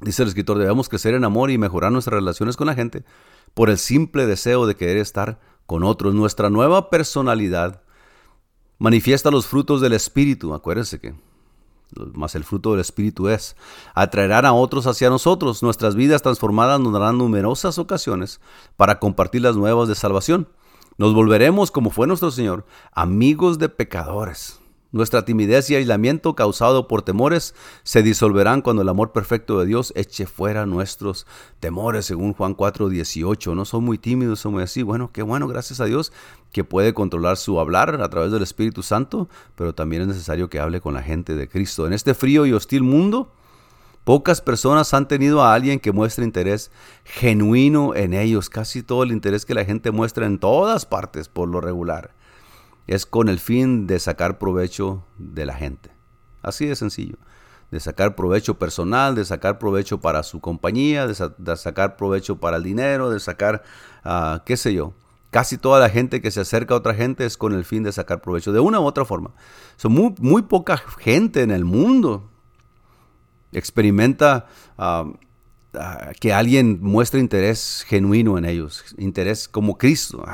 dice 0.00 0.22
el 0.22 0.28
escritor, 0.28 0.58
debemos 0.58 0.88
crecer 0.88 1.14
en 1.14 1.24
amor 1.24 1.50
y 1.50 1.58
mejorar 1.58 1.92
nuestras 1.92 2.14
relaciones 2.14 2.56
con 2.56 2.66
la 2.66 2.74
gente 2.74 3.04
por 3.54 3.70
el 3.70 3.78
simple 3.78 4.26
deseo 4.26 4.66
de 4.66 4.76
querer 4.76 4.98
estar 4.98 5.40
con 5.66 5.82
otros. 5.84 6.14
Nuestra 6.14 6.50
nueva 6.50 6.90
personalidad 6.90 7.82
manifiesta 8.78 9.30
los 9.30 9.46
frutos 9.46 9.80
del 9.80 9.92
Espíritu. 9.92 10.52
Acuérdense 10.54 11.00
que 11.00 11.14
más 12.12 12.34
el 12.34 12.44
fruto 12.44 12.72
del 12.72 12.80
Espíritu 12.80 13.28
es, 13.28 13.56
atraerán 13.94 14.46
a 14.46 14.52
otros 14.52 14.86
hacia 14.86 15.10
nosotros. 15.10 15.62
Nuestras 15.62 15.94
vidas 15.94 16.22
transformadas 16.22 16.80
nos 16.80 16.92
darán 16.92 17.18
numerosas 17.18 17.78
ocasiones 17.78 18.40
para 18.76 18.98
compartir 18.98 19.42
las 19.42 19.56
nuevas 19.56 19.88
de 19.88 19.94
salvación. 19.94 20.48
Nos 20.96 21.14
volveremos, 21.14 21.70
como 21.70 21.90
fue 21.90 22.06
nuestro 22.06 22.30
Señor, 22.30 22.66
amigos 22.92 23.58
de 23.58 23.68
pecadores. 23.68 24.60
Nuestra 24.94 25.24
timidez 25.24 25.70
y 25.70 25.74
aislamiento 25.74 26.36
causado 26.36 26.86
por 26.86 27.02
temores 27.02 27.56
se 27.82 28.04
disolverán 28.04 28.62
cuando 28.62 28.82
el 28.82 28.88
amor 28.88 29.10
perfecto 29.10 29.58
de 29.58 29.66
Dios 29.66 29.92
eche 29.96 30.24
fuera 30.24 30.66
nuestros 30.66 31.26
temores, 31.58 32.06
según 32.06 32.32
Juan 32.32 32.54
4, 32.54 32.88
18. 32.88 33.56
No 33.56 33.64
son 33.64 33.82
muy 33.82 33.98
tímidos, 33.98 34.38
son 34.38 34.52
muy 34.52 34.62
así. 34.62 34.84
Bueno, 34.84 35.10
qué 35.12 35.22
bueno, 35.22 35.48
gracias 35.48 35.80
a 35.80 35.86
Dios, 35.86 36.12
que 36.52 36.62
puede 36.62 36.94
controlar 36.94 37.38
su 37.38 37.58
hablar 37.58 38.00
a 38.00 38.08
través 38.08 38.30
del 38.30 38.44
Espíritu 38.44 38.84
Santo, 38.84 39.28
pero 39.56 39.74
también 39.74 40.02
es 40.02 40.06
necesario 40.06 40.48
que 40.48 40.60
hable 40.60 40.80
con 40.80 40.94
la 40.94 41.02
gente 41.02 41.34
de 41.34 41.48
Cristo. 41.48 41.88
En 41.88 41.92
este 41.92 42.14
frío 42.14 42.46
y 42.46 42.52
hostil 42.52 42.84
mundo, 42.84 43.32
Pocas 44.04 44.42
personas 44.42 44.92
han 44.92 45.08
tenido 45.08 45.42
a 45.42 45.54
alguien 45.54 45.80
que 45.80 45.90
muestre 45.90 46.26
interés 46.26 46.70
genuino 47.04 47.94
en 47.94 48.12
ellos. 48.12 48.50
Casi 48.50 48.82
todo 48.82 49.02
el 49.02 49.12
interés 49.12 49.46
que 49.46 49.54
la 49.54 49.64
gente 49.64 49.92
muestra 49.92 50.26
en 50.26 50.38
todas 50.38 50.84
partes 50.84 51.30
por 51.30 51.48
lo 51.48 51.62
regular 51.62 52.12
es 52.86 53.06
con 53.06 53.28
el 53.28 53.38
fin 53.38 53.86
de 53.86 53.98
sacar 53.98 54.38
provecho 54.38 55.04
de 55.18 55.46
la 55.46 55.54
gente. 55.54 55.90
Así 56.42 56.66
de 56.66 56.76
sencillo. 56.76 57.16
De 57.70 57.80
sacar 57.80 58.14
provecho 58.14 58.58
personal, 58.58 59.14
de 59.14 59.24
sacar 59.24 59.58
provecho 59.58 60.00
para 60.00 60.22
su 60.22 60.40
compañía, 60.40 61.06
de, 61.06 61.56
sacar 61.56 61.96
provecho 61.96 62.36
para 62.36 62.58
el 62.58 62.62
dinero, 62.62 63.10
de 63.10 63.20
sacar, 63.20 63.62
ah, 64.04 64.42
qué 64.44 64.56
sé 64.56 64.74
yo. 64.74 64.92
Casi 65.30 65.58
toda 65.58 65.80
la 65.80 65.90
gente 65.90 66.20
que 66.20 66.30
se 66.30 66.40
acerca 66.40 66.74
a 66.74 66.76
otra 66.76 66.94
gente 66.94 67.24
es 67.26 67.36
con 67.36 67.54
el 67.54 67.64
fin 67.64 67.82
de 67.82 67.90
sacar 67.90 68.20
provecho, 68.20 68.52
de 68.52 68.60
una 68.60 68.78
u 68.78 68.84
otra 68.84 69.04
forma. 69.04 69.32
Son 69.76 69.92
muy, 69.92 70.14
muy 70.20 70.42
poca 70.42 70.76
gente 70.76 71.42
en 71.42 71.50
el 71.50 71.64
mundo 71.64 72.30
experimenta 73.54 74.46
ah, 74.76 75.06
ah, 75.74 76.12
que 76.20 76.32
alguien 76.32 76.80
muestre 76.82 77.20
interés 77.20 77.84
genuino 77.86 78.36
en 78.36 78.44
ellos, 78.44 78.84
interés 78.98 79.48
como 79.48 79.78
Cristo 79.78 80.24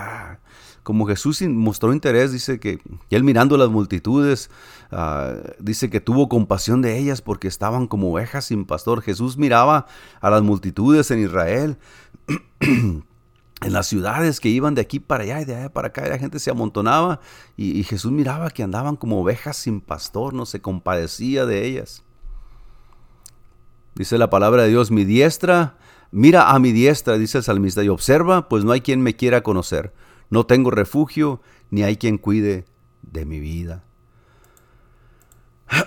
como 0.83 1.07
Jesús 1.07 1.43
mostró 1.43 1.93
interés, 1.93 2.33
dice 2.33 2.59
que 2.59 2.81
él 3.11 3.25
mirando 3.25 3.57
las 3.57 3.69
multitudes, 3.69 4.51
ah, 4.91 5.35
dice 5.59 5.91
que 5.91 6.01
tuvo 6.01 6.29
compasión 6.29 6.83
de 6.83 6.99
ellas 6.99 7.23
porque 7.23 7.49
estaban 7.49 7.87
como 7.87 8.11
ovejas 8.13 8.47
sin 8.47 8.65
pastor. 8.65 9.03
Jesús 9.03 9.37
miraba 9.37 9.87
a 10.21 10.31
las 10.31 10.43
multitudes 10.43 11.11
en 11.11 11.21
Israel. 11.21 11.79
en 12.61 13.75
las 13.75 13.89
ciudades 13.89 14.41
que 14.41 14.49
iban 14.49 14.75
de 14.75 14.81
aquí 14.81 15.01
para 15.01 15.25
allá 15.25 15.43
y 15.43 15.45
de 15.45 15.55
allá 15.55 15.69
para 15.73 15.89
acá, 15.89 16.09
la 16.09 16.19
gente 16.19 16.39
se 16.39 16.51
amontonaba 16.51 17.21
y, 17.57 17.79
y 17.79 17.85
Jesús 17.85 18.11
miraba 18.11 18.51
que 18.51 18.63
andaban 18.63 18.97
como 18.97 19.21
ovejas 19.21 19.57
sin 19.57 19.83
pastor, 19.83 20.33
no 20.33 20.47
se 20.47 20.63
compadecía 20.63 21.45
de 21.45 21.67
ellas. 21.67 22.03
Dice 23.95 24.17
la 24.17 24.31
palabra 24.31 24.63
de 24.63 24.71
Dios, 24.71 24.91
mi 24.91 25.05
diestra, 25.05 25.77
mira 26.11 26.51
a 26.51 26.59
mi 26.59 26.73
diestra, 26.73 27.19
dice 27.19 27.39
el 27.39 27.45
salmista, 27.45 27.85
y 27.85 27.89
observa, 27.89 28.49
pues 28.49 28.65
no 28.65 28.73
hay 28.73 28.81
quien 28.81 29.03
me 29.03 29.15
quiera 29.15 29.43
conocer. 29.43 29.93
No 30.31 30.47
tengo 30.47 30.71
refugio, 30.71 31.41
ni 31.71 31.83
hay 31.83 31.97
quien 31.97 32.17
cuide 32.17 32.65
de 33.03 33.27
mi 33.27 33.41
vida. 33.41 33.85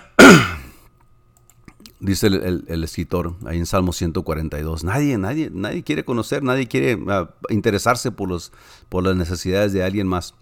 Dice 2.00 2.26
el, 2.26 2.84
escritor 2.84 3.36
ahí 3.46 3.58
en 3.58 3.66
Salmo 3.66 3.94
142, 3.94 4.84
nadie, 4.84 5.16
nadie, 5.16 5.50
nadie 5.50 5.82
quiere 5.82 6.04
conocer, 6.04 6.42
nadie 6.42 6.68
quiere 6.68 7.02
ah, 7.08 7.30
interesarse 7.48 8.10
por, 8.12 8.28
los, 8.28 8.52
por 8.90 9.02
las 9.02 9.16
necesidades 9.16 9.72
de 9.72 9.82
alguien 9.82 10.06
más. 10.06 10.34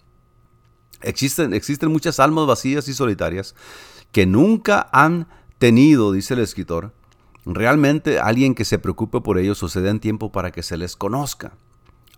Existen, 1.03 1.55
existen 1.55 1.93
muchas 1.93 2.19
almas 2.19 2.47
vacías 2.47 2.89
y 2.89 2.95
solitarias 2.95 3.55
que 4.11 4.27
nunca 4.27 4.89
han 4.93 5.29
tenido, 5.59 6.11
dice 6.11 6.35
el 6.35 6.41
escritor, 6.41 6.93
realmente 7.45 8.19
alguien 8.19 8.55
que 8.55 8.65
se 8.65 8.79
preocupe 8.79 9.21
por 9.21 9.39
ellos 9.39 9.63
o 9.63 9.69
se 9.69 9.81
den 9.81 10.01
tiempo 10.01 10.33
para 10.33 10.51
que 10.51 10.63
se 10.63 10.77
les 10.77 10.97
conozca. 10.97 11.53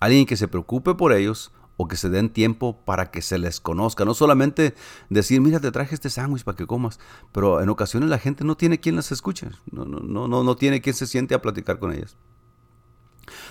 Alguien 0.00 0.26
que 0.26 0.36
se 0.36 0.48
preocupe 0.48 0.94
por 0.94 1.12
ellos 1.12 1.52
o 1.76 1.88
que 1.88 1.96
se 1.96 2.08
den 2.08 2.30
tiempo 2.30 2.84
para 2.84 3.10
que 3.10 3.22
se 3.22 3.38
les 3.38 3.60
conozca. 3.60 4.04
No 4.04 4.14
solamente 4.14 4.74
decir, 5.10 5.40
mira, 5.40 5.60
te 5.60 5.72
traje 5.72 5.94
este 5.94 6.10
sándwich 6.10 6.44
para 6.44 6.56
que 6.56 6.66
comas, 6.66 7.00
pero 7.32 7.60
en 7.60 7.68
ocasiones 7.68 8.08
la 8.08 8.18
gente 8.18 8.44
no 8.44 8.56
tiene 8.56 8.80
quien 8.80 8.96
las 8.96 9.12
escuche, 9.12 9.48
no, 9.70 9.84
no, 9.84 10.28
no, 10.28 10.42
no 10.44 10.56
tiene 10.56 10.80
quien 10.80 10.94
se 10.94 11.06
siente 11.06 11.34
a 11.34 11.42
platicar 11.42 11.78
con 11.78 11.92
ellas. 11.92 12.16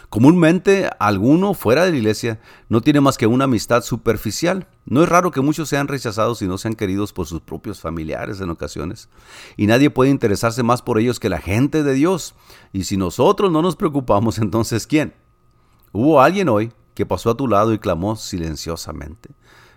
Comúnmente 0.09 0.89
alguno 0.99 1.55
fuera 1.55 1.85
de 1.85 1.91
la 1.91 1.97
iglesia 1.97 2.39
no 2.69 2.81
tiene 2.81 3.01
más 3.01 3.17
que 3.17 3.25
una 3.25 3.45
amistad 3.45 3.81
superficial. 3.81 4.67
No 4.85 5.01
es 5.01 5.09
raro 5.09 5.31
que 5.31 5.41
muchos 5.41 5.69
sean 5.69 5.87
rechazados 5.87 6.41
y 6.43 6.47
no 6.47 6.59
sean 6.59 6.75
queridos 6.75 7.13
por 7.13 7.25
sus 7.25 7.41
propios 7.41 7.81
familiares 7.81 8.39
en 8.39 8.51
ocasiones. 8.51 9.09
Y 9.57 9.65
nadie 9.65 9.89
puede 9.89 10.11
interesarse 10.11 10.61
más 10.61 10.83
por 10.83 10.99
ellos 10.99 11.19
que 11.19 11.29
la 11.29 11.39
gente 11.39 11.81
de 11.81 11.93
Dios. 11.93 12.35
Y 12.71 12.83
si 12.83 12.97
nosotros 12.97 13.51
no 13.51 13.63
nos 13.63 13.75
preocupamos, 13.75 14.37
entonces 14.39 14.85
¿quién? 14.85 15.15
Hubo 15.91 16.21
alguien 16.21 16.49
hoy 16.49 16.71
que 16.93 17.05
pasó 17.05 17.31
a 17.31 17.37
tu 17.37 17.47
lado 17.47 17.73
y 17.73 17.79
clamó 17.79 18.15
silenciosamente. 18.15 19.29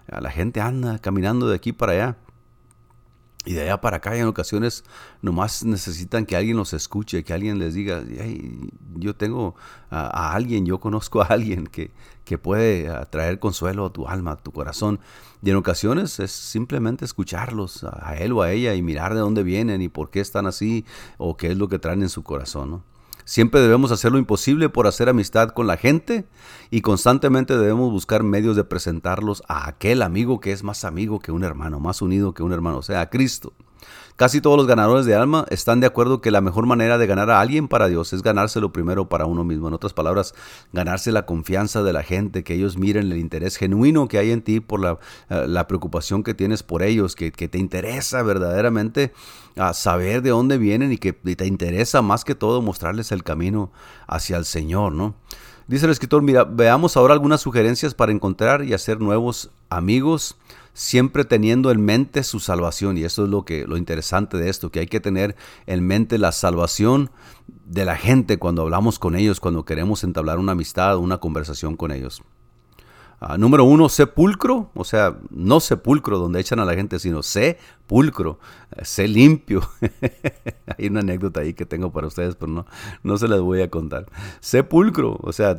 La 0.09 0.31
gente 0.31 0.61
anda 0.61 0.99
caminando 0.99 1.49
de 1.49 1.57
aquí 1.57 1.73
para 1.73 1.93
allá. 1.93 2.17
Y 3.45 3.53
de 3.53 3.63
allá 3.63 3.81
para 3.81 3.99
acá 3.99 4.17
en 4.17 4.27
ocasiones 4.27 4.83
nomás 5.23 5.65
necesitan 5.65 6.27
que 6.27 6.35
alguien 6.35 6.57
los 6.57 6.73
escuche, 6.73 7.23
que 7.23 7.33
alguien 7.33 7.61
les 7.61 7.75
diga, 7.75 8.03
yo 8.97 9.15
tengo 9.15 9.55
a, 9.89 10.33
alguien, 10.35 10.67
yo 10.67 10.81
conozco 10.81 11.23
a 11.23 11.27
alguien 11.27 11.69
que, 11.69 11.93
que 12.25 12.39
puede 12.39 12.91
traer 13.07 13.39
consuelo 13.39 13.87
a 13.87 13.93
tu 13.93 14.09
alma, 14.09 14.33
a 14.33 14.37
tu 14.37 14.51
corazón. 14.51 14.99
Y 15.43 15.51
en 15.51 15.57
ocasiones 15.57 16.19
es 16.19 16.33
simplemente 16.33 17.05
escucharlos 17.05 17.85
a 17.85 18.17
él 18.17 18.33
o 18.33 18.43
a 18.43 18.51
ella 18.51 18.75
y 18.75 18.83
mirar 18.83 19.15
de 19.15 19.21
dónde 19.21 19.45
vienen 19.45 19.81
y 19.81 19.89
por 19.89 20.11
qué 20.11 20.19
están 20.19 20.47
así 20.47 20.85
o 21.17 21.37
qué 21.37 21.53
es 21.53 21.57
lo 21.57 21.69
que 21.69 21.79
traen 21.79 22.03
en 22.03 22.09
su 22.09 22.25
corazón. 22.25 22.71
¿no? 22.71 22.96
Siempre 23.27 23.61
debemos 23.61 23.91
hacer 23.91 24.13
lo 24.13 24.19
imposible 24.19 24.69
por 24.69 24.87
hacer 24.87 25.09
amistad 25.09 25.49
con 25.49 25.67
la 25.67 25.77
gente 25.77 26.29
y 26.71 26.81
constantemente 26.81 27.59
debemos 27.59 27.91
buscar 27.91 28.23
medios 28.23 28.55
de 28.55 28.63
presentarlos 28.63 29.43
a 29.49 29.67
aquel 29.67 30.03
amigo 30.03 30.39
que 30.39 30.53
es 30.53 30.63
más 30.63 30.85
amigo 30.85 31.19
que 31.19 31.33
un 31.33 31.43
hermano, 31.43 31.81
más 31.81 32.03
unido 32.03 32.35
que 32.35 32.45
un 32.45 32.53
hermano, 32.53 32.79
o 32.79 32.83
sea, 32.83 33.01
a 33.01 33.11
Cristo. 33.11 33.53
Casi 34.17 34.41
todos 34.41 34.57
los 34.57 34.67
ganadores 34.67 35.05
de 35.05 35.15
alma 35.15 35.45
están 35.51 35.81
de 35.81 35.87
acuerdo 35.87 36.23
que 36.23 36.31
la 36.31 36.41
mejor 36.41 36.65
manera 36.65 36.97
de 36.97 37.07
ganar 37.07 37.31
a 37.31 37.39
alguien 37.39 37.69
para 37.69 37.87
Dios 37.87 38.15
es 38.15 38.23
ganárselo 38.23 38.73
primero 38.73 39.11
para 39.11 39.27
uno 39.27 39.45
mismo. 39.45 39.69
En 39.69 39.75
otras 39.75 39.93
palabras, 39.93 40.35
ganarse 40.73 41.13
la 41.13 41.27
confianza 41.27 41.83
de 41.83 41.93
la 41.93 42.03
gente, 42.03 42.43
que 42.43 42.55
ellos 42.55 42.79
miren 42.79 43.13
el 43.13 43.19
interés 43.19 43.59
genuino 43.59 44.09
que 44.09 44.17
hay 44.17 44.31
en 44.31 44.41
ti 44.41 44.61
por 44.61 44.81
la, 44.81 44.99
eh, 45.29 45.65
preocupación 45.69 46.23
que 46.23 46.33
tienes 46.33 46.63
por 46.63 46.83
ellos, 46.83 47.15
que, 47.15 47.31
te 47.31 47.59
interesa 47.59 48.23
verdaderamente 48.23 49.13
a 49.55 49.75
saber 49.75 50.23
de 50.23 50.31
dónde 50.31 50.57
vienen 50.57 50.93
y 50.93 50.97
que 50.97 51.13
te 51.13 51.47
interesa 51.47 52.01
más 52.01 52.25
que 52.25 52.35
todo 52.35 52.63
mostrarles 52.63 53.13
el 53.13 53.23
camino 53.23 53.71
hacia 54.07 54.39
el 54.39 54.47
Señor, 54.47 54.93
¿no? 54.93 55.15
Dice 55.69 55.85
el 55.85 55.93
escritor, 55.93 56.23
mira, 56.23 56.45
veamos 56.45 56.97
ahora 56.97 57.13
algunas 57.13 57.43
sugerencias 57.43 57.93
para 57.93 58.13
encontrar 58.13 58.65
y 58.65 58.73
hacer 58.73 59.01
nuevos 59.01 59.51
amigos 59.69 60.37
siempre 60.77 61.25
teniendo 61.25 61.71
en 61.71 61.83
mente 61.83 62.23
su 62.23 62.39
salvación. 62.39 62.99
Y 62.99 63.05
eso 63.05 63.25
es 63.25 63.31
lo, 63.31 63.47
que, 63.47 63.67
lo 63.67 63.79
interesante 63.79 64.37
de 64.37 64.51
esto, 64.51 64.71
que 64.71 64.81
hay 64.81 64.87
que 64.87 65.01
tener 65.01 65.35
en 65.67 65.85
mente 65.85 66.19
la 66.19 66.33
salvación 66.33 67.11
de 67.65 67.87
la 67.87 67.97
gente 67.97 68.39
cuando 68.39 68.63
hablamos 68.63 68.99
con 68.99 69.17
ellos, 69.17 69.41
cuando 69.41 69.65
queremos 69.65 70.05
entablar 70.05 70.39
una 70.39 70.53
amistad, 70.53 70.99
una 70.99 71.17
conversación 71.17 71.77
con 71.77 71.93
ellos. 71.93 72.23
Ah, 73.19 73.39
número 73.39 73.65
uno, 73.65 73.89
sepulcro, 73.89 74.71
o 74.75 74.85
sea, 74.85 75.17
no 75.31 75.61
sepulcro 75.61 76.19
donde 76.19 76.39
echan 76.39 76.61
a 76.61 76.67
la 76.67 76.75
gente, 76.75 76.99
sino 76.99 77.23
sepulcro, 77.23 78.39
eh, 78.77 78.85
sé 78.85 79.09
limpio. 79.09 79.63
hay 80.77 80.89
una 80.89 81.01
anécdota 81.01 81.41
ahí 81.41 81.55
que 81.55 81.65
tengo 81.65 81.91
para 81.91 82.09
ustedes, 82.09 82.35
pero 82.35 82.53
no, 82.53 82.67
no 83.03 83.17
se 83.17 83.29
las 83.29 83.41
voy 83.41 83.63
a 83.63 83.71
contar. 83.71 84.05
Sepulcro, 84.41 85.19
o 85.23 85.33
sea, 85.33 85.59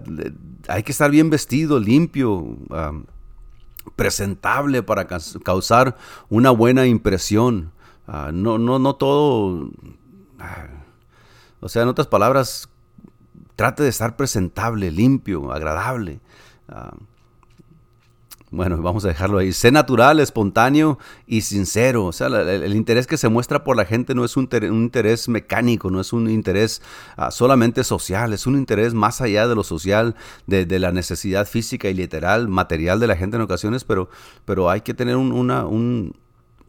hay 0.67 0.83
que 0.83 0.91
estar 0.91 1.09
bien 1.09 1.31
vestido, 1.31 1.79
limpio. 1.79 2.59
Ah, 2.69 2.91
presentable 3.95 4.83
para 4.83 5.07
causar 5.07 5.97
una 6.29 6.51
buena 6.51 6.85
impresión. 6.85 7.71
Ah, 8.07 8.31
no, 8.33 8.57
no, 8.57 8.79
no 8.79 8.95
todo. 8.95 9.69
Ah, 10.39 10.67
o 11.59 11.69
sea, 11.69 11.83
en 11.83 11.89
otras 11.89 12.07
palabras, 12.07 12.69
trate 13.55 13.83
de 13.83 13.89
estar 13.89 14.15
presentable, 14.15 14.91
limpio, 14.91 15.51
agradable. 15.51 16.19
Ah, 16.69 16.93
bueno, 18.49 18.81
vamos 18.81 19.03
a 19.03 19.09
dejarlo 19.09 19.39
ahí. 19.39 19.51
Sé 19.51 19.71
natural, 19.71 20.21
espontáneo 20.21 20.97
y 21.25 21.41
sincero. 21.41 22.05
O 22.05 22.13
sea, 22.13 22.27
el, 22.27 22.75
interés 22.75 23.05
que 23.05 23.17
se 23.17 23.27
muestra 23.27 23.65
por 23.65 23.75
la 23.75 23.83
gente 23.83 24.15
no 24.15 24.23
es 24.23 24.37
un, 24.37 24.47
interés 24.61 25.27
mecánico, 25.27 25.91
no 25.91 25.99
es 25.99 26.13
un 26.13 26.29
interés 26.29 26.81
ah, 27.17 27.29
solamente 27.31 27.83
social, 27.83 28.31
es 28.31 28.47
un 28.47 28.55
interés 28.55 28.93
más 28.93 29.19
allá 29.19 29.47
de 29.49 29.55
lo 29.55 29.63
social, 29.63 30.15
de, 30.45 30.65
la 30.79 30.93
necesidad 30.93 31.45
física 31.45 31.89
y 31.89 31.93
literal, 31.93 32.47
material 32.47 33.01
de 33.01 33.07
la 33.07 33.17
gente 33.17 33.35
en 33.35 33.41
ocasiones, 33.41 33.83
pero, 33.83 34.09
pero 34.45 34.69
hay 34.69 34.79
que 34.81 34.93
tener 34.93 35.17
una, 35.17 35.65
un, 35.65 36.15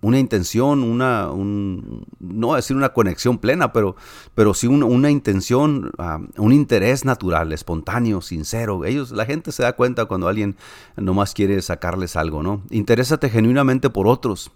una 0.00 0.18
intención, 0.18 0.82
una, 0.82 1.30
un, 1.30 2.06
no 2.20 2.54
decir 2.54 2.76
una 2.76 2.90
conexión 2.90 3.38
plena, 3.38 3.72
pero, 3.72 3.96
pero 4.34 4.54
sí 4.54 4.66
una, 4.66 5.10
intención, 5.10 5.90
un 6.36 6.52
interés 6.52 7.04
natural, 7.04 7.52
espontáneo, 7.52 8.20
sincero. 8.20 8.84
Ellos, 8.84 9.10
la 9.10 9.26
gente 9.26 9.52
se 9.52 9.62
da 9.62 9.74
cuenta 9.74 10.04
cuando 10.04 10.28
alguien 10.28 10.56
nomás 10.96 11.34
quiere 11.34 11.60
sacarles 11.62 12.16
algo, 12.16 12.42
¿no? 12.42 12.62
Interésate 12.70 13.28
genuinamente 13.28 13.90
por 13.90 14.06
otros. 14.06 14.52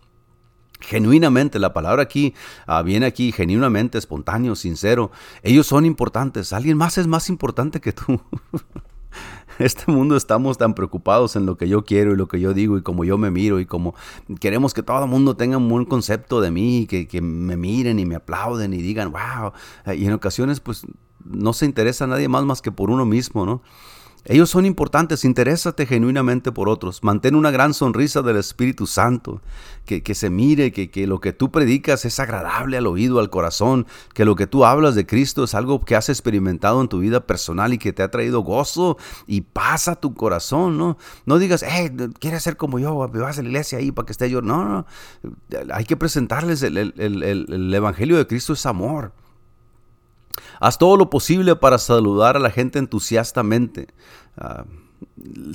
Genuinamente, 0.81 1.59
la 1.61 1.73
palabra 1.73 2.03
aquí 2.03 2.35
ah, 2.67 2.83
viene 2.83 3.07
aquí, 3.07 3.31
genuinamente, 3.31 3.99
espontáneo, 3.99 4.57
sincero. 4.57 5.13
Ellos 5.43 5.67
son 5.67 5.87
importantes. 5.87 6.53
Alguien 6.53 6.77
más 6.77 6.99
es 6.99 7.07
más 7.07 7.29
importante 7.29 7.81
que 7.81 7.93
tú. 7.93 8.21
este 9.59 9.91
mundo 9.91 10.17
estamos 10.17 10.59
tan 10.59 10.75
preocupados 10.75 11.37
en 11.37 11.47
lo 11.47 11.57
que 11.57 11.69
yo 11.69 11.85
quiero 11.85 12.13
y 12.13 12.17
lo 12.17 12.29
que 12.29 12.41
yo 12.41 12.55
digo 12.55 12.79
y 12.79 12.83
como 12.83 13.05
yo 13.05 13.19
me 13.19 13.31
miro 13.31 13.61
y 13.61 13.67
como 13.67 13.95
queremos 14.41 14.75
que 14.75 14.83
todo 14.83 15.05
el 15.05 15.11
mundo 15.11 15.37
tenga 15.37 15.57
un 15.57 15.69
buen 15.69 15.85
concepto 15.85 16.41
de 16.41 16.51
mí, 16.51 16.87
que, 16.89 17.07
que 17.07 17.21
me 17.21 17.57
miren 17.57 17.99
y 17.99 18.07
me 18.07 18.17
aplauden 18.17 18.75
y 18.75 18.79
digan, 18.79 19.13
wow. 19.13 19.53
Y 19.95 20.07
en 20.07 20.13
ocasiones 20.13 20.61
pues 20.61 20.87
no 21.25 21.53
se 21.53 21.67
interesa 21.67 22.07
nadie 22.07 22.29
más 22.29 22.45
más 22.45 22.63
que 22.63 22.73
por 22.73 22.91
uno 22.91 23.05
mismo, 23.05 23.47
¿no? 23.47 23.63
Ellos 24.25 24.51
son 24.51 24.67
importantes, 24.67 25.25
interésate 25.25 25.85
genuinamente 25.85 26.53
por 26.53 26.69
otros, 26.69 27.03
mantén 27.03 27.35
una 27.35 27.51
gran 27.51 27.75
sonrisa 27.75 28.23
del 28.23 28.37
Espíritu 28.37 28.87
Santo, 28.87 29.41
que, 29.85 30.05
que 30.05 30.15
se 30.15 30.31
mire, 30.31 30.71
que, 30.71 30.93
que, 30.93 31.09
lo 31.09 31.21
que 31.21 31.33
tú 31.33 31.51
predicas 31.51 32.05
es 32.05 32.21
agradable 32.21 32.77
al 32.77 32.87
oído, 32.87 33.19
al 33.19 33.31
corazón, 33.31 33.85
que 34.15 34.25
lo 34.25 34.37
que 34.37 34.47
tú 34.47 34.65
hablas 34.65 34.95
de 34.95 35.07
Cristo 35.07 35.43
es 35.43 35.57
algo 35.57 35.85
que 35.85 35.97
has 35.97 36.09
experimentado 36.09 36.81
en 36.81 36.87
tu 36.87 37.01
vida 37.01 37.27
personal 37.27 37.73
y 37.73 37.79
que 37.79 37.93
te 37.93 38.05
ha 38.05 38.13
traído 38.13 38.43
gozo 38.43 38.97
y 39.27 39.41
paz 39.41 39.89
a 39.89 39.97
tu 39.97 40.15
corazón, 40.15 40.79
¿no? 40.79 40.99
No 41.27 41.39
digas, 41.39 41.65
hey, 41.69 41.91
quieres 42.21 42.45
ser 42.45 42.57
como 42.57 42.79
yo, 42.79 42.95
vas 42.97 43.39
a 43.39 43.43
la 43.43 43.49
iglesia 43.49 43.79
ahí 43.79 43.91
para 43.91 44.07
que 44.07 44.13
esté 44.13 44.31
yo. 44.31 44.41
No, 44.41 44.65
no, 44.65 44.87
hay 45.75 45.85
que 45.85 45.97
presentarles 45.97 46.63
el, 46.63 46.77
el, 46.77 46.95
el, 46.97 47.47
el 47.49 47.75
Evangelio 47.75 48.19
de 48.19 48.29
Cristo 48.29 48.53
es 48.53 48.67
amor. 48.67 49.13
Haz 50.63 50.79
todo 50.79 50.97
lo 50.97 51.11
posible 51.11 51.57
para 51.57 51.77
saludar 51.77 52.37
a 52.37 52.39
la 52.39 52.49
gente 52.49 52.79
entusiastamente. 52.79 53.89
Ah, 54.37 54.65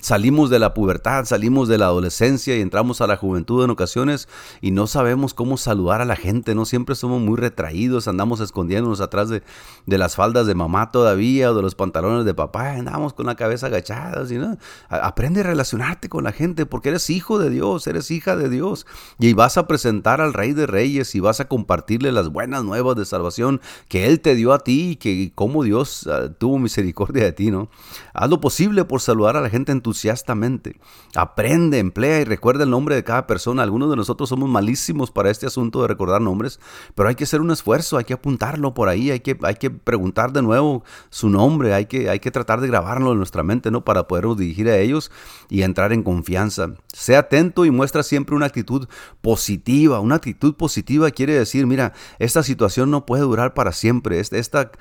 salimos 0.01 0.49
de 0.49 0.60
la 0.60 0.73
pubertad, 0.73 1.25
salimos 1.25 1.67
de 1.67 1.77
la 1.77 1.86
adolescencia 1.86 2.55
y 2.57 2.62
entramos 2.62 3.01
a 3.01 3.07
la 3.07 3.17
juventud 3.17 3.63
en 3.63 3.69
ocasiones 3.69 4.27
y 4.62 4.71
no 4.71 4.88
sabemos 4.88 5.33
cómo 5.33 5.57
saludar 5.57 6.01
a 6.01 6.05
la 6.05 6.15
gente, 6.15 6.55
no 6.55 6.65
siempre 6.65 6.95
somos 6.95 7.21
muy 7.21 7.38
retraídos, 7.38 8.07
andamos 8.07 8.39
escondiéndonos 8.39 9.01
atrás 9.01 9.29
de, 9.29 9.43
las 9.86 10.15
faldas 10.15 10.47
de 10.47 10.55
mamá 10.55 10.91
todavía 10.91 11.51
o 11.51 11.55
de 11.55 11.62
los 11.62 11.75
pantalones 11.75 12.25
de 12.25 12.33
papá, 12.33 12.73
andamos 12.73 13.13
con 13.13 13.25
la 13.25 13.36
cabeza 13.36 13.67
agachada, 13.67 14.23
¿no? 14.29 14.57
aprende 14.89 15.41
a 15.41 15.43
relacionarte 15.43 16.10
con 16.10 16.23
la 16.23 16.31
gente 16.31 16.65
porque 16.65 16.89
eres 16.89 17.10
hijo 17.10 17.39
de 17.39 17.49
Dios, 17.49 17.88
eres 17.88 18.12
hija 18.12 18.36
de 18.36 18.49
Dios 18.49 18.86
y 19.19 19.33
vas 19.33 19.57
a 19.57 19.67
presentar 19.67 20.21
al 20.21 20.33
Rey 20.33 20.53
de 20.53 20.67
Reyes 20.67 21.15
y 21.15 21.19
vas 21.19 21.39
a 21.39 21.47
compartirle 21.47 22.12
las 22.12 22.29
buenas 22.29 22.63
nuevas 22.63 22.95
de 22.95 23.05
salvación 23.05 23.62
que 23.88 24.07
Él 24.07 24.19
te 24.19 24.36
dio 24.36 24.53
a 24.53 24.60
ti 24.60 24.91
y 24.91 24.95
que 24.95 25.31
cómo 25.33 25.63
Dios 25.63 26.07
ah, 26.07 26.29
tuvo 26.38 26.60
misericordia 26.60 27.23
de 27.23 27.31
ti, 27.31 27.51
¿no? 27.51 27.69
Haz 28.13 28.29
lo 28.29 28.41
posible 28.41 28.86
por 28.86 29.01
saludar 29.01 29.37
a 29.38 29.41
la 29.41 29.50
gente 29.50 29.71
entusiastamente. 29.71 30.76
Aprende, 31.15 31.80
emplea 31.80 32.21
y 32.21 32.23
recuerda 32.23 32.63
el 32.63 32.69
nombre 32.69 32.95
de 32.95 33.04
cada 33.04 33.28
persona. 33.28 33.63
Algunos 33.63 33.89
de 33.89 33.95
nosotros 33.95 34.30
somos 34.30 34.50
malísimos 34.50 35.12
para 35.12 35.30
este 35.30 35.45
asunto 35.45 35.82
de 35.82 35.88
recordar 35.88 36.21
nombres, 36.21 36.60
pero 36.95 37.10
hay 37.10 37.15
que 37.15 37.23
hacer 37.23 37.41
un 37.41 37.52
esfuerzo, 37.52 37.97
hay 37.97 38.06
que 38.06 38.13
apuntarlo 38.13 38.73
por 38.73 38.89
ahí, 38.89 39.12
hay 39.12 39.19
que, 39.19 39.38
hay 39.43 39.56
que 39.56 39.69
preguntar 39.69 40.34
de 40.34 40.41
nuevo 40.41 40.84
su 41.10 41.30
nombre, 41.30 41.73
hay 41.73 41.86
que, 41.86 42.10
hay 42.10 42.19
que 42.19 42.32
tratar 42.32 42.62
de 42.62 42.67
grabarlo 42.67 43.12
en 43.12 43.17
nuestra 43.17 43.43
mente, 43.43 43.71
¿no? 43.71 43.84
Para 43.84 44.08
podernos 44.08 44.38
dirigir 44.38 44.69
a 44.69 44.78
ellos 44.78 45.12
y 45.50 45.62
entrar 45.62 45.93
en 45.93 46.04
confianza. 46.04 46.73
Sea 46.93 47.19
atento 47.19 47.65
y 47.65 47.71
muestra 47.71 48.04
siempre 48.04 48.36
una 48.36 48.47
actitud 48.47 48.88
positiva. 49.21 50.00
Una 50.00 50.15
actitud 50.15 50.56
positiva 50.56 51.12
quiere 51.12 51.34
decir, 51.34 51.67
mira, 51.67 51.93
esta 52.19 52.43
situación 52.43 52.91
no 52.91 53.06
puede 53.06 53.23
durar 53.23 53.54
para 53.54 53.71
siempre. 53.71 54.19
Este, 54.19 54.39
esta, 54.39 54.71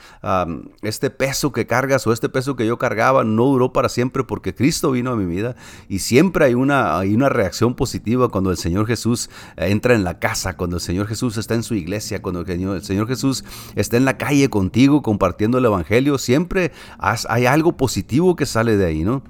este 0.82 1.10
peso 1.10 1.52
que 1.52 1.66
cargas 1.66 2.06
o 2.06 2.12
este 2.12 2.28
peso 2.28 2.56
que 2.56 2.66
yo 2.66 2.78
cargaba 2.78 3.24
no 3.24 3.44
duró 3.44 3.72
para 3.72 3.88
siempre 3.88 4.24
porque 4.24 4.45
Cristo 4.54 4.90
vino 4.90 5.12
a 5.12 5.16
mi 5.16 5.24
vida 5.24 5.56
y 5.88 6.00
siempre 6.00 6.46
hay 6.46 6.54
una, 6.54 6.98
hay 6.98 7.14
una 7.14 7.28
reacción 7.28 7.74
positiva 7.74 8.28
cuando 8.28 8.50
el 8.50 8.56
Señor 8.56 8.86
Jesús 8.86 9.30
entra 9.56 9.94
en 9.94 10.04
la 10.04 10.18
casa, 10.18 10.56
cuando 10.56 10.76
el 10.76 10.82
Señor 10.82 11.06
Jesús 11.06 11.36
está 11.36 11.54
en 11.54 11.62
su 11.62 11.74
iglesia, 11.74 12.22
cuando 12.22 12.40
el 12.40 12.82
Señor 12.82 13.08
Jesús 13.08 13.44
está 13.74 13.96
en 13.96 14.04
la 14.04 14.16
calle 14.16 14.48
contigo 14.48 15.02
compartiendo 15.02 15.58
el 15.58 15.64
Evangelio. 15.64 16.18
Siempre 16.18 16.72
hay 16.98 17.46
algo 17.46 17.76
positivo 17.76 18.36
que 18.36 18.46
sale 18.46 18.76
de 18.76 18.86
ahí, 18.86 19.04
¿no? 19.04 19.22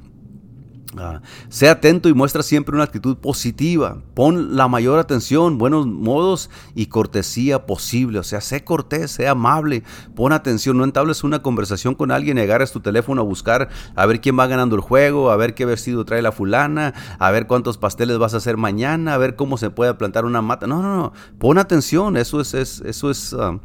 Ah, 0.97 1.21
sea 1.49 1.73
atento 1.73 2.09
y 2.09 2.15
muestra 2.15 2.43
siempre 2.43 2.75
una 2.75 2.85
actitud 2.85 3.17
positiva. 3.17 3.99
Pon 4.15 4.57
la 4.57 4.69
mayor 4.69 4.99
atención, 4.99 5.59
buenos 5.59 5.87
modos 5.87 6.49
y 6.75 6.87
cortesía 6.87 7.67
posible. 7.67 8.19
O 8.21 8.23
sea, 8.23 8.41
sé 8.41 8.65
cortés, 8.65 9.11
sé 9.11 9.27
amable. 9.27 9.83
Pon 10.15 10.33
atención. 10.33 10.79
No 10.79 10.85
entables 10.85 11.25
una 11.25 11.43
conversación 11.43 11.95
con 11.95 12.13
alguien 12.13 12.39
y 12.39 12.43
agarres 12.43 12.73
tu 12.73 12.81
teléfono 12.81 13.23
a 13.23 13.25
buscar 13.25 13.69
a 13.95 14.07
ver 14.07 14.21
quién 14.21 14.39
va 14.39 14.47
ganando 14.47 14.77
el 14.77 14.83
juego, 14.83 15.31
a 15.31 15.37
ver 15.37 15.55
qué 15.55 15.65
vestido 15.65 16.05
trae 16.05 16.23
la 16.23 16.33
fulana, 16.33 16.95
a 17.19 17.31
ver 17.31 17.47
cuántos 17.47 17.79
pasteles 17.79 18.19
vas 18.19 18.35
a 18.35 18.39
hacer 18.39 18.57
mañana, 18.57 19.15
a 19.15 19.19
ver 19.19 19.35
cómo 19.37 19.59
se 19.59 19.71
puede 19.71 19.93
plantar 19.95 20.25
una 20.25 20.41
mata. 20.41 20.67
No, 20.67 20.83
no, 20.83 20.97
no. 20.97 21.13
Pon 21.39 21.59
atención. 21.59 22.17
Eso 22.17 22.41
es, 22.41 22.55
eso 22.55 23.11
es. 23.11 23.35
Ah, 23.35 23.59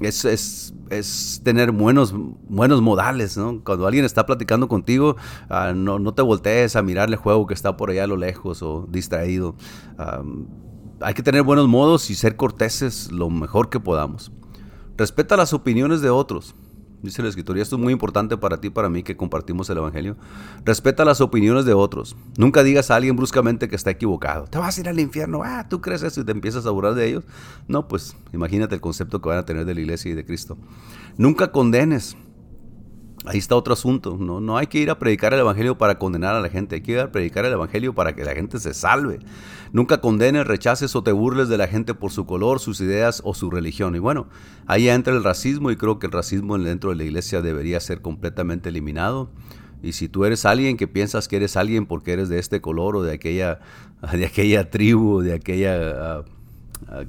es, 0.00 0.24
es, 0.24 0.74
es, 0.90 1.40
tener 1.44 1.72
buenos, 1.72 2.14
buenos 2.48 2.82
modales, 2.82 3.36
¿no? 3.36 3.62
Cuando 3.64 3.86
alguien 3.86 4.04
está 4.04 4.26
platicando 4.26 4.68
contigo, 4.68 5.16
ah, 5.48 5.72
no, 5.74 5.98
no, 5.98 6.14
te 6.14 6.22
voltees 6.22 6.76
a 6.76 6.82
mirar 6.82 7.08
el 7.08 7.16
juego 7.16 7.46
que 7.46 7.54
está 7.54 7.76
por 7.76 7.90
allá 7.90 8.04
a 8.04 8.06
lo 8.06 8.16
lejos 8.16 8.62
o 8.62 8.86
distraído. 8.90 9.54
hay 11.00 11.14
que 11.14 11.22
tener 11.22 11.42
buenos 11.42 11.68
modos 11.68 12.10
y 12.10 12.14
ser 12.14 12.36
corteses 12.36 13.10
lo 13.12 13.30
mejor 13.30 13.68
que 13.68 13.80
podamos. 13.80 14.32
Respeta 14.96 15.36
las 15.36 15.52
opiniones 15.52 16.00
de 16.00 16.10
otros. 16.10 16.54
Dice 17.06 17.22
la 17.22 17.28
escritura, 17.28 17.62
esto 17.62 17.76
es 17.76 17.82
muy 17.82 17.92
importante 17.92 18.36
para 18.36 18.60
ti 18.60 18.66
y 18.66 18.70
para 18.70 18.88
mí 18.88 19.04
que 19.04 19.16
compartimos 19.16 19.70
el 19.70 19.78
Evangelio. 19.78 20.16
Respeta 20.64 21.04
las 21.04 21.20
opiniones 21.20 21.64
de 21.64 21.72
otros. 21.72 22.16
Nunca 22.36 22.64
digas 22.64 22.90
a 22.90 22.96
alguien 22.96 23.14
bruscamente 23.14 23.68
que 23.68 23.76
está 23.76 23.92
equivocado. 23.92 24.46
Te 24.48 24.58
vas 24.58 24.76
a 24.76 24.80
ir 24.80 24.88
al 24.88 24.98
infierno. 24.98 25.42
Ah, 25.44 25.68
tú 25.68 25.80
crees 25.80 26.02
eso 26.02 26.20
y 26.20 26.24
te 26.24 26.32
empiezas 26.32 26.66
a 26.66 26.70
burlar 26.70 26.94
de 26.94 27.06
ellos. 27.06 27.24
No, 27.68 27.86
pues 27.86 28.16
imagínate 28.32 28.74
el 28.74 28.80
concepto 28.80 29.22
que 29.22 29.28
van 29.28 29.38
a 29.38 29.44
tener 29.44 29.64
de 29.66 29.74
la 29.76 29.80
iglesia 29.82 30.10
y 30.10 30.14
de 30.14 30.24
Cristo. 30.24 30.58
Nunca 31.16 31.52
condenes. 31.52 32.16
Ahí 33.26 33.38
está 33.38 33.56
otro 33.56 33.72
asunto. 33.72 34.16
No, 34.18 34.40
no 34.40 34.56
hay 34.56 34.68
que 34.68 34.78
ir 34.78 34.88
a 34.88 35.00
predicar 35.00 35.34
el 35.34 35.40
Evangelio 35.40 35.76
para 35.76 35.98
condenar 35.98 36.36
a 36.36 36.40
la 36.40 36.48
gente. 36.48 36.76
Hay 36.76 36.80
que 36.80 36.92
ir 36.92 37.00
a 37.00 37.10
predicar 37.10 37.44
el 37.44 37.52
Evangelio 37.52 37.92
para 37.92 38.14
que 38.14 38.24
la 38.24 38.34
gente 38.34 38.60
se 38.60 38.72
salve. 38.72 39.18
Nunca 39.72 40.00
condenes, 40.00 40.46
rechaces 40.46 40.94
o 40.94 41.02
te 41.02 41.10
burles 41.10 41.48
de 41.48 41.58
la 41.58 41.66
gente 41.66 41.92
por 41.92 42.12
su 42.12 42.24
color, 42.24 42.60
sus 42.60 42.80
ideas 42.80 43.22
o 43.24 43.34
su 43.34 43.50
religión. 43.50 43.96
Y 43.96 43.98
bueno, 43.98 44.28
ahí 44.66 44.88
entra 44.88 45.12
el 45.12 45.24
racismo 45.24 45.72
y 45.72 45.76
creo 45.76 45.98
que 45.98 46.06
el 46.06 46.12
racismo 46.12 46.56
dentro 46.56 46.90
de 46.90 46.96
la 46.96 47.02
iglesia 47.02 47.42
debería 47.42 47.80
ser 47.80 48.00
completamente 48.00 48.68
eliminado. 48.68 49.28
Y 49.82 49.92
si 49.92 50.08
tú 50.08 50.24
eres 50.24 50.44
alguien 50.44 50.76
que 50.76 50.86
piensas 50.86 51.26
que 51.26 51.36
eres 51.36 51.56
alguien 51.56 51.86
porque 51.86 52.12
eres 52.12 52.28
de 52.28 52.38
este 52.38 52.60
color 52.60 52.94
o 52.94 53.02
de 53.02 53.12
aquella, 53.12 53.58
de 54.12 54.24
aquella 54.24 54.70
tribu, 54.70 55.20
de 55.20 55.34
aquella... 55.34 56.20
Uh, 56.20 56.35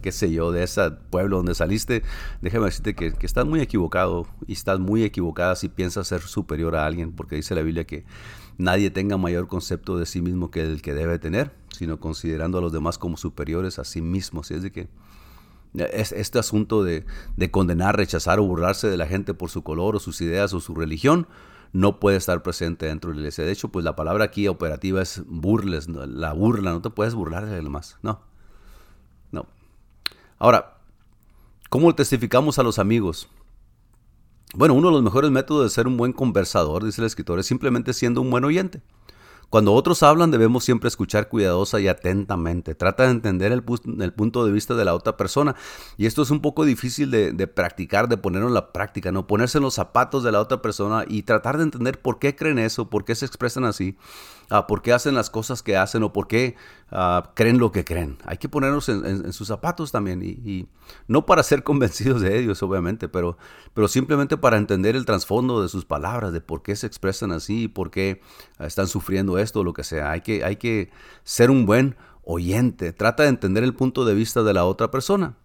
qué 0.01 0.11
sé 0.11 0.31
yo, 0.31 0.51
de 0.51 0.63
ese 0.63 0.91
pueblo 1.09 1.37
donde 1.37 1.55
saliste, 1.55 2.03
déjame 2.41 2.65
decirte 2.65 2.95
que, 2.95 3.13
estás 3.21 3.45
muy 3.45 3.61
equivocado 3.61 4.27
y 4.47 4.53
estás 4.53 4.79
muy 4.79 5.03
equivocada 5.03 5.55
si 5.55 5.69
piensas 5.69 6.07
ser 6.07 6.21
superior 6.21 6.75
a 6.75 6.85
alguien, 6.85 7.11
porque 7.11 7.35
dice 7.35 7.55
la 7.55 7.61
Biblia 7.61 7.85
que 7.85 8.05
nadie 8.57 8.89
tenga 8.89 9.17
mayor 9.17 9.47
concepto 9.47 9.97
de 9.97 10.05
sí 10.05 10.21
mismo 10.21 10.51
que 10.51 10.61
el 10.61 10.81
que 10.81 10.93
debe 10.93 11.19
tener, 11.19 11.51
sino 11.69 11.99
considerando 11.99 12.57
a 12.57 12.61
los 12.61 12.71
demás 12.71 12.97
como 12.97 13.17
superiores 13.17 13.79
a 13.79 13.83
sí 13.83 14.01
mismos. 14.01 14.51
es 14.51 14.63
de 14.63 14.71
que 14.71 14.87
este 15.73 16.39
asunto 16.39 16.83
de, 16.83 17.05
condenar, 17.51 17.97
rechazar 17.97 18.39
o 18.39 18.43
burlarse 18.43 18.89
de 18.89 18.97
la 18.97 19.05
gente 19.05 19.33
por 19.33 19.49
su 19.49 19.63
color 19.63 19.95
o 19.95 19.99
sus 19.99 20.21
ideas 20.21 20.53
o 20.53 20.59
su 20.59 20.73
religión, 20.73 21.27
no 21.73 21.99
puede 21.99 22.17
estar 22.17 22.41
presente 22.41 22.87
dentro 22.87 23.09
de 23.11 23.15
la 23.15 23.21
iglesia. 23.21 23.43
De 23.43 23.51
hecho, 23.51 23.69
pues 23.69 23.83
la 23.83 23.95
palabra 23.95 24.23
aquí 24.25 24.47
operativa 24.47 25.01
es 25.01 25.23
burles, 25.27 25.87
la 25.89 26.33
burla, 26.33 26.71
no 26.71 26.81
te 26.81 26.89
puedes 26.89 27.13
burlar 27.13 27.45
de 27.45 27.55
los 27.57 27.63
demás, 27.63 27.97
no. 28.01 28.26
Ahora, 30.39 30.77
¿cómo 31.69 31.95
testificamos 31.95 32.59
a 32.59 32.63
los 32.63 32.77
amigos? 32.77 33.27
Bueno, 34.53 34.75
uno 34.75 34.89
de 34.89 34.93
los 34.93 35.03
mejores 35.03 35.31
métodos 35.31 35.63
de 35.63 35.69
ser 35.69 35.87
un 35.87 35.97
buen 35.97 36.13
conversador, 36.13 36.83
dice 36.83 37.01
el 37.01 37.07
escritor, 37.07 37.39
es 37.39 37.47
simplemente 37.47 37.91
siendo 37.93 38.21
un 38.21 38.29
buen 38.29 38.43
oyente. 38.43 38.81
Cuando 39.49 39.73
otros 39.73 40.03
hablan 40.03 40.29
debemos 40.29 40.65
siempre 40.65 40.89
escuchar 40.89 41.29
cuidadosa 41.29 41.79
y 41.79 41.87
atentamente. 41.87 42.75
Trata 42.75 43.03
de 43.03 43.11
entender 43.11 43.53
el, 43.53 43.63
punto 43.63 44.45
de 44.45 44.51
vista 44.51 44.75
de 44.75 44.83
la 44.83 44.93
otra 44.93 45.15
persona. 45.15 45.55
Y 45.95 46.05
esto 46.05 46.21
es 46.21 46.31
un 46.31 46.41
poco 46.41 46.65
difícil 46.65 47.11
de, 47.11 47.47
practicar, 47.47 48.09
de 48.09 48.17
ponerlo 48.17 48.49
en 48.49 48.53
la 48.53 48.73
práctica, 48.73 49.13
¿no? 49.13 49.25
Ponerse 49.25 49.59
en 49.59 49.63
los 49.63 49.75
zapatos 49.75 50.23
de 50.23 50.33
la 50.33 50.41
otra 50.41 50.61
persona 50.61 51.05
y 51.07 51.23
tratar 51.23 51.57
de 51.57 51.63
entender 51.63 52.01
por 52.01 52.19
qué 52.19 52.35
creen 52.35 52.59
eso, 52.59 52.89
por 52.89 53.05
qué 53.05 53.15
se 53.15 53.25
expresan 53.25 53.63
así. 53.63 53.95
Ah, 54.49 54.65
por 54.65 54.81
qué 54.81 54.93
hacen 54.93 55.13
las 55.13 55.29
cosas 55.29 55.61
que 55.61 55.75
hacen 55.75 56.03
o 56.03 56.13
por 56.13 56.27
qué 56.27 56.55
ah, 56.89 57.31
creen 57.35 57.57
lo 57.57 57.71
que 57.73 57.83
creen. 57.83 58.17
Hay 58.25 58.37
que 58.37 58.47
ponernos 58.47 58.87
en, 58.87 59.33
sus 59.33 59.47
zapatos 59.49 59.91
también 59.91 60.21
y, 60.23 60.67
no 61.07 61.25
para 61.25 61.43
ser 61.43 61.63
convencidos 61.65 62.21
de 62.21 62.39
ellos, 62.39 62.63
obviamente, 62.63 63.09
pero, 63.09 63.37
pero 63.73 63.87
simplemente 63.87 64.37
para 64.37 64.57
entender 64.57 64.95
el 64.95 65.05
trasfondo 65.05 65.61
de 65.61 65.67
sus 65.67 65.83
palabras, 65.83 66.31
de 66.31 66.39
por 66.39 66.61
qué 66.61 66.75
se 66.77 66.87
expresan 66.87 67.31
así, 67.33 67.67
por 67.67 67.91
qué 67.91 68.21
ah, 68.57 68.65
están 68.67 68.87
sufriendo 68.87 69.37
esto 69.37 69.59
o 69.59 69.63
lo 69.63 69.73
que 69.73 69.83
sea. 69.83 70.11
Hay 70.11 70.21
que, 70.21 70.45
hay 70.45 70.55
que 70.55 70.91
ser 71.23 71.51
un 71.51 71.65
buen 71.65 71.97
oyente. 72.23 72.93
Trata 72.93 73.23
de 73.23 73.29
entender 73.29 73.63
el 73.63 73.73
punto 73.73 74.05
de 74.05 74.15
vista 74.15 74.43
de 74.43 74.53
la 74.53 74.63
otra 74.63 74.91
persona. 74.91 75.35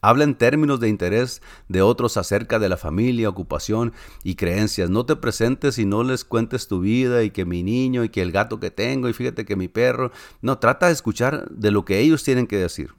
Habla 0.00 0.24
en 0.24 0.34
términos 0.34 0.80
de 0.80 0.88
interés 0.88 1.42
de 1.68 1.82
otros 1.82 2.16
acerca 2.16 2.58
de 2.58 2.68
la 2.68 2.76
familia, 2.76 3.28
ocupación 3.28 3.92
y 4.22 4.36
creencias. 4.36 4.90
No 4.90 5.06
te 5.06 5.16
presentes 5.16 5.78
y 5.78 5.86
no 5.86 6.04
les 6.04 6.24
cuentes 6.24 6.68
tu 6.68 6.80
vida 6.80 7.22
y 7.22 7.30
que 7.30 7.44
mi 7.44 7.62
niño 7.62 8.04
y 8.04 8.08
que 8.08 8.22
el 8.22 8.32
gato 8.32 8.60
que 8.60 8.70
tengo 8.70 9.08
y 9.08 9.12
fíjate 9.12 9.44
que 9.44 9.56
mi 9.56 9.68
perro. 9.68 10.12
No, 10.40 10.58
trata 10.58 10.86
de 10.86 10.92
escuchar 10.92 11.48
de 11.50 11.70
lo 11.70 11.84
que 11.84 12.00
ellos 12.00 12.22
tienen 12.22 12.46
que 12.46 12.56
decir. 12.56 12.97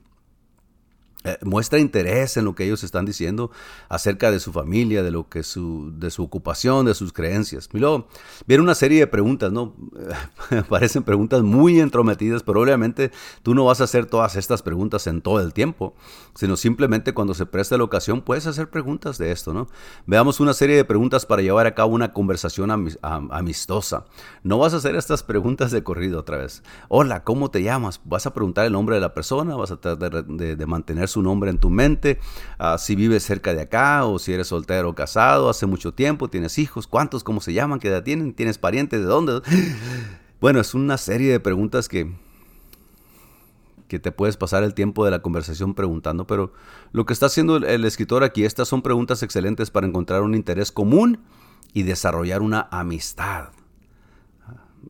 Eh, 1.22 1.36
muestra 1.42 1.78
interés 1.78 2.38
en 2.38 2.46
lo 2.46 2.54
que 2.54 2.64
ellos 2.64 2.82
están 2.82 3.04
diciendo 3.04 3.50
acerca 3.90 4.30
de 4.30 4.40
su 4.40 4.52
familia, 4.52 5.02
de 5.02 5.10
lo 5.10 5.28
que 5.28 5.42
su, 5.42 5.92
de 5.94 6.10
su 6.10 6.22
ocupación, 6.22 6.86
de 6.86 6.94
sus 6.94 7.12
creencias. 7.12 7.68
Y 7.74 7.78
luego 7.78 8.08
viene 8.46 8.62
una 8.62 8.74
serie 8.74 9.00
de 9.00 9.06
preguntas, 9.06 9.52
¿no? 9.52 9.74
Parecen 10.70 11.02
preguntas 11.02 11.42
muy 11.42 11.78
entrometidas, 11.78 12.42
pero 12.42 12.62
obviamente 12.62 13.10
tú 13.42 13.54
no 13.54 13.66
vas 13.66 13.82
a 13.82 13.84
hacer 13.84 14.06
todas 14.06 14.34
estas 14.36 14.62
preguntas 14.62 15.06
en 15.08 15.20
todo 15.20 15.40
el 15.42 15.52
tiempo, 15.52 15.94
sino 16.34 16.56
simplemente 16.56 17.12
cuando 17.12 17.34
se 17.34 17.44
preste 17.44 17.76
la 17.76 17.84
ocasión 17.84 18.22
puedes 18.22 18.46
hacer 18.46 18.70
preguntas 18.70 19.18
de 19.18 19.30
esto, 19.30 19.52
¿no? 19.52 19.68
Veamos 20.06 20.40
una 20.40 20.54
serie 20.54 20.76
de 20.76 20.86
preguntas 20.86 21.26
para 21.26 21.42
llevar 21.42 21.66
a 21.66 21.74
cabo 21.74 21.92
una 21.92 22.14
conversación 22.14 22.70
amistosa. 23.02 24.06
No 24.42 24.56
vas 24.56 24.72
a 24.72 24.78
hacer 24.78 24.96
estas 24.96 25.22
preguntas 25.22 25.70
de 25.70 25.82
corrido 25.82 26.20
otra 26.20 26.38
vez. 26.38 26.62
Hola, 26.88 27.24
¿cómo 27.24 27.50
te 27.50 27.62
llamas? 27.62 28.00
Vas 28.04 28.24
a 28.24 28.32
preguntar 28.32 28.64
el 28.64 28.72
nombre 28.72 28.94
de 28.94 29.02
la 29.02 29.12
persona, 29.12 29.54
vas 29.54 29.70
a 29.70 29.76
tratar 29.78 30.24
de, 30.24 30.56
de 30.56 30.66
mantener 30.66 31.09
su 31.10 31.22
nombre 31.22 31.50
en 31.50 31.58
tu 31.58 31.70
mente, 31.70 32.18
ah, 32.58 32.78
si 32.78 32.96
vives 32.96 33.22
cerca 33.22 33.54
de 33.54 33.62
acá 33.62 34.04
o 34.04 34.18
si 34.18 34.32
eres 34.32 34.48
soltero 34.48 34.90
o 34.90 34.94
casado, 34.94 35.50
hace 35.50 35.66
mucho 35.66 35.92
tiempo, 35.92 36.28
tienes 36.28 36.58
hijos, 36.58 36.86
cuántos, 36.86 37.24
cómo 37.24 37.40
se 37.40 37.52
llaman, 37.52 37.80
qué 37.80 37.88
edad 37.88 38.02
tienen, 38.02 38.32
tienes 38.34 38.58
parientes, 38.58 39.00
de 39.00 39.06
dónde. 39.06 39.42
Bueno, 40.40 40.58
es 40.58 40.72
una 40.72 40.96
serie 40.96 41.30
de 41.30 41.38
preguntas 41.38 41.86
que, 41.86 42.10
que 43.88 43.98
te 43.98 44.10
puedes 44.10 44.38
pasar 44.38 44.62
el 44.64 44.72
tiempo 44.72 45.04
de 45.04 45.10
la 45.10 45.20
conversación 45.20 45.74
preguntando, 45.74 46.26
pero 46.26 46.54
lo 46.92 47.04
que 47.04 47.12
está 47.12 47.26
haciendo 47.26 47.58
el 47.58 47.84
escritor 47.84 48.24
aquí, 48.24 48.46
estas 48.46 48.66
son 48.66 48.80
preguntas 48.80 49.22
excelentes 49.22 49.70
para 49.70 49.86
encontrar 49.86 50.22
un 50.22 50.34
interés 50.34 50.72
común 50.72 51.20
y 51.74 51.82
desarrollar 51.82 52.40
una 52.40 52.68
amistad. 52.70 53.50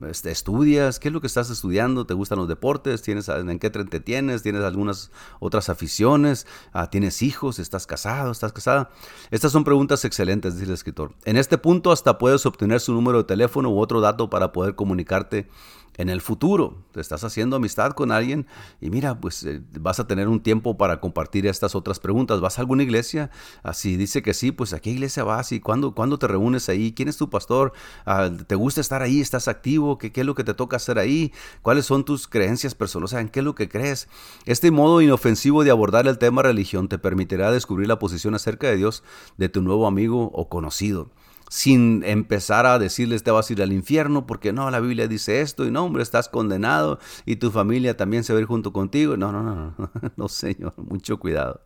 Este, 0.07 0.30
estudias, 0.30 0.99
qué 0.99 1.09
es 1.09 1.14
lo 1.14 1.20
que 1.20 1.26
estás 1.26 1.51
estudiando, 1.51 2.07
te 2.07 2.14
gustan 2.14 2.38
los 2.38 2.49
deportes, 2.49 3.03
tienes 3.03 3.28
en 3.28 3.59
qué 3.59 3.70
te 3.70 4.01
tienes, 4.01 4.43
tienes 4.43 4.62
algunas 4.62 5.11
otras 5.41 5.68
aficiones, 5.68 6.47
ah, 6.72 6.88
tienes 6.91 7.22
hijos, 7.22 7.59
estás 7.59 7.86
casado, 7.86 8.30
estás 8.30 8.53
casada. 8.53 8.91
Estas 9.30 9.53
son 9.53 9.64
preguntas 9.64 10.05
excelentes, 10.05 10.55
dice 10.55 10.66
el 10.66 10.72
escritor. 10.74 11.14
En 11.24 11.36
este 11.36 11.59
punto 11.59 11.93
hasta 11.93 12.18
puedes 12.18 12.47
obtener 12.47 12.80
su 12.80 12.93
número 12.93 13.18
de 13.18 13.24
teléfono 13.24 13.70
u 13.70 13.80
otro 13.80 14.01
dato 14.01 14.30
para 14.30 14.53
poder 14.53 14.74
comunicarte 14.74 15.49
en 15.97 16.09
el 16.09 16.20
futuro. 16.20 16.78
Te 16.93 17.01
estás 17.01 17.24
haciendo 17.24 17.57
amistad 17.57 17.93
con 17.93 18.12
alguien 18.12 18.47
y 18.80 18.91
mira, 18.91 19.20
pues 19.20 19.43
eh, 19.45 19.62
vas 19.78 20.01
a 20.01 20.07
tener 20.07 20.28
un 20.28 20.41
tiempo 20.41 20.76
para 20.76 21.01
compartir 21.01 21.47
estas 21.47 21.74
otras 21.74 22.01
preguntas. 22.01 22.41
¿Vas 22.41 22.59
a 22.59 22.62
alguna 22.62 22.82
iglesia? 22.82 23.30
Así 23.62 23.97
dice 23.97 24.22
que 24.22 24.34
sí, 24.34 24.53
pues 24.53 24.72
a 24.72 24.80
qué 24.80 24.91
iglesia 24.91 25.24
vas 25.24 25.53
y 25.53 25.61
cuándo, 25.61 25.95
cuándo 25.95 26.18
te 26.18 26.26
reúnes 26.26 26.68
ahí, 26.68 26.93
quién 26.93 27.09
es 27.09 27.16
tu 27.16 27.30
pastor, 27.30 27.72
ah, 28.07 28.30
te 28.47 28.55
gusta 28.55 28.80
estar 28.80 29.03
ahí, 29.03 29.20
estás 29.20 29.49
activo, 29.49 29.99
¿Qué, 29.99 30.12
qué 30.12 30.20
es 30.20 30.26
lo 30.26 30.34
que 30.34 30.45
te 30.45 30.55
toca 30.55 30.76
hacer 30.76 30.99
ahí, 30.99 31.32
cuáles 31.62 31.86
son 31.86 32.05
tus 32.05 32.28
creencias 32.28 32.74
personales, 32.74 33.11
o 33.11 33.14
sea, 33.14 33.20
en 33.20 33.28
qué 33.28 33.41
es 33.41 33.45
lo 33.45 33.55
que 33.55 33.68
crees. 33.68 34.09
Este 34.47 34.70
modo 34.70 35.01
inofensivo 35.01 35.64
de 35.64 35.70
abordar 35.70 36.07
el 36.07 36.18
tema 36.18 36.43
religión 36.43 36.88
te 36.88 36.99
permitirá 36.99 37.51
descubrir 37.51 37.88
la 37.88 37.99
posición 37.99 38.34
acerca 38.34 38.68
de 38.68 38.76
Dios 38.76 39.03
de 39.36 39.49
tu 39.49 39.62
nuevo 39.62 39.86
amigo 39.86 40.30
o 40.32 40.49
conocido 40.49 41.11
sin 41.51 42.05
empezar 42.05 42.64
a 42.64 42.78
decirles 42.78 43.24
te 43.24 43.32
vas 43.32 43.51
a 43.51 43.53
ir 43.53 43.61
al 43.61 43.72
infierno 43.72 44.24
porque 44.24 44.53
no, 44.53 44.70
la 44.70 44.78
Biblia 44.78 45.09
dice 45.09 45.40
esto 45.40 45.66
y 45.66 45.72
no, 45.72 45.84
hombre, 45.84 46.05
estás 46.05 46.28
condenado 46.28 47.01
y 47.26 47.36
tu 47.36 47.51
familia 47.51 47.96
también 47.96 48.22
se 48.22 48.32
va 48.32 48.38
a 48.38 48.42
ir 48.42 48.46
junto 48.46 48.72
contigo. 48.72 49.16
No, 49.16 49.32
no, 49.32 49.42
no, 49.42 49.55
no, 49.57 49.90
no, 50.16 50.28
Señor, 50.28 50.74
mucho 50.76 51.18
cuidado. 51.18 51.61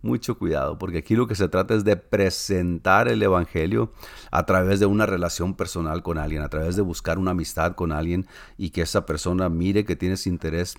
Mucho 0.00 0.38
cuidado, 0.38 0.78
porque 0.78 0.98
aquí 0.98 1.14
lo 1.14 1.26
que 1.26 1.34
se 1.34 1.48
trata 1.48 1.74
es 1.74 1.84
de 1.84 1.96
presentar 1.96 3.08
el 3.08 3.22
Evangelio 3.22 3.92
a 4.30 4.46
través 4.46 4.80
de 4.80 4.86
una 4.86 5.04
relación 5.04 5.54
personal 5.54 6.02
con 6.02 6.18
alguien, 6.18 6.40
a 6.40 6.48
través 6.48 6.76
de 6.76 6.82
buscar 6.82 7.18
una 7.18 7.32
amistad 7.32 7.74
con 7.74 7.92
alguien 7.92 8.26
y 8.56 8.70
que 8.70 8.82
esa 8.82 9.04
persona 9.04 9.48
mire 9.48 9.84
que 9.84 9.96
tienes 9.96 10.26
interés 10.26 10.76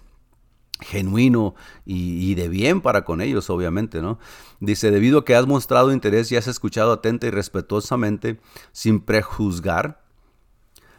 genuino 0.79 1.55
y, 1.85 2.35
de 2.35 2.49
bien 2.49 2.81
para 2.81 3.03
con 3.03 3.21
ellos, 3.21 3.49
obviamente, 3.49 4.01
¿no? 4.01 4.19
Dice, 4.59 4.91
debido 4.91 5.19
a 5.19 5.25
que 5.25 5.35
has 5.35 5.47
mostrado 5.47 5.91
interés 5.91 6.31
y 6.31 6.37
has 6.37 6.47
escuchado 6.47 6.91
atenta 6.91 7.27
y 7.27 7.31
respetuosamente, 7.31 8.39
sin 8.71 9.01
prejuzgar, 9.01 10.01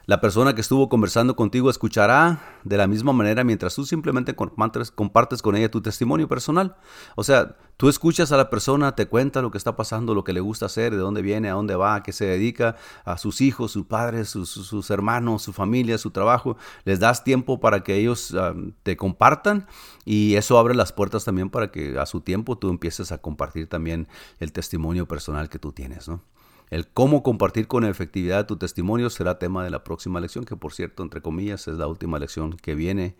la 0.07 0.20
persona 0.20 0.55
que 0.55 0.61
estuvo 0.61 0.88
conversando 0.88 1.36
contigo 1.36 1.70
escuchará 1.70 2.40
de 2.64 2.76
la 2.76 2.86
misma 2.86 3.12
manera 3.12 3.44
mientras 3.44 3.74
tú 3.74 3.84
simplemente 3.84 4.34
compartes, 4.34 5.42
con 5.42 5.57
ella 5.57 5.70
tu 5.70 5.82
testimonio 5.82 6.26
personal. 6.26 6.76
O 7.16 7.24
sea, 7.24 7.57
tú 7.76 7.88
escuchas 7.88 8.32
a 8.32 8.36
la 8.36 8.51
persona, 8.51 8.96
te 8.96 9.07
cuenta 9.07 9.42
lo 9.42 9.51
que 9.51 9.59
está 9.59 9.76
pasando, 9.76 10.14
lo 10.14 10.24
que 10.24 10.32
le 10.32 10.40
gusta 10.40 10.66
hacer, 10.66 10.92
de 10.92 10.98
dónde 10.98 11.22
viene, 11.22 11.51
a 11.51 11.53
dónde 11.53 11.76
va, 11.76 11.96
a 11.96 12.03
qué 12.03 12.12
se 12.12 12.24
dedica, 12.24 12.76
a 13.05 13.18
sus 13.18 13.40
hijos, 13.40 13.72
sus 13.72 13.86
padres, 13.86 14.30
sus, 14.30 14.90
hermanos, 14.90 15.42
su 15.42 15.53
familia, 15.53 15.98
su 15.98 16.11
trabajo. 16.11 16.57
Les 16.84 16.98
das 16.98 17.22
tiempo 17.22 17.61
para 17.61 17.82
que 17.82 17.96
ellos 17.96 18.34
ah, 18.34 18.55
te 18.82 18.96
compartan 18.96 19.66
y 20.05 20.34
eso 20.34 20.59
abre 20.59 20.74
las 20.74 20.92
puertas 20.92 21.24
también 21.24 21.51
para 21.51 21.70
que 21.70 21.98
a 21.98 22.07
su 22.07 22.20
tiempo 22.20 22.59
tú 22.59 22.70
empieces 22.70 23.12
a 23.12 23.18
compartir 23.18 23.68
también 23.68 24.09
el 24.38 24.53
testimonio 24.53 25.07
personal 25.07 25.48
que 25.48 25.59
tú 25.59 25.72
tienes, 25.72 26.09
¿no? 26.09 26.22
El 26.70 26.88
cómo 26.88 27.22
compartir 27.22 27.66
con 27.66 27.84
efectividad 27.84 28.46
tu 28.46 28.56
testimonio 28.56 29.10
será 29.10 29.38
tema 29.38 29.64
de 29.64 29.70
la 29.70 29.84
próxima 29.84 30.20
lección, 30.20 30.44
que 30.44 30.56
por 30.56 30.72
cierto, 30.72 31.02
entre 31.02 31.20
comillas, 31.20 31.68
es 31.68 31.76
la 31.76 31.88
última 31.88 32.18
lección 32.18 32.52
que 32.52 32.74
viene 32.74 33.16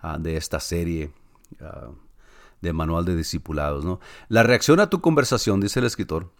ah, 0.00 0.18
de 0.18 0.36
esta 0.36 0.60
serie. 0.60 1.10
Ah, 1.60 1.90
de 2.62 2.72
manual 2.72 3.04
de 3.04 3.16
discipulados. 3.16 3.84
La 4.28 4.44
reacción 4.44 4.80
a 4.80 4.88
tu 4.88 5.00
conversación, 5.00 5.60
dice 5.60 5.80
el 5.80 5.86
escritor, 5.86 6.30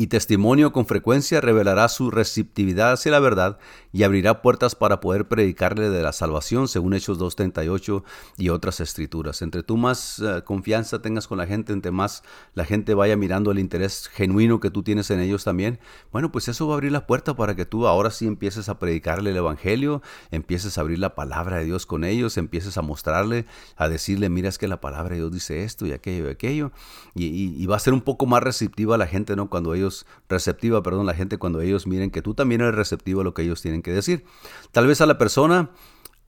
y 0.00 0.06
testimonio 0.06 0.72
con 0.72 0.86
frecuencia 0.86 1.40
revelará 1.40 1.88
su 1.88 2.12
receptividad 2.12 2.92
hacia 2.92 3.10
la 3.10 3.18
verdad 3.18 3.58
y 3.92 4.04
abrirá 4.04 4.42
puertas 4.42 4.76
para 4.76 5.00
poder 5.00 5.26
predicarle 5.26 5.90
de 5.90 6.02
la 6.04 6.12
salvación, 6.12 6.68
según 6.68 6.94
Hechos 6.94 7.18
2.38 7.18 8.04
y 8.36 8.50
otras 8.50 8.78
escrituras. 8.78 9.42
Entre 9.42 9.64
tú 9.64 9.76
más 9.76 10.20
eh, 10.20 10.42
confianza 10.44 11.02
tengas 11.02 11.26
con 11.26 11.38
la 11.38 11.48
gente, 11.48 11.72
entre 11.72 11.90
más 11.90 12.22
la 12.54 12.64
gente 12.64 12.94
vaya 12.94 13.16
mirando 13.16 13.50
el 13.50 13.58
interés 13.58 14.06
genuino 14.06 14.60
que 14.60 14.70
tú 14.70 14.84
tienes 14.84 15.10
en 15.10 15.18
ellos 15.18 15.42
también, 15.42 15.80
bueno, 16.12 16.30
pues 16.30 16.46
eso 16.46 16.68
va 16.68 16.74
a 16.74 16.76
abrir 16.76 16.92
la 16.92 17.04
puerta 17.08 17.34
para 17.34 17.56
que 17.56 17.66
tú 17.66 17.88
ahora 17.88 18.12
sí 18.12 18.28
empieces 18.28 18.68
a 18.68 18.78
predicarle 18.78 19.30
el 19.30 19.36
Evangelio, 19.36 20.00
empieces 20.30 20.78
a 20.78 20.82
abrir 20.82 21.00
la 21.00 21.16
palabra 21.16 21.56
de 21.56 21.64
Dios 21.64 21.86
con 21.86 22.04
ellos, 22.04 22.36
empieces 22.36 22.78
a 22.78 22.82
mostrarle, 22.82 23.46
a 23.74 23.88
decirle, 23.88 24.28
mira, 24.28 24.48
es 24.48 24.58
que 24.58 24.68
la 24.68 24.80
palabra 24.80 25.14
de 25.14 25.22
Dios 25.22 25.32
dice 25.32 25.64
esto 25.64 25.86
y 25.86 25.92
aquello 25.92 26.28
y 26.28 26.30
aquello, 26.30 26.70
y, 27.16 27.26
y 27.60 27.66
va 27.66 27.74
a 27.74 27.80
ser 27.80 27.94
un 27.94 28.02
poco 28.02 28.26
más 28.26 28.44
receptiva 28.44 28.96
la 28.96 29.08
gente, 29.08 29.34
¿no? 29.34 29.50
Cuando 29.50 29.74
ellos 29.74 29.87
receptiva, 30.28 30.82
perdón, 30.82 31.06
la 31.06 31.14
gente 31.14 31.38
cuando 31.38 31.60
ellos 31.60 31.86
miren 31.86 32.10
que 32.10 32.22
tú 32.22 32.34
también 32.34 32.60
eres 32.60 32.74
receptivo 32.74 33.20
a 33.20 33.24
lo 33.24 33.34
que 33.34 33.42
ellos 33.42 33.62
tienen 33.62 33.82
que 33.82 33.92
decir. 33.92 34.24
Tal 34.72 34.86
vez 34.86 35.00
a 35.00 35.06
la 35.06 35.18
persona 35.18 35.70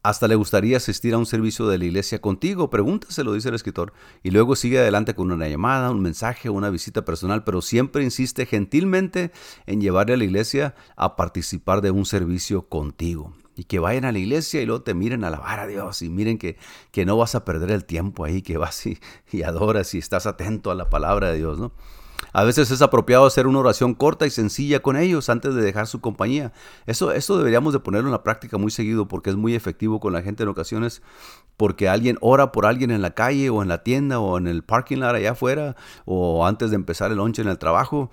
hasta 0.03 0.29
le 0.29 0.35
gustaría 0.35 0.79
asistir 0.79 1.13
a 1.13 1.19
un 1.19 1.27
servicio 1.27 1.69
de 1.69 1.79
la 1.79 1.85
iglesia 1.85 2.21
contigo, 2.21 2.71
pregúntaselo, 2.71 3.35
dice 3.35 3.51
el 3.51 3.55
escritor, 3.55 3.93
y 4.23 4.31
luego 4.31 4.57
sigue 4.57 4.79
adelante 4.79 5.15
con 5.15 5.31
una 5.31 5.49
llamada, 5.49 5.91
un 5.91 6.01
mensaje, 6.01 6.49
una 6.49 6.71
visita 6.71 7.05
personal, 7.05 7.45
pero 7.45 7.61
siempre 7.61 8.03
insiste 8.03 8.47
gentilmente 8.47 9.31
en 9.67 9.81
llevarle 9.81 10.15
a 10.15 10.17
la 10.17 10.25
iglesia 10.25 10.75
a 10.97 11.17
participar 11.17 11.83
de 11.83 11.91
un 11.91 12.07
servicio 12.07 12.69
contigo. 12.69 13.35
Y 13.57 13.65
que 13.65 13.79
vayan 13.79 14.07
a 14.07 14.13
la 14.13 14.19
iglesia 14.19 14.63
y 14.63 14.67
luego 14.67 14.83
te 14.83 14.95
miren 14.95 15.23
a 15.23 15.27
alabar 15.27 15.61
a 15.61 15.67
Dios 15.67 16.01
y 16.01 16.09
miren 16.09 16.39
que, 16.39 16.57
que 16.93 17.05
no 17.05 17.19
vas 17.19 17.35
a 17.35 17.45
perder 17.45 17.71
el 17.71 17.85
tiempo 17.85 18.25
ahí, 18.25 18.41
que 18.41 18.57
vas 18.57 18.87
y 18.87 19.43
adoras 19.43 19.93
y 19.95 19.99
estás 19.99 20.25
atento 20.25 20.71
a 20.71 20.75
la 20.75 20.89
palabra 20.89 21.31
de 21.31 21.37
Dios, 21.37 21.59
¿no? 21.59 21.73
A 22.33 22.45
veces 22.45 22.71
es 22.71 22.83
apropiado 22.83 23.27
hacer 23.27 23.47
una 23.47 23.59
oración 23.59 23.95
corta 23.95 24.27
y 24.27 24.31
sencilla 24.31 24.81
con 24.81 24.97
ellos 24.97 25.29
antes 25.29 25.55
de 25.55 25.63
dejar 25.63 25.87
su 25.87 26.01
compañía. 26.01 26.53
Eso, 26.87 27.13
eso 27.13 27.39
deberíamos 27.39 27.73
de 27.73 27.81
ponerlo 27.81 28.09
en 28.09 28.13
la 28.13 28.23
práctica 28.23 28.59
muy 28.59 28.71
seguido 28.71 29.09
porque 29.09 29.31
es 29.31 29.37
muy 29.37 29.55
efectivo 29.55 30.01
con 30.01 30.13
la 30.13 30.23
gente 30.23 30.43
en 30.43 30.49
ocasiones 30.49 31.03
porque 31.57 31.89
alguien 31.89 32.17
ora 32.21 32.53
por 32.53 32.67
alguien 32.67 32.91
en 32.91 33.03
la 33.03 33.11
calle 33.11 33.51
o 33.51 33.63
en 33.63 33.69
la 33.69 33.83
tienda 33.83 34.19
o 34.19 34.39
en 34.39 34.47
el 34.47 34.63
parking 34.63 34.99
lot 34.99 35.15
allá 35.15 35.33
afuera 35.33 35.77
o 36.05 36.47
antes 36.47 36.71
de 36.71 36.77
empezar 36.77 37.11
el 37.11 37.19
lunch 37.19 37.39
en 37.39 37.49
el 37.49 37.59
trabajo 37.59 38.11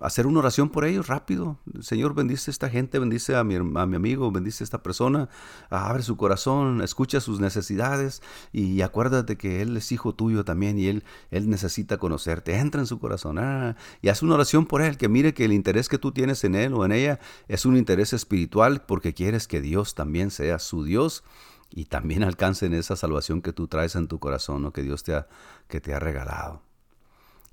hacer 0.00 0.26
una 0.26 0.38
oración 0.38 0.70
por 0.70 0.84
ellos 0.84 1.08
rápido. 1.08 1.58
Señor, 1.80 2.14
bendice 2.14 2.50
a 2.50 2.52
esta 2.52 2.68
gente, 2.70 2.98
bendice 2.98 3.34
a 3.34 3.42
mi, 3.42 3.56
amigo, 3.56 4.30
bendice 4.30 4.62
a 4.62 4.66
esta 4.66 4.82
persona, 4.82 5.28
abre 5.70 6.02
su 6.02 6.16
corazón, 6.16 6.82
escucha 6.82 7.20
sus 7.20 7.40
necesidades 7.40 8.22
y 8.52 8.82
acuérdate 8.82 9.36
que 9.36 9.60
Él 9.60 9.76
es 9.76 9.90
hijo 9.90 10.14
tuyo 10.14 10.44
también 10.44 10.78
y 10.78 10.86
Él, 10.86 11.04
él 11.30 11.50
necesita 11.50 11.98
conocerte. 11.98 12.56
Entra 12.56 12.80
en 12.80 12.86
su 12.86 13.00
corazón 13.00 13.38
ah, 13.38 13.76
y 14.02 14.08
haz 14.08 14.22
una 14.22 14.34
oración 14.34 14.66
por 14.66 14.82
Él, 14.82 14.96
que 14.96 15.08
mire 15.08 15.34
que 15.34 15.44
el 15.44 15.52
interés 15.52 15.88
que 15.88 15.98
tú 15.98 16.12
tienes 16.12 16.44
en 16.44 16.54
Él 16.54 16.72
o 16.74 16.84
en 16.84 16.92
ella 16.92 17.18
es 17.48 17.66
un 17.66 17.76
interés 17.76 18.12
espiritual 18.12 18.82
porque 18.82 19.14
quieres 19.14 19.48
que 19.48 19.60
Dios 19.60 19.94
también 19.94 20.30
sea 20.30 20.58
su 20.60 20.84
Dios 20.84 21.24
y 21.70 21.86
también 21.86 22.22
alcancen 22.22 22.72
esa 22.74 22.94
salvación 22.96 23.42
que 23.42 23.52
tú 23.52 23.66
traes 23.66 23.96
en 23.96 24.06
tu 24.06 24.18
corazón 24.20 24.64
o 24.64 24.72
que 24.72 24.82
Dios 24.82 25.02
te 25.02 25.14
ha, 25.14 25.28
que 25.68 25.80
te 25.80 25.94
ha 25.94 25.98
regalado. 25.98 26.69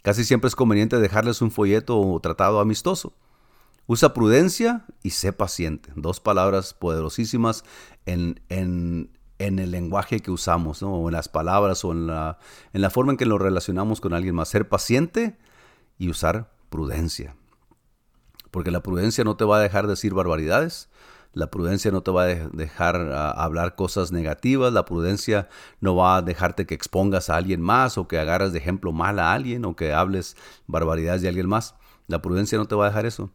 Casi 0.07 0.23
siempre 0.23 0.47
es 0.47 0.55
conveniente 0.55 0.99
dejarles 0.99 1.41
un 1.41 1.51
folleto 1.51 1.99
o 1.99 2.17
tratado 2.21 2.61
amistoso. 2.61 3.11
Usa 3.87 4.13
prudencia 4.13 4.85
y 5.03 5.09
sé 5.09 5.33
paciente. 5.33 5.91
Dos 5.97 6.21
palabras 6.21 6.73
poderosísimas 6.73 7.65
en, 8.05 8.39
en, 8.47 9.09
en 9.37 9.59
el 9.59 9.71
lenguaje 9.71 10.21
que 10.21 10.31
usamos, 10.31 10.81
o 10.81 11.09
en 11.09 11.11
las 11.11 11.27
palabras, 11.27 11.83
o 11.83 11.91
en 11.91 12.07
la, 12.07 12.39
en 12.71 12.79
la 12.79 12.89
forma 12.89 13.11
en 13.11 13.17
que 13.17 13.25
nos 13.25 13.41
relacionamos 13.41 13.99
con 13.99 14.13
alguien 14.13 14.33
más. 14.33 14.47
Ser 14.47 14.69
paciente 14.69 15.37
y 15.97 16.09
usar 16.09 16.53
prudencia. 16.69 17.35
Porque 18.49 18.71
la 18.71 18.81
prudencia 18.81 19.25
no 19.25 19.35
te 19.35 19.43
va 19.43 19.57
a 19.57 19.61
dejar 19.61 19.87
decir 19.87 20.13
barbaridades, 20.13 20.87
la 21.37 21.51
prudencia 21.51 21.91
no 21.91 22.01
te 22.01 22.11
va 22.11 22.23
a 22.23 22.27
dejar 22.27 22.95
hablar 23.35 23.75
cosas 23.75 24.11
negativas. 24.11 24.73
La 24.73 24.85
prudencia 24.85 25.49
no 25.79 25.95
va 25.95 26.17
a 26.17 26.21
dejarte 26.21 26.65
que 26.65 26.73
expongas 26.73 27.29
a 27.29 27.35
alguien 27.35 27.61
más 27.61 27.97
o 27.97 28.07
que 28.07 28.17
agarras 28.17 28.53
de 28.53 28.59
ejemplo 28.59 28.91
mal 28.91 29.19
a 29.19 29.33
alguien 29.33 29.63
o 29.65 29.75
que 29.75 29.93
hables 29.93 30.35
barbaridades 30.65 31.21
de 31.21 31.27
alguien 31.27 31.47
más. 31.47 31.75
La 32.07 32.21
prudencia 32.21 32.57
no 32.57 32.65
te 32.65 32.75
va 32.75 32.85
a 32.85 32.89
dejar 32.89 33.05
eso. 33.05 33.31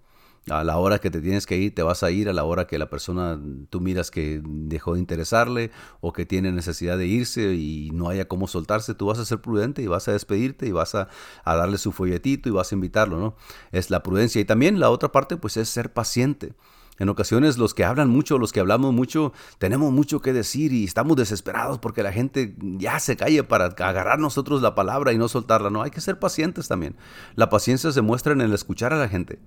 A 0.51 0.65
la 0.65 0.77
hora 0.79 0.99
que 0.99 1.09
te 1.09 1.21
tienes 1.21 1.47
que 1.47 1.57
ir, 1.57 1.73
te 1.73 1.85
vas 1.85 2.03
a 2.03 2.11
ir 2.11 2.29
a 2.29 2.33
la 2.33 2.43
hora 2.43 2.67
que 2.67 2.77
la 2.77 2.91
persona 2.91 3.41
tú 3.71 3.81
miras 3.81 4.11
que 4.11 4.43
dejó 4.45 4.95
de 4.95 4.99
interesarle 4.99 5.71
o 6.01 6.13
que 6.13 6.27
tiene 6.27 6.51
necesidad 6.51 6.99
de 6.99 7.07
irse 7.07 7.55
y 7.55 7.91
no 7.93 8.09
haya 8.09 8.27
cómo 8.27 8.49
soltarse. 8.49 8.95
Tú 8.95 9.07
vas 9.07 9.21
a 9.21 9.25
ser 9.25 9.41
prudente 9.41 9.83
y 9.83 9.87
vas 9.87 10.09
a 10.09 10.13
despedirte 10.13 10.67
y 10.67 10.73
vas 10.73 10.97
a, 10.97 11.09
a 11.45 11.55
darle 11.55 11.79
su 11.79 11.93
folletito 11.93 12.49
y 12.49 12.53
vas 12.53 12.73
a 12.73 12.75
invitarlo, 12.75 13.21
¿no? 13.21 13.37
Es 13.71 13.91
la 13.91 14.03
prudencia. 14.03 14.41
Y 14.41 14.45
también 14.45 14.81
la 14.81 14.91
otra 14.91 15.13
parte, 15.13 15.37
pues 15.37 15.57
es 15.57 15.69
ser 15.69 15.93
paciente. 15.93 16.55
En 17.03 17.09
ocasiones 17.09 17.59
los 17.59 17.75
que 17.75 17.85
hablan 17.85 18.11
mucho, 18.11 18.39
los 18.39 18.53
que 18.53 18.61
hablamos 18.61 18.95
mucho, 18.95 19.33
tenemos 19.59 19.91
mucho 19.91 20.21
que 20.23 20.33
decir 20.33 20.73
y 20.73 20.85
estamos 20.85 21.17
desesperados 21.17 21.81
porque 21.81 22.05
la 22.05 22.13
gente 22.13 22.55
ya 22.61 23.01
se 23.01 23.17
calle 23.17 23.43
para 23.43 23.65
agarrar 23.65 24.21
nosotros 24.21 24.63
la 24.63 24.77
palabra 24.77 25.13
y 25.13 25.19
no 25.19 25.27
soltarla. 25.27 25.69
No, 25.69 25.83
hay 25.83 25.91
que 25.91 26.01
ser 26.01 26.21
pacientes 26.21 26.69
también. 26.69 26.95
La 27.35 27.51
paciencia 27.51 27.91
se 27.91 28.03
muestra 28.03 28.35
en 28.35 28.41
el 28.41 28.53
escuchar 28.53 28.93
a 28.93 28.99
la 28.99 29.09
gente. 29.09 29.41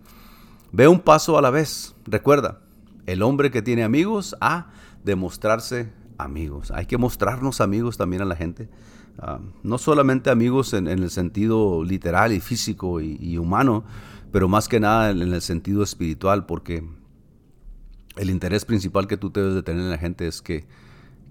Ve 0.74 0.90
un 0.90 1.00
paso 1.00 1.38
a 1.38 1.42
la 1.42 1.50
vez. 1.50 1.96
Recuerda, 2.04 2.60
el 3.06 3.24
hombre 3.24 3.52
que 3.52 3.62
tiene 3.62 3.86
amigos 3.86 4.36
ha 4.42 4.74
de 5.06 5.16
mostrarse 5.16 5.94
amigos. 6.18 6.72
Hay 6.72 6.88
que 6.88 6.98
mostrarnos 6.98 7.62
amigos 7.62 7.96
también 7.96 8.22
a 8.22 8.26
la 8.26 8.36
gente. 8.36 8.68
Ah, 9.18 9.40
no 9.64 9.78
solamente 9.78 10.30
amigos 10.30 10.74
en, 10.74 10.90
el 10.90 11.10
sentido 11.10 11.86
literal 11.86 12.34
y 12.34 12.42
físico 12.42 13.00
y 13.00 13.38
humano, 13.38 13.86
pero 14.34 14.50
más 14.50 14.68
que 14.68 14.82
nada 14.82 15.12
en 15.12 15.22
el 15.22 15.42
sentido 15.42 15.84
espiritual, 15.84 16.46
porque 16.46 16.84
el 18.16 18.30
interés 18.30 18.66
principal 18.66 19.08
que 19.08 19.18
tú 19.18 19.32
debes 19.32 19.54
de 19.54 19.64
tener 19.64 19.82
en 19.82 19.90
la 19.90 19.98
gente 19.98 20.28
es 20.28 20.42
que, 20.42 20.66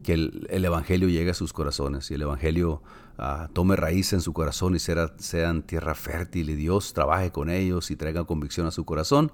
el, 0.07 0.47
Evangelio 0.51 1.09
llegue 1.09 1.31
a 1.31 1.35
sus 1.35 1.55
corazones 1.55 2.11
y 2.11 2.15
el 2.15 2.23
Evangelio 2.23 2.83
ah, 3.17 3.49
tome 3.55 3.75
raíz 3.75 4.13
en 4.13 4.21
su 4.21 4.35
corazón 4.35 4.77
y 4.77 4.79
sea, 4.79 5.15
sean 5.17 5.63
tierra 5.63 5.95
fértil 5.95 6.51
y 6.51 6.55
Dios 6.55 6.93
trabaje 6.93 7.33
con 7.33 7.49
ellos 7.49 7.91
y 7.91 7.97
traiga 7.97 8.25
convicción 8.25 8.67
a 8.67 8.71
su 8.71 8.85
corazón 8.85 9.33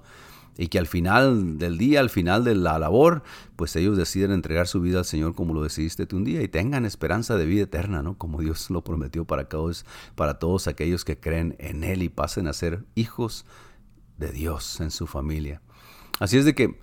y 0.57 0.67
que 0.67 0.79
al 0.79 0.87
final 0.87 1.57
del 1.57 1.77
día, 1.77 1.99
al 1.99 2.09
final 2.09 2.43
de 2.43 2.55
la 2.55 2.77
labor, 2.77 3.23
pues 3.55 3.75
ellos 3.75 3.97
deciden 3.97 4.31
entregar 4.31 4.67
su 4.67 4.81
vida 4.81 4.99
al 4.99 5.05
Señor 5.05 5.33
como 5.33 5.53
lo 5.53 5.63
decidiste 5.63 6.07
un 6.15 6.23
día 6.23 6.41
y 6.41 6.47
tengan 6.47 6.85
esperanza 6.85 7.37
de 7.37 7.45
vida 7.45 7.63
eterna, 7.63 8.01
¿no? 8.01 8.17
Como 8.17 8.39
Dios 8.41 8.69
lo 8.69 8.83
prometió 8.83 9.25
para 9.25 9.45
todos, 9.45 9.85
para 10.15 10.39
todos 10.39 10.67
aquellos 10.67 11.05
que 11.05 11.19
creen 11.19 11.55
en 11.59 11.83
Él 11.83 12.03
y 12.03 12.09
pasen 12.09 12.47
a 12.47 12.53
ser 12.53 12.83
hijos 12.95 13.45
de 14.17 14.31
Dios 14.31 14.81
en 14.81 14.91
su 14.91 15.07
familia. 15.07 15.61
Así 16.19 16.37
es 16.37 16.45
de 16.45 16.53
que 16.53 16.79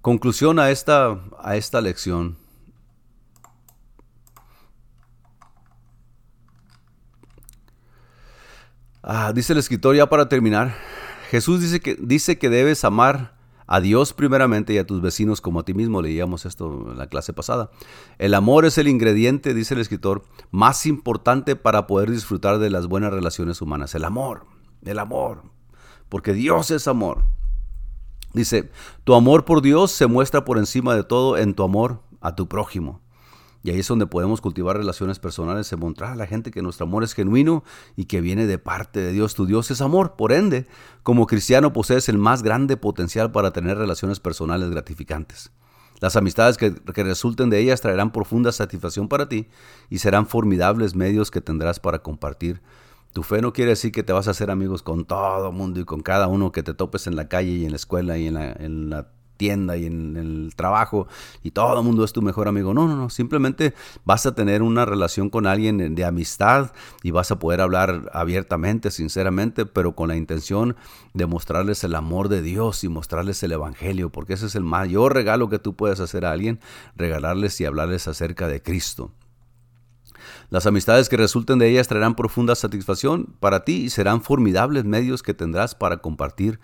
Conclusión 0.00 0.58
a 0.58 0.70
esta, 0.70 1.20
a 1.38 1.56
esta 1.56 1.80
lección. 1.82 2.38
Ah, 9.02 9.32
dice 9.34 9.52
el 9.52 9.58
escritor 9.58 9.94
ya 9.94 10.08
para 10.08 10.28
terminar. 10.28 10.74
Jesús 11.30 11.60
dice 11.60 11.80
que, 11.80 11.96
dice 12.00 12.38
que 12.38 12.48
debes 12.48 12.84
amar 12.84 13.38
a 13.66 13.80
Dios 13.80 14.14
primeramente 14.14 14.72
y 14.72 14.78
a 14.78 14.86
tus 14.86 15.02
vecinos 15.02 15.42
como 15.42 15.60
a 15.60 15.64
ti 15.64 15.74
mismo. 15.74 16.00
Leíamos 16.00 16.46
esto 16.46 16.88
en 16.90 16.98
la 16.98 17.06
clase 17.08 17.34
pasada. 17.34 17.70
El 18.18 18.34
amor 18.34 18.64
es 18.64 18.78
el 18.78 18.88
ingrediente, 18.88 19.52
dice 19.52 19.74
el 19.74 19.80
escritor, 19.80 20.24
más 20.50 20.86
importante 20.86 21.56
para 21.56 21.86
poder 21.86 22.10
disfrutar 22.10 22.58
de 22.58 22.70
las 22.70 22.86
buenas 22.86 23.12
relaciones 23.12 23.60
humanas. 23.60 23.94
El 23.94 24.04
amor, 24.04 24.46
el 24.82 24.98
amor. 24.98 25.42
Porque 26.08 26.32
Dios 26.32 26.70
es 26.70 26.88
amor. 26.88 27.24
Dice, 28.32 28.70
tu 29.04 29.14
amor 29.14 29.44
por 29.44 29.62
Dios 29.62 29.90
se 29.90 30.06
muestra 30.06 30.44
por 30.44 30.58
encima 30.58 30.94
de 30.94 31.04
todo 31.04 31.36
en 31.36 31.54
tu 31.54 31.62
amor 31.62 32.00
a 32.20 32.34
tu 32.34 32.48
prójimo. 32.48 33.00
Y 33.62 33.70
ahí 33.70 33.80
es 33.80 33.88
donde 33.88 34.06
podemos 34.06 34.40
cultivar 34.40 34.76
relaciones 34.76 35.18
personales, 35.18 35.76
mostrar 35.76 36.12
a 36.12 36.16
la 36.16 36.26
gente 36.26 36.50
que 36.50 36.62
nuestro 36.62 36.86
amor 36.86 37.04
es 37.04 37.12
genuino 37.12 37.62
y 37.94 38.06
que 38.06 38.22
viene 38.22 38.46
de 38.46 38.58
parte 38.58 39.00
de 39.00 39.12
Dios. 39.12 39.34
Tu 39.34 39.44
Dios 39.44 39.70
es 39.70 39.82
amor. 39.82 40.14
Por 40.16 40.32
ende, 40.32 40.66
como 41.02 41.26
cristiano 41.26 41.72
posees 41.72 42.08
el 42.08 42.16
más 42.16 42.42
grande 42.42 42.78
potencial 42.78 43.32
para 43.32 43.52
tener 43.52 43.76
relaciones 43.76 44.18
personales 44.18 44.70
gratificantes. 44.70 45.50
Las 46.00 46.16
amistades 46.16 46.56
que, 46.56 46.74
que, 46.74 47.04
resulten 47.04 47.50
de 47.50 47.58
ellas 47.58 47.82
traerán 47.82 48.12
profunda 48.12 48.52
satisfacción 48.52 49.08
para 49.08 49.28
ti 49.28 49.48
y 49.90 49.98
serán 49.98 50.26
formidables 50.26 50.94
medios 50.94 51.30
que 51.30 51.42
tendrás 51.42 51.78
para 51.78 51.98
compartir 51.98 52.62
tu 53.12 53.22
fe 53.22 53.40
no 53.42 53.52
quiere 53.52 53.70
decir 53.70 53.92
que 53.92 54.02
te 54.02 54.12
vas 54.12 54.28
a 54.28 54.32
hacer 54.32 54.50
amigos 54.50 54.82
con 54.82 55.04
todo 55.04 55.52
mundo 55.52 55.80
y 55.80 55.84
con 55.84 56.00
cada 56.00 56.26
uno 56.28 56.52
que 56.52 56.62
te 56.62 56.74
topes 56.74 57.06
en 57.06 57.16
la 57.16 57.28
calle 57.28 57.50
y 57.50 57.64
en 57.64 57.70
la 57.70 57.76
escuela 57.76 58.18
y 58.18 58.26
en 58.28 58.34
la, 58.34 58.52
en 58.52 58.90
la 58.90 59.08
tienda 59.40 59.78
y 59.78 59.86
en 59.86 60.18
el 60.18 60.52
trabajo 60.54 61.08
y 61.42 61.52
todo 61.52 61.82
mundo 61.82 62.04
es 62.04 62.12
tu 62.12 62.20
mejor 62.20 62.46
amigo. 62.46 62.74
No, 62.74 62.86
no, 62.86 62.94
no. 62.94 63.08
Simplemente 63.08 63.72
vas 64.04 64.26
a 64.26 64.34
tener 64.34 64.60
una 64.60 64.84
relación 64.84 65.30
con 65.30 65.46
alguien 65.46 65.94
de 65.94 66.04
amistad 66.04 66.72
y 67.02 67.10
vas 67.10 67.30
a 67.30 67.38
poder 67.38 67.62
hablar 67.62 68.10
abiertamente, 68.12 68.90
sinceramente, 68.90 69.64
pero 69.64 69.96
con 69.96 70.08
la 70.08 70.16
intención 70.16 70.76
de 71.14 71.24
mostrarles 71.24 71.82
el 71.84 71.94
amor 71.94 72.28
de 72.28 72.42
Dios 72.42 72.84
y 72.84 72.90
mostrarles 72.90 73.42
el 73.42 73.52
Evangelio, 73.52 74.10
porque 74.10 74.34
ese 74.34 74.44
es 74.44 74.54
el 74.56 74.64
mayor 74.64 75.14
regalo 75.14 75.48
que 75.48 75.58
tú 75.58 75.74
puedes 75.74 76.00
hacer 76.00 76.26
a 76.26 76.32
alguien, 76.32 76.60
regalarles 76.94 77.58
y 77.62 77.64
hablarles 77.64 78.08
acerca 78.08 78.46
de 78.46 78.60
Cristo. 78.60 79.10
Las 80.50 80.66
amistades 80.66 81.08
que 81.08 81.16
resulten 81.16 81.58
de 81.58 81.68
ellas 81.68 81.88
traerán 81.88 82.14
profunda 82.14 82.54
satisfacción 82.54 83.34
para 83.40 83.64
ti 83.64 83.84
y 83.84 83.90
serán 83.90 84.22
formidables 84.22 84.84
medios 84.84 85.22
que 85.22 85.34
tendrás 85.34 85.74
para 85.74 85.98
compartir 85.98 86.60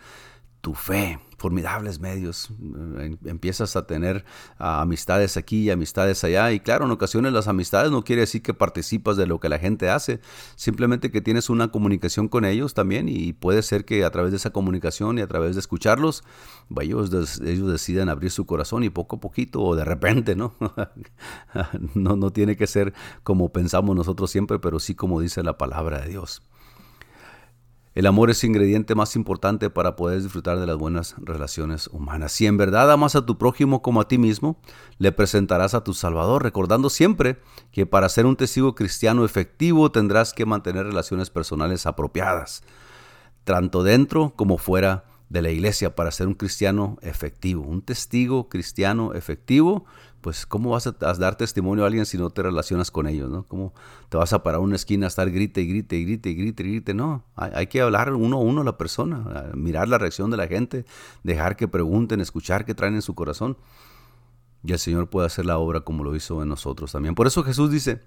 tu 0.60 0.74
fe 0.74 1.18
formidables 1.36 2.00
medios. 2.00 2.50
Eh, 2.98 3.16
empiezas 3.24 3.76
a 3.76 3.86
tener 3.86 4.24
ah, 4.58 4.80
amistades 4.82 5.36
aquí 5.36 5.64
y 5.64 5.70
amistades 5.70 6.24
allá. 6.24 6.52
Y 6.52 6.60
claro, 6.60 6.86
en 6.86 6.90
ocasiones 6.90 7.32
las 7.32 7.48
amistades 7.48 7.90
no 7.90 8.04
quiere 8.04 8.20
decir 8.20 8.42
que 8.42 8.54
participas 8.54 9.16
de 9.16 9.26
lo 9.26 9.40
que 9.40 9.48
la 9.48 9.58
gente 9.58 9.90
hace, 9.90 10.20
simplemente 10.56 11.10
que 11.10 11.20
tienes 11.20 11.50
una 11.50 11.68
comunicación 11.68 12.28
con 12.28 12.44
ellos 12.44 12.74
también 12.74 13.08
y 13.08 13.32
puede 13.32 13.62
ser 13.62 13.84
que 13.84 14.04
a 14.04 14.10
través 14.10 14.32
de 14.32 14.38
esa 14.38 14.50
comunicación 14.50 15.18
y 15.18 15.22
a 15.22 15.26
través 15.26 15.54
de 15.54 15.60
escucharlos, 15.60 16.24
ellos, 16.80 17.40
ellos 17.40 17.70
deciden 17.70 18.08
abrir 18.08 18.30
su 18.30 18.46
corazón 18.46 18.84
y 18.84 18.90
poco 18.90 19.16
a 19.16 19.20
poquito 19.20 19.62
o 19.62 19.76
de 19.76 19.84
repente, 19.84 20.36
¿no? 20.36 20.54
no, 21.94 22.16
no 22.16 22.30
tiene 22.30 22.56
que 22.56 22.66
ser 22.66 22.94
como 23.22 23.50
pensamos 23.52 23.94
nosotros 23.94 24.30
siempre, 24.30 24.58
pero 24.58 24.80
sí 24.80 24.94
como 24.94 25.20
dice 25.20 25.42
la 25.42 25.58
palabra 25.58 26.00
de 26.00 26.08
Dios. 26.08 26.42
El 27.96 28.04
amor 28.04 28.28
es 28.28 28.44
el 28.44 28.50
ingrediente 28.50 28.94
más 28.94 29.16
importante 29.16 29.70
para 29.70 29.96
poder 29.96 30.22
disfrutar 30.22 30.60
de 30.60 30.66
las 30.66 30.76
buenas 30.76 31.14
relaciones 31.16 31.86
humanas. 31.86 32.30
Si 32.30 32.46
en 32.46 32.58
verdad 32.58 32.92
amas 32.92 33.16
a 33.16 33.24
tu 33.24 33.38
prójimo 33.38 33.80
como 33.80 34.02
a 34.02 34.06
ti 34.06 34.18
mismo, 34.18 34.60
le 34.98 35.12
presentarás 35.12 35.72
a 35.72 35.82
tu 35.82 35.94
Salvador, 35.94 36.42
recordando 36.42 36.90
siempre 36.90 37.38
que 37.72 37.86
para 37.86 38.10
ser 38.10 38.26
un 38.26 38.36
testigo 38.36 38.74
cristiano 38.74 39.24
efectivo 39.24 39.90
tendrás 39.90 40.34
que 40.34 40.44
mantener 40.44 40.84
relaciones 40.84 41.30
personales 41.30 41.86
apropiadas, 41.86 42.64
tanto 43.44 43.82
dentro 43.82 44.34
como 44.36 44.58
fuera 44.58 45.06
de 45.30 45.40
la 45.40 45.50
iglesia, 45.50 45.94
para 45.94 46.10
ser 46.10 46.26
un 46.26 46.34
cristiano 46.34 46.98
efectivo. 47.00 47.62
Un 47.62 47.80
testigo 47.80 48.50
cristiano 48.50 49.14
efectivo 49.14 49.86
pues 50.26 50.44
¿cómo 50.44 50.70
vas 50.70 50.88
a, 50.88 50.90
dar 50.90 51.36
testimonio 51.36 51.84
a 51.84 51.86
alguien 51.86 52.04
si 52.04 52.18
no 52.18 52.30
te 52.30 52.42
relacionas 52.42 52.90
con 52.90 53.06
ellos? 53.06 53.30
¿no? 53.30 53.44
¿Cómo 53.44 53.72
te 54.08 54.16
vas 54.16 54.32
a 54.32 54.42
parar 54.42 54.58
una 54.58 54.74
esquina 54.74 55.06
a 55.06 55.08
estar 55.08 55.30
grite 55.30 55.60
y 55.60 55.68
grite 55.68 55.94
y 55.94 56.04
grite 56.04 56.30
y 56.30 56.34
grite 56.34 56.62
y 56.64 56.66
grite? 56.66 56.94
No, 56.94 57.22
hay, 57.36 57.68
que 57.68 57.80
hablar 57.80 58.12
uno 58.12 58.38
a 58.38 58.40
uno 58.40 58.62
a 58.62 58.64
la 58.64 58.76
persona, 58.76 59.52
mirar 59.54 59.86
la 59.86 59.98
reacción 59.98 60.32
de 60.32 60.36
la 60.36 60.48
gente, 60.48 60.84
dejar 61.22 61.54
que 61.54 61.68
pregunten, 61.68 62.20
escuchar 62.20 62.64
qué 62.64 62.74
traen 62.74 62.96
en 62.96 63.02
su 63.02 63.14
corazón. 63.14 63.56
Y 64.64 64.72
el 64.72 64.80
Señor 64.80 65.08
puede 65.08 65.28
hacer 65.28 65.46
la 65.46 65.58
obra 65.58 65.82
como 65.82 66.02
lo 66.02 66.16
hizo 66.16 66.42
en 66.42 66.48
nosotros 66.48 66.90
también. 66.90 67.14
Por 67.14 67.28
eso 67.28 67.44
Jesús 67.44 67.70
dice, 67.70 68.02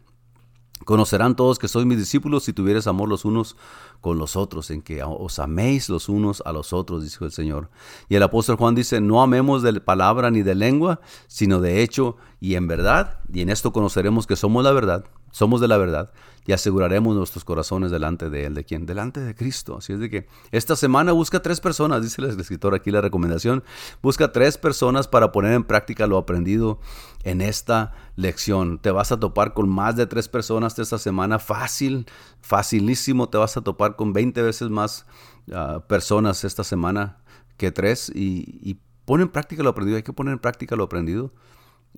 Conocerán 0.85 1.35
todos 1.35 1.59
que 1.59 1.67
sois 1.67 1.85
mis 1.85 1.97
discípulos 1.97 2.43
si 2.43 2.53
tuvieres 2.53 2.87
amor 2.87 3.09
los 3.09 3.25
unos 3.25 3.57
con 4.01 4.17
los 4.17 4.35
otros, 4.35 4.71
en 4.71 4.81
que 4.81 5.03
os 5.03 5.39
améis 5.39 5.89
los 5.89 6.09
unos 6.09 6.41
a 6.45 6.53
los 6.53 6.73
otros, 6.73 7.03
dijo 7.03 7.25
el 7.25 7.31
Señor. 7.31 7.69
Y 8.07 8.15
el 8.15 8.23
apóstol 8.23 8.55
Juan 8.55 8.75
dice, 8.75 9.01
no 9.01 9.21
amemos 9.21 9.61
de 9.61 9.79
palabra 9.81 10.31
ni 10.31 10.41
de 10.41 10.55
lengua, 10.55 11.01
sino 11.27 11.59
de 11.59 11.81
hecho 11.81 12.15
y 12.39 12.55
en 12.55 12.67
verdad, 12.67 13.19
y 13.31 13.41
en 13.41 13.49
esto 13.49 13.73
conoceremos 13.73 14.25
que 14.25 14.35
somos 14.35 14.63
la 14.63 14.71
verdad, 14.71 15.05
somos 15.31 15.61
de 15.61 15.67
la 15.67 15.77
verdad, 15.77 16.11
y 16.49 16.51
aseguraremos 16.51 17.15
nuestros 17.15 17.45
corazones 17.45 17.91
delante 17.91 18.31
de 18.31 18.47
Él. 18.47 18.55
¿De 18.55 18.63
quién? 18.63 18.87
Delante 18.87 19.19
de 19.19 19.35
Cristo. 19.35 19.77
Así 19.77 19.93
es 19.93 19.99
de 19.99 20.09
que 20.09 20.27
esta 20.49 20.75
semana 20.75 21.11
busca 21.11 21.43
tres 21.43 21.61
personas, 21.61 22.01
dice 22.01 22.23
el 22.23 22.39
escritor 22.39 22.73
aquí 22.73 22.89
la 22.89 23.01
recomendación, 23.01 23.63
busca 24.01 24.31
tres 24.31 24.57
personas 24.57 25.07
para 25.07 25.31
poner 25.31 25.53
en 25.53 25.63
práctica 25.63 26.07
lo 26.07 26.17
aprendido 26.17 26.79
en 27.23 27.41
esta 27.41 27.91
lección. 28.15 28.79
Te 28.79 28.89
vas 28.89 29.11
a 29.11 29.19
topar 29.19 29.53
con 29.53 29.69
más 29.69 29.95
de 29.95 30.07
tres 30.07 30.27
personas 30.27 30.79
esta 30.79 30.97
semana, 30.97 31.37
fácil, 31.37 32.07
facilísimo, 32.41 33.29
te 33.29 33.37
vas 33.37 33.55
a 33.55 33.61
topar 33.61 33.95
con 33.95 34.11
20 34.11 34.41
veces 34.41 34.71
más 34.71 35.05
ah, 35.53 35.83
personas 35.87 36.43
esta 36.45 36.63
semana 36.63 37.19
que 37.57 37.71
tres 37.71 38.11
y, 38.11 38.59
y 38.67 38.79
pon 39.05 39.21
en 39.21 39.29
práctica 39.29 39.61
lo 39.61 39.69
aprendido, 39.69 39.97
hay 39.97 40.03
que 40.03 40.13
poner 40.13 40.33
en 40.33 40.39
práctica 40.39 40.75
lo 40.75 40.85
aprendido. 40.85 41.31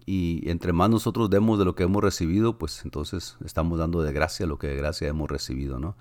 Y 0.05 0.49
entre 0.49 0.73
más 0.73 0.89
nosotros 0.89 1.29
demos 1.29 1.59
de 1.59 1.65
lo 1.65 1.75
que 1.75 1.83
hemos 1.83 2.03
recibido, 2.03 2.57
pues 2.57 2.83
entonces 2.83 3.37
estamos 3.45 3.77
dando 3.77 4.01
de 4.01 4.11
gracia 4.11 4.45
lo 4.45 4.57
que 4.57 4.67
de 4.67 4.75
gracia 4.75 5.07
hemos 5.07 5.29
recibido, 5.29 5.79
¿no? 5.79 5.95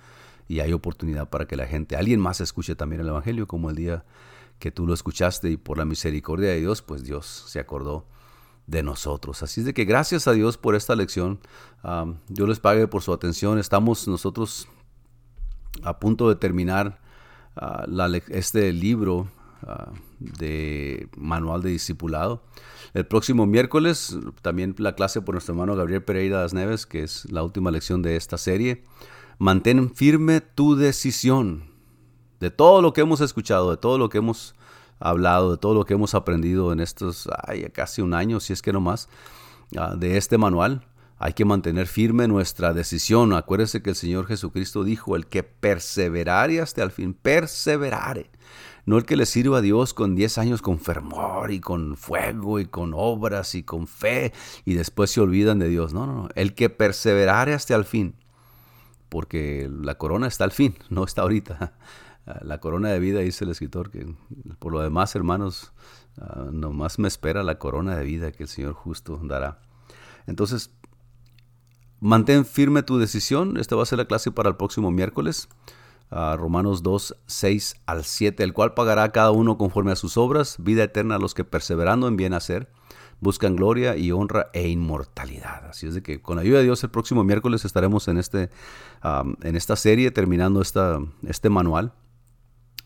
Y 0.48 0.60
hay 0.60 0.72
oportunidad 0.72 1.28
para 1.28 1.46
que 1.46 1.56
la 1.56 1.66
gente, 1.66 1.96
alguien 1.96 2.20
más 2.20 2.40
escuche 2.40 2.74
también 2.74 3.00
el 3.00 3.08
Evangelio, 3.08 3.46
como 3.46 3.70
el 3.70 3.76
día 3.76 4.04
que 4.58 4.70
tú 4.70 4.86
lo 4.86 4.94
escuchaste 4.94 5.50
y 5.50 5.56
por 5.56 5.78
la 5.78 5.84
misericordia 5.84 6.50
de 6.50 6.60
Dios, 6.60 6.82
pues 6.82 7.04
Dios 7.04 7.26
se 7.46 7.60
acordó 7.60 8.06
de 8.66 8.82
nosotros. 8.82 9.42
Así 9.42 9.60
es 9.60 9.66
de 9.66 9.74
que 9.74 9.84
gracias 9.84 10.26
a 10.28 10.32
Dios 10.32 10.56
por 10.56 10.74
esta 10.74 10.96
lección. 10.96 11.40
Yo 12.28 12.46
les 12.46 12.60
pague 12.60 12.88
por 12.88 13.02
su 13.02 13.12
atención. 13.12 13.58
Estamos 13.58 14.06
nosotros 14.08 14.68
a 15.82 15.98
punto 15.98 16.28
de 16.28 16.36
terminar 16.36 17.00
ah, 17.56 17.86
este 18.28 18.72
libro 18.72 19.28
Ah, 19.66 19.92
de 20.18 21.08
manual 21.16 21.62
de 21.62 21.70
discipulado. 21.70 22.42
El 22.92 23.06
próximo 23.06 23.46
miércoles 23.46 24.16
también 24.42 24.74
la 24.78 24.94
clase 24.94 25.22
por 25.22 25.34
nuestro 25.34 25.54
hermano 25.54 25.76
Gabriel 25.76 26.02
Pereira 26.02 26.40
Das 26.40 26.54
Neves, 26.54 26.86
que 26.86 27.02
es 27.02 27.30
la 27.30 27.42
última 27.42 27.70
lección 27.70 28.02
de 28.02 28.16
esta 28.16 28.36
serie. 28.36 28.84
Mantén 29.38 29.94
firme 29.94 30.40
tu 30.40 30.74
decisión 30.74 31.64
de 32.40 32.50
todo 32.50 32.82
lo 32.82 32.92
que 32.92 33.02
hemos 33.02 33.20
escuchado, 33.20 33.70
de 33.70 33.76
todo 33.76 33.96
lo 33.96 34.08
que 34.08 34.18
hemos 34.18 34.54
hablado, 34.98 35.52
de 35.52 35.56
todo 35.58 35.74
lo 35.74 35.84
que 35.84 35.94
hemos 35.94 36.14
aprendido 36.14 36.72
en 36.72 36.80
estos, 36.80 37.28
ay, 37.46 37.64
casi 37.72 38.02
un 38.02 38.12
año, 38.12 38.40
si 38.40 38.52
es 38.52 38.60
que 38.60 38.72
no 38.72 38.80
más, 38.80 39.08
ah, 39.76 39.94
de 39.96 40.16
este 40.16 40.36
manual. 40.36 40.86
Hay 41.18 41.34
que 41.34 41.44
mantener 41.44 41.86
firme 41.86 42.26
nuestra 42.28 42.72
decisión. 42.72 43.34
Acuérdese 43.34 43.82
que 43.82 43.90
el 43.90 43.96
Señor 43.96 44.26
Jesucristo 44.26 44.84
dijo, 44.84 45.16
el 45.16 45.26
que 45.26 45.42
perseverare 45.42 46.60
hasta 46.60 46.82
el 46.82 46.90
fin, 46.90 47.12
perseverare 47.14 48.30
no 48.90 48.98
el 48.98 49.04
que 49.04 49.14
le 49.14 49.24
sirva 49.24 49.58
a 49.58 49.60
Dios 49.60 49.94
con 49.94 50.16
10 50.16 50.38
años 50.38 50.62
con 50.62 50.80
fervor 50.80 51.52
y 51.52 51.60
con 51.60 51.96
fuego 51.96 52.58
y 52.58 52.66
con 52.66 52.90
obras 52.92 53.54
y 53.54 53.62
con 53.62 53.86
fe 53.86 54.32
y 54.64 54.74
después 54.74 55.12
se 55.12 55.20
olvidan 55.20 55.60
de 55.60 55.68
Dios. 55.68 55.94
No, 55.94 56.06
no, 56.06 56.14
no. 56.14 56.28
El 56.34 56.56
que 56.56 56.70
perseverare 56.70 57.54
hasta 57.54 57.76
el 57.76 57.84
fin. 57.84 58.16
Porque 59.08 59.70
la 59.70 59.94
corona 59.94 60.26
está 60.26 60.42
al 60.42 60.50
fin, 60.50 60.74
no 60.88 61.04
está 61.04 61.22
ahorita. 61.22 61.72
La 62.42 62.58
corona 62.58 62.90
de 62.90 63.00
vida, 63.00 63.20
dice 63.20 63.44
el 63.44 63.50
escritor, 63.50 63.90
que 63.90 64.14
por 64.60 64.72
lo 64.72 64.80
demás, 64.80 65.16
hermanos, 65.16 65.72
ah, 66.20 66.48
nomás 66.52 66.98
me 66.98 67.08
espera 67.08 67.42
la 67.42 67.58
corona 67.58 67.96
de 67.96 68.04
vida 68.04 68.30
que 68.30 68.44
el 68.44 68.48
Señor 68.48 68.74
justo 68.74 69.18
dará. 69.24 69.58
Entonces, 70.26 70.70
mantén 71.98 72.44
firme 72.44 72.84
tu 72.84 72.98
decisión. 72.98 73.56
Esta 73.56 73.74
va 73.74 73.82
a 73.82 73.86
ser 73.86 73.98
la 73.98 74.04
clase 74.04 74.30
para 74.30 74.48
el 74.48 74.56
próximo 74.56 74.92
miércoles. 74.92 75.48
Romanos 76.10 76.82
2, 76.82 77.16
6 77.26 77.76
al 77.86 78.04
7, 78.04 78.42
el 78.42 78.52
cual 78.52 78.74
pagará 78.74 79.12
cada 79.12 79.30
uno 79.30 79.56
conforme 79.58 79.92
a 79.92 79.96
sus 79.96 80.16
obras, 80.16 80.56
vida 80.58 80.84
eterna 80.84 81.16
a 81.16 81.18
los 81.18 81.34
que 81.34 81.44
perseverando 81.44 82.08
en 82.08 82.16
bien 82.16 82.34
hacer, 82.34 82.68
buscan 83.20 83.54
gloria 83.54 83.96
y 83.96 84.12
honra 84.12 84.50
e 84.52 84.68
inmortalidad. 84.68 85.66
Así 85.66 85.86
es 85.86 85.94
de 85.94 86.02
que 86.02 86.20
con 86.20 86.36
la 86.36 86.42
ayuda 86.42 86.58
de 86.58 86.64
Dios 86.64 86.82
el 86.82 86.90
próximo 86.90 87.22
miércoles 87.22 87.64
estaremos 87.64 88.08
en, 88.08 88.18
este, 88.18 88.50
en 89.42 89.56
esta 89.56 89.76
serie 89.76 90.10
terminando 90.10 90.60
esta, 90.60 90.98
este 91.26 91.48
manual. 91.48 91.92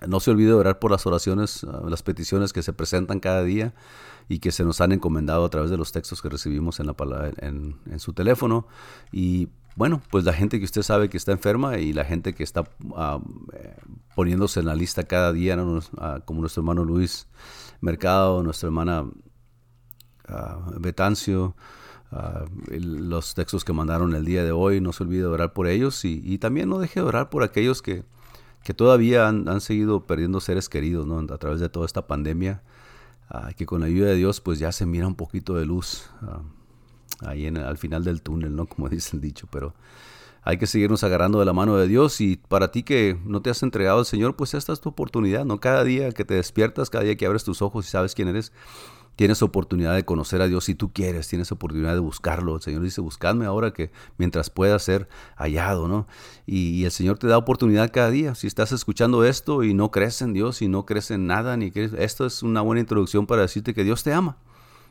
No 0.07 0.21
se 0.21 0.31
olvide 0.31 0.49
de 0.49 0.55
orar 0.55 0.81
por 0.81 0.91
las 0.91 1.07
oraciones, 1.07 1.65
ah, 1.65 1.83
las 1.89 2.03
peticiones 2.03 2.53
que 2.53 2.63
se 2.63 2.75
presentan 2.75 3.21
cada 3.21 3.43
día 3.43 3.75
y 4.29 4.41
que 4.41 4.53
se 4.53 4.65
nos 4.65 4.81
han 4.83 4.93
encomendado 4.93 5.45
a 5.45 5.51
través 5.51 5.71
de 5.71 5.79
los 5.79 5.93
textos 5.93 6.21
que 6.21 6.29
recibimos 6.29 6.79
en, 6.81 6.87
la, 6.87 6.95
en, 7.39 7.79
en 7.91 8.01
su 8.01 8.13
teléfono. 8.13 8.67
Y 9.13 9.49
bueno, 9.77 10.01
pues 10.11 10.25
la 10.25 10.33
gente 10.33 10.59
que 10.59 10.65
usted 10.65 10.83
sabe 10.83 11.09
que 11.09 11.17
está 11.17 11.33
enferma 11.33 11.79
y 11.79 11.93
la 11.93 12.05
gente 12.05 12.33
que 12.33 12.45
está 12.45 12.63
eh, 12.63 13.77
poniéndose 14.15 14.61
en 14.61 14.67
la 14.67 14.75
lista 14.75 15.05
cada 15.05 15.33
día, 15.33 15.57
ah, 15.99 16.21
como 16.25 16.41
nuestro 16.41 16.61
hermano 16.61 16.85
Luis 16.85 17.27
Mercado, 17.81 18.43
nuestra 18.45 18.69
hermana 18.69 19.07
ah, 20.29 20.71
Betancio, 20.79 21.57
los 22.71 23.35
textos 23.35 23.65
que 23.65 23.73
mandaron 23.73 24.15
el 24.15 24.25
día 24.25 24.45
de 24.45 24.53
hoy, 24.53 24.81
no 24.81 24.93
se 24.93 25.03
olvide 25.03 25.23
de 25.23 25.27
orar 25.27 25.53
por 25.53 25.67
ellos 25.67 26.05
y, 26.05 26.39
también 26.39 26.69
no 26.69 26.79
deje 26.79 27.01
de 27.01 27.07
orar 27.07 27.29
por 27.29 27.43
aquellos 27.43 27.83
que, 27.83 28.05
que 28.63 28.73
todavía 28.73 29.27
han, 29.27 29.61
seguido 29.61 30.07
perdiendo 30.07 30.41
seres 30.41 30.69
queridos 30.69 31.09
¿no? 31.09 31.19
a 31.19 31.39
través 31.39 31.59
de 31.59 31.69
toda 31.69 31.87
esta 31.87 32.07
pandemia, 32.07 32.63
que 33.57 33.67
con 33.67 33.81
la 33.81 33.87
ayuda 33.87 34.11
de 34.11 34.15
Dios 34.15 34.41
pues 34.41 34.61
ya 34.61 34.71
se 34.71 34.87
mira 34.87 35.09
un 35.09 35.17
poquito 35.17 35.57
de 35.57 35.67
luz 35.67 36.09
ahí 37.21 37.47
en, 37.47 37.57
al 37.57 37.79
final 37.79 38.05
del 38.05 38.23
túnel, 38.23 38.55
¿no? 38.57 38.67
Como 38.67 38.89
dice 38.91 39.17
el 39.17 39.21
dicho, 39.23 39.47
pero 39.51 39.75
hay 40.43 40.59
que 40.59 40.67
seguirnos 40.67 41.03
agarrando 41.05 41.39
de 41.39 41.47
la 41.47 41.53
mano 41.53 41.77
de 41.77 41.89
Dios 41.89 42.21
y 42.21 42.37
para 42.37 42.71
ti 42.71 42.83
que 42.83 43.19
no 43.25 43.41
te 43.41 43.51
has 43.51 43.63
entregado 43.63 44.01
al 44.01 44.07
Señor, 44.07 44.37
pues 44.37 44.53
esta 44.55 44.73
es 44.73 44.81
tu 44.81 44.91
oportunidad, 44.91 45.45
¿no? 45.45 45.59
Cada 45.59 45.85
día 45.85 46.13
que 46.13 46.25
te 46.25 46.35
despiertas, 46.35 46.91
cada 46.91 47.05
día 47.05 47.17
que 47.17 47.27
abres 47.27 47.45
tus 47.45 47.63
ojos 47.63 47.87
y 47.87 47.91
sabes 47.91 48.15
quién 48.15 48.29
eres, 48.29 48.53
tienes 49.17 49.43
oportunidad 49.43 49.95
de 49.95 50.05
conocer 50.05 50.43
a 50.43 50.47
Dios 50.47 50.65
si 50.65 50.75
tú 50.75 50.93
quieres, 50.93 51.29
tienes 51.29 51.53
oportunidad 51.53 51.95
de 51.95 52.01
buscarlo. 52.01 52.57
El 52.57 52.63
Señor 52.63 52.83
dice, 52.83 53.01
buscadme 53.01 53.47
ahora 53.47 53.73
que 53.73 53.91
mientras 54.19 54.51
pueda 54.51 54.79
ser 54.79 55.09
hallado, 55.37 55.89
¿no? 55.89 56.07
Y, 56.47 56.85
el 56.85 56.91
Señor 56.91 57.19
te 57.19 57.27
da 57.27 57.39
oportunidad 57.39 57.91
cada 57.93 58.11
día. 58.11 58.35
Si 58.35 58.47
estás 58.47 58.73
escuchando 58.73 59.25
esto 59.25 59.63
y 59.63 59.75
no 59.75 59.91
crees 59.91 60.21
en 60.23 60.33
Dios 60.33 60.63
y 60.63 60.69
no 60.69 60.85
crees 60.85 61.11
en 61.11 61.27
nada, 61.27 61.57
ni 61.57 61.71
crees, 61.71 61.93
esto 61.95 62.27
es 62.27 62.43
una 62.43 62.61
buena 62.61 62.81
introducción 62.81 63.27
para 63.27 63.43
decirte 63.43 63.75
que 63.75 63.85
Dios 63.85 64.03
te 64.03 64.13
ama. 64.13 64.37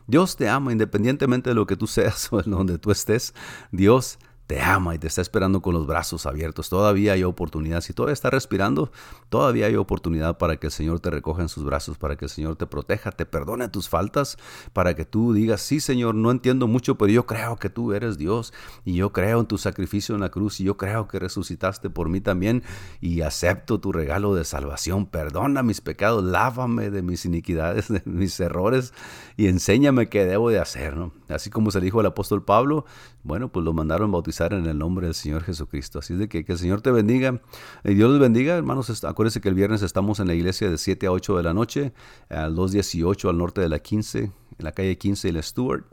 Dios 0.07 0.35
te 0.35 0.49
ama 0.49 0.71
independientemente 0.71 1.49
de 1.49 1.55
lo 1.55 1.65
que 1.65 1.75
tú 1.75 1.87
seas 1.87 2.27
o 2.31 2.39
en 2.39 2.51
donde 2.51 2.77
tú 2.77 2.91
estés. 2.91 3.33
Dios 3.71 4.19
te 4.47 4.61
ama 4.61 4.93
y 4.95 4.99
te 4.99 5.07
está 5.07 5.21
esperando 5.21 5.61
con 5.61 5.73
los 5.73 5.87
brazos 5.87 6.25
abiertos. 6.25 6.69
Todavía 6.69 7.13
hay 7.13 7.23
oportunidad. 7.23 7.81
Si 7.81 7.93
todavía 7.93 8.13
está 8.13 8.29
respirando, 8.29 8.91
todavía 9.29 9.67
hay 9.67 9.75
oportunidad 9.75 10.37
para 10.37 10.57
que 10.57 10.67
el 10.67 10.71
Señor 10.73 10.99
te 10.99 11.09
recoja 11.09 11.41
en 11.41 11.49
sus 11.49 11.63
brazos, 11.63 11.97
para 11.97 12.15
que 12.17 12.25
el 12.25 12.29
Señor 12.29 12.55
te 12.55 12.67
proteja, 12.67 13.11
te 13.11 13.25
perdone 13.25 13.69
tus 13.69 13.89
faltas, 13.89 14.37
para 14.73 14.95
que 14.95 15.05
tú 15.05 15.33
digas, 15.33 15.61
sí 15.61 15.79
Señor, 15.79 16.15
no 16.15 16.31
entiendo 16.31 16.67
mucho, 16.67 16.97
pero 16.97 17.11
yo 17.11 17.25
creo 17.25 17.55
que 17.57 17.69
tú 17.69 17.93
eres 17.93 18.17
Dios 18.17 18.53
y 18.83 18.95
yo 18.95 19.13
creo 19.13 19.39
en 19.39 19.45
tu 19.45 19.57
sacrificio 19.57 20.15
en 20.15 20.21
la 20.21 20.29
cruz 20.29 20.59
y 20.59 20.65
yo 20.65 20.77
creo 20.77 21.07
que 21.07 21.19
resucitaste 21.19 21.89
por 21.89 22.09
mí 22.09 22.21
también 22.21 22.63
y 22.99 23.21
acepto 23.21 23.79
tu 23.79 23.91
regalo 23.91 24.35
de 24.35 24.43
salvación. 24.43 25.05
Perdona 25.05 25.63
mis 25.63 25.81
pecados, 25.81 26.23
lávame 26.23 26.89
de 26.89 27.01
mis 27.01 27.25
iniquidades, 27.25 27.87
de 27.89 28.01
mis 28.05 28.39
errores 28.39 28.93
y 29.37 29.47
enséñame 29.47 30.09
qué 30.09 30.25
debo 30.25 30.49
de 30.49 30.59
hacer. 30.59 30.97
¿no? 30.97 31.13
Así 31.29 31.49
como 31.49 31.71
se 31.71 31.79
dijo 31.79 31.99
al 31.99 32.05
apóstol 32.07 32.43
Pablo, 32.43 32.85
bueno, 33.24 33.49
pues 33.49 33.63
lo 33.63 33.71
mandaron 33.71 34.11
bautizar 34.11 34.53
en 34.53 34.65
el 34.65 34.78
nombre 34.78 35.07
del 35.07 35.15
Señor 35.15 35.43
Jesucristo. 35.43 35.99
Así 35.99 36.13
de 36.13 36.28
que, 36.28 36.43
el 36.45 36.57
Señor 36.57 36.82
te 36.82 36.91
bendiga. 36.91 37.41
Y 37.86 37.93
Dios 37.93 38.11
los 38.11 38.19
bendiga, 38.19 38.55
hermanos. 38.55 39.03
Acuérdense 39.05 39.39
que 39.39 39.47
el 39.47 39.55
viernes 39.55 39.82
estamos 39.82 40.19
en 40.19 40.28
la 40.28 40.34
iglesia 40.34 40.69
de 40.69 40.78
7 40.78 41.07
a 41.07 41.11
8 41.11 41.38
de 41.38 41.43
la 41.43 41.53
noche, 41.53 41.93
al 42.30 42.53
218 42.55 43.30
al 43.30 43.38
norte 43.38 43.61
de 43.61 43.69
la 43.69 43.80
15, 43.80 44.19
en 44.19 44.32
la 44.57 44.74
calle 44.74 44.97
15 44.97 45.30
y 45.30 45.32
la 45.32 45.41
Stewart. 45.41 45.86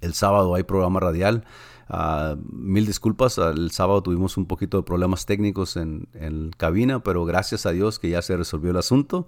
El 0.00 0.14
sábado 0.14 0.54
hay 0.54 0.62
programa 0.62 1.00
radial. 1.00 1.44
Uh, 1.92 2.36
mil 2.52 2.86
disculpas, 2.86 3.36
el 3.38 3.72
sábado 3.72 4.00
tuvimos 4.00 4.36
un 4.36 4.46
poquito 4.46 4.76
de 4.76 4.84
problemas 4.84 5.26
técnicos 5.26 5.76
en, 5.76 6.06
en, 6.14 6.52
cabina, 6.56 7.02
pero 7.02 7.24
gracias 7.24 7.66
a 7.66 7.72
Dios 7.72 7.98
que 7.98 8.10
ya 8.10 8.22
se 8.22 8.36
resolvió 8.36 8.70
el 8.70 8.76
asunto 8.76 9.26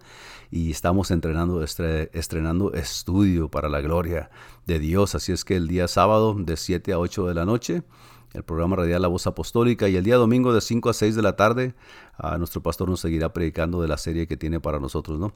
y 0.48 0.70
estamos 0.70 1.10
entrenando, 1.10 1.64
estrenando 1.64 2.72
estudio 2.72 3.48
para 3.48 3.68
la 3.68 3.80
gloria 3.80 4.30
de 4.64 4.78
Dios. 4.78 5.16
Así 5.16 5.32
es 5.32 5.44
que 5.44 5.56
el 5.56 5.66
día 5.66 5.88
sábado 5.88 6.36
de 6.38 6.56
7 6.56 6.92
a 6.92 7.00
8 7.00 7.26
de 7.26 7.34
la 7.34 7.44
noche 7.44 7.82
el 8.32 8.44
programa 8.44 8.76
radial 8.76 9.02
La 9.02 9.08
Voz 9.08 9.26
Apostólica 9.26 9.88
y 9.88 9.96
el 9.96 10.04
día 10.04 10.16
domingo 10.16 10.54
de 10.54 10.60
5 10.60 10.88
a 10.88 10.94
6 10.94 11.16
de 11.16 11.22
la 11.22 11.36
tarde 11.36 11.74
uh, 12.22 12.38
nuestro 12.38 12.62
pastor 12.62 12.88
nos 12.88 13.00
seguirá 13.00 13.32
predicando 13.32 13.82
de 13.82 13.88
la 13.88 13.98
serie 13.98 14.26
que 14.28 14.36
tiene 14.36 14.60
para 14.60 14.78
nosotros, 14.78 15.18
¿no? 15.18 15.34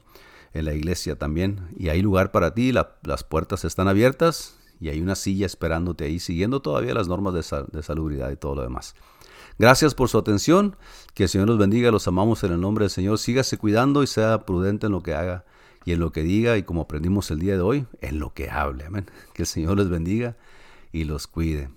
En 0.53 0.63
la 0.65 0.73
iglesia 0.73 1.17
también. 1.17 1.67
Y 1.77 1.89
hay 1.89 2.01
lugar 2.01 2.31
para 2.31 2.53
ti, 2.53 2.71
la, 2.71 2.95
las 3.03 3.23
puertas 3.23 3.65
están 3.65 3.87
abiertas 3.89 4.56
y 4.79 4.89
hay 4.89 5.01
una 5.01 5.15
silla 5.15 5.45
esperándote 5.45 6.05
ahí, 6.05 6.19
siguiendo 6.19 6.61
todavía 6.61 6.93
las 6.93 7.07
normas 7.07 7.33
de, 7.33 7.83
salubridad 7.83 8.31
y 8.31 8.35
todo 8.35 8.55
lo 8.55 8.61
demás. 8.61 8.95
Gracias 9.59 9.95
por 9.95 10.09
su 10.09 10.17
atención, 10.17 10.75
que 11.13 11.23
el 11.23 11.29
Señor 11.29 11.47
los 11.47 11.57
bendiga, 11.57 11.91
los 11.91 12.07
amamos 12.07 12.43
en 12.43 12.53
el 12.53 12.61
nombre 12.61 12.83
del 12.83 12.91
Señor, 12.91 13.17
sígase 13.17 13.57
cuidando 13.57 14.03
y 14.03 14.07
sea 14.07 14.45
prudente 14.45 14.85
en 14.85 14.91
lo 14.91 15.01
que 15.01 15.15
haga 15.15 15.45
y 15.83 15.93
en 15.93 15.99
lo 15.99 16.11
que 16.11 16.21
diga 16.21 16.57
y 16.57 16.63
como 16.63 16.81
aprendimos 16.81 17.31
el 17.31 17.39
día 17.39 17.53
de 17.53 17.61
hoy, 17.61 17.87
en 18.01 18.19
lo 18.19 18.33
que 18.33 18.49
hable, 18.49 18.85
amén. 18.85 19.05
Que 19.33 19.43
el 19.43 19.47
Señor 19.47 19.77
les 19.77 19.89
bendiga 19.89 20.37
y 20.91 21.05
los 21.05 21.27
cuide. 21.27 21.69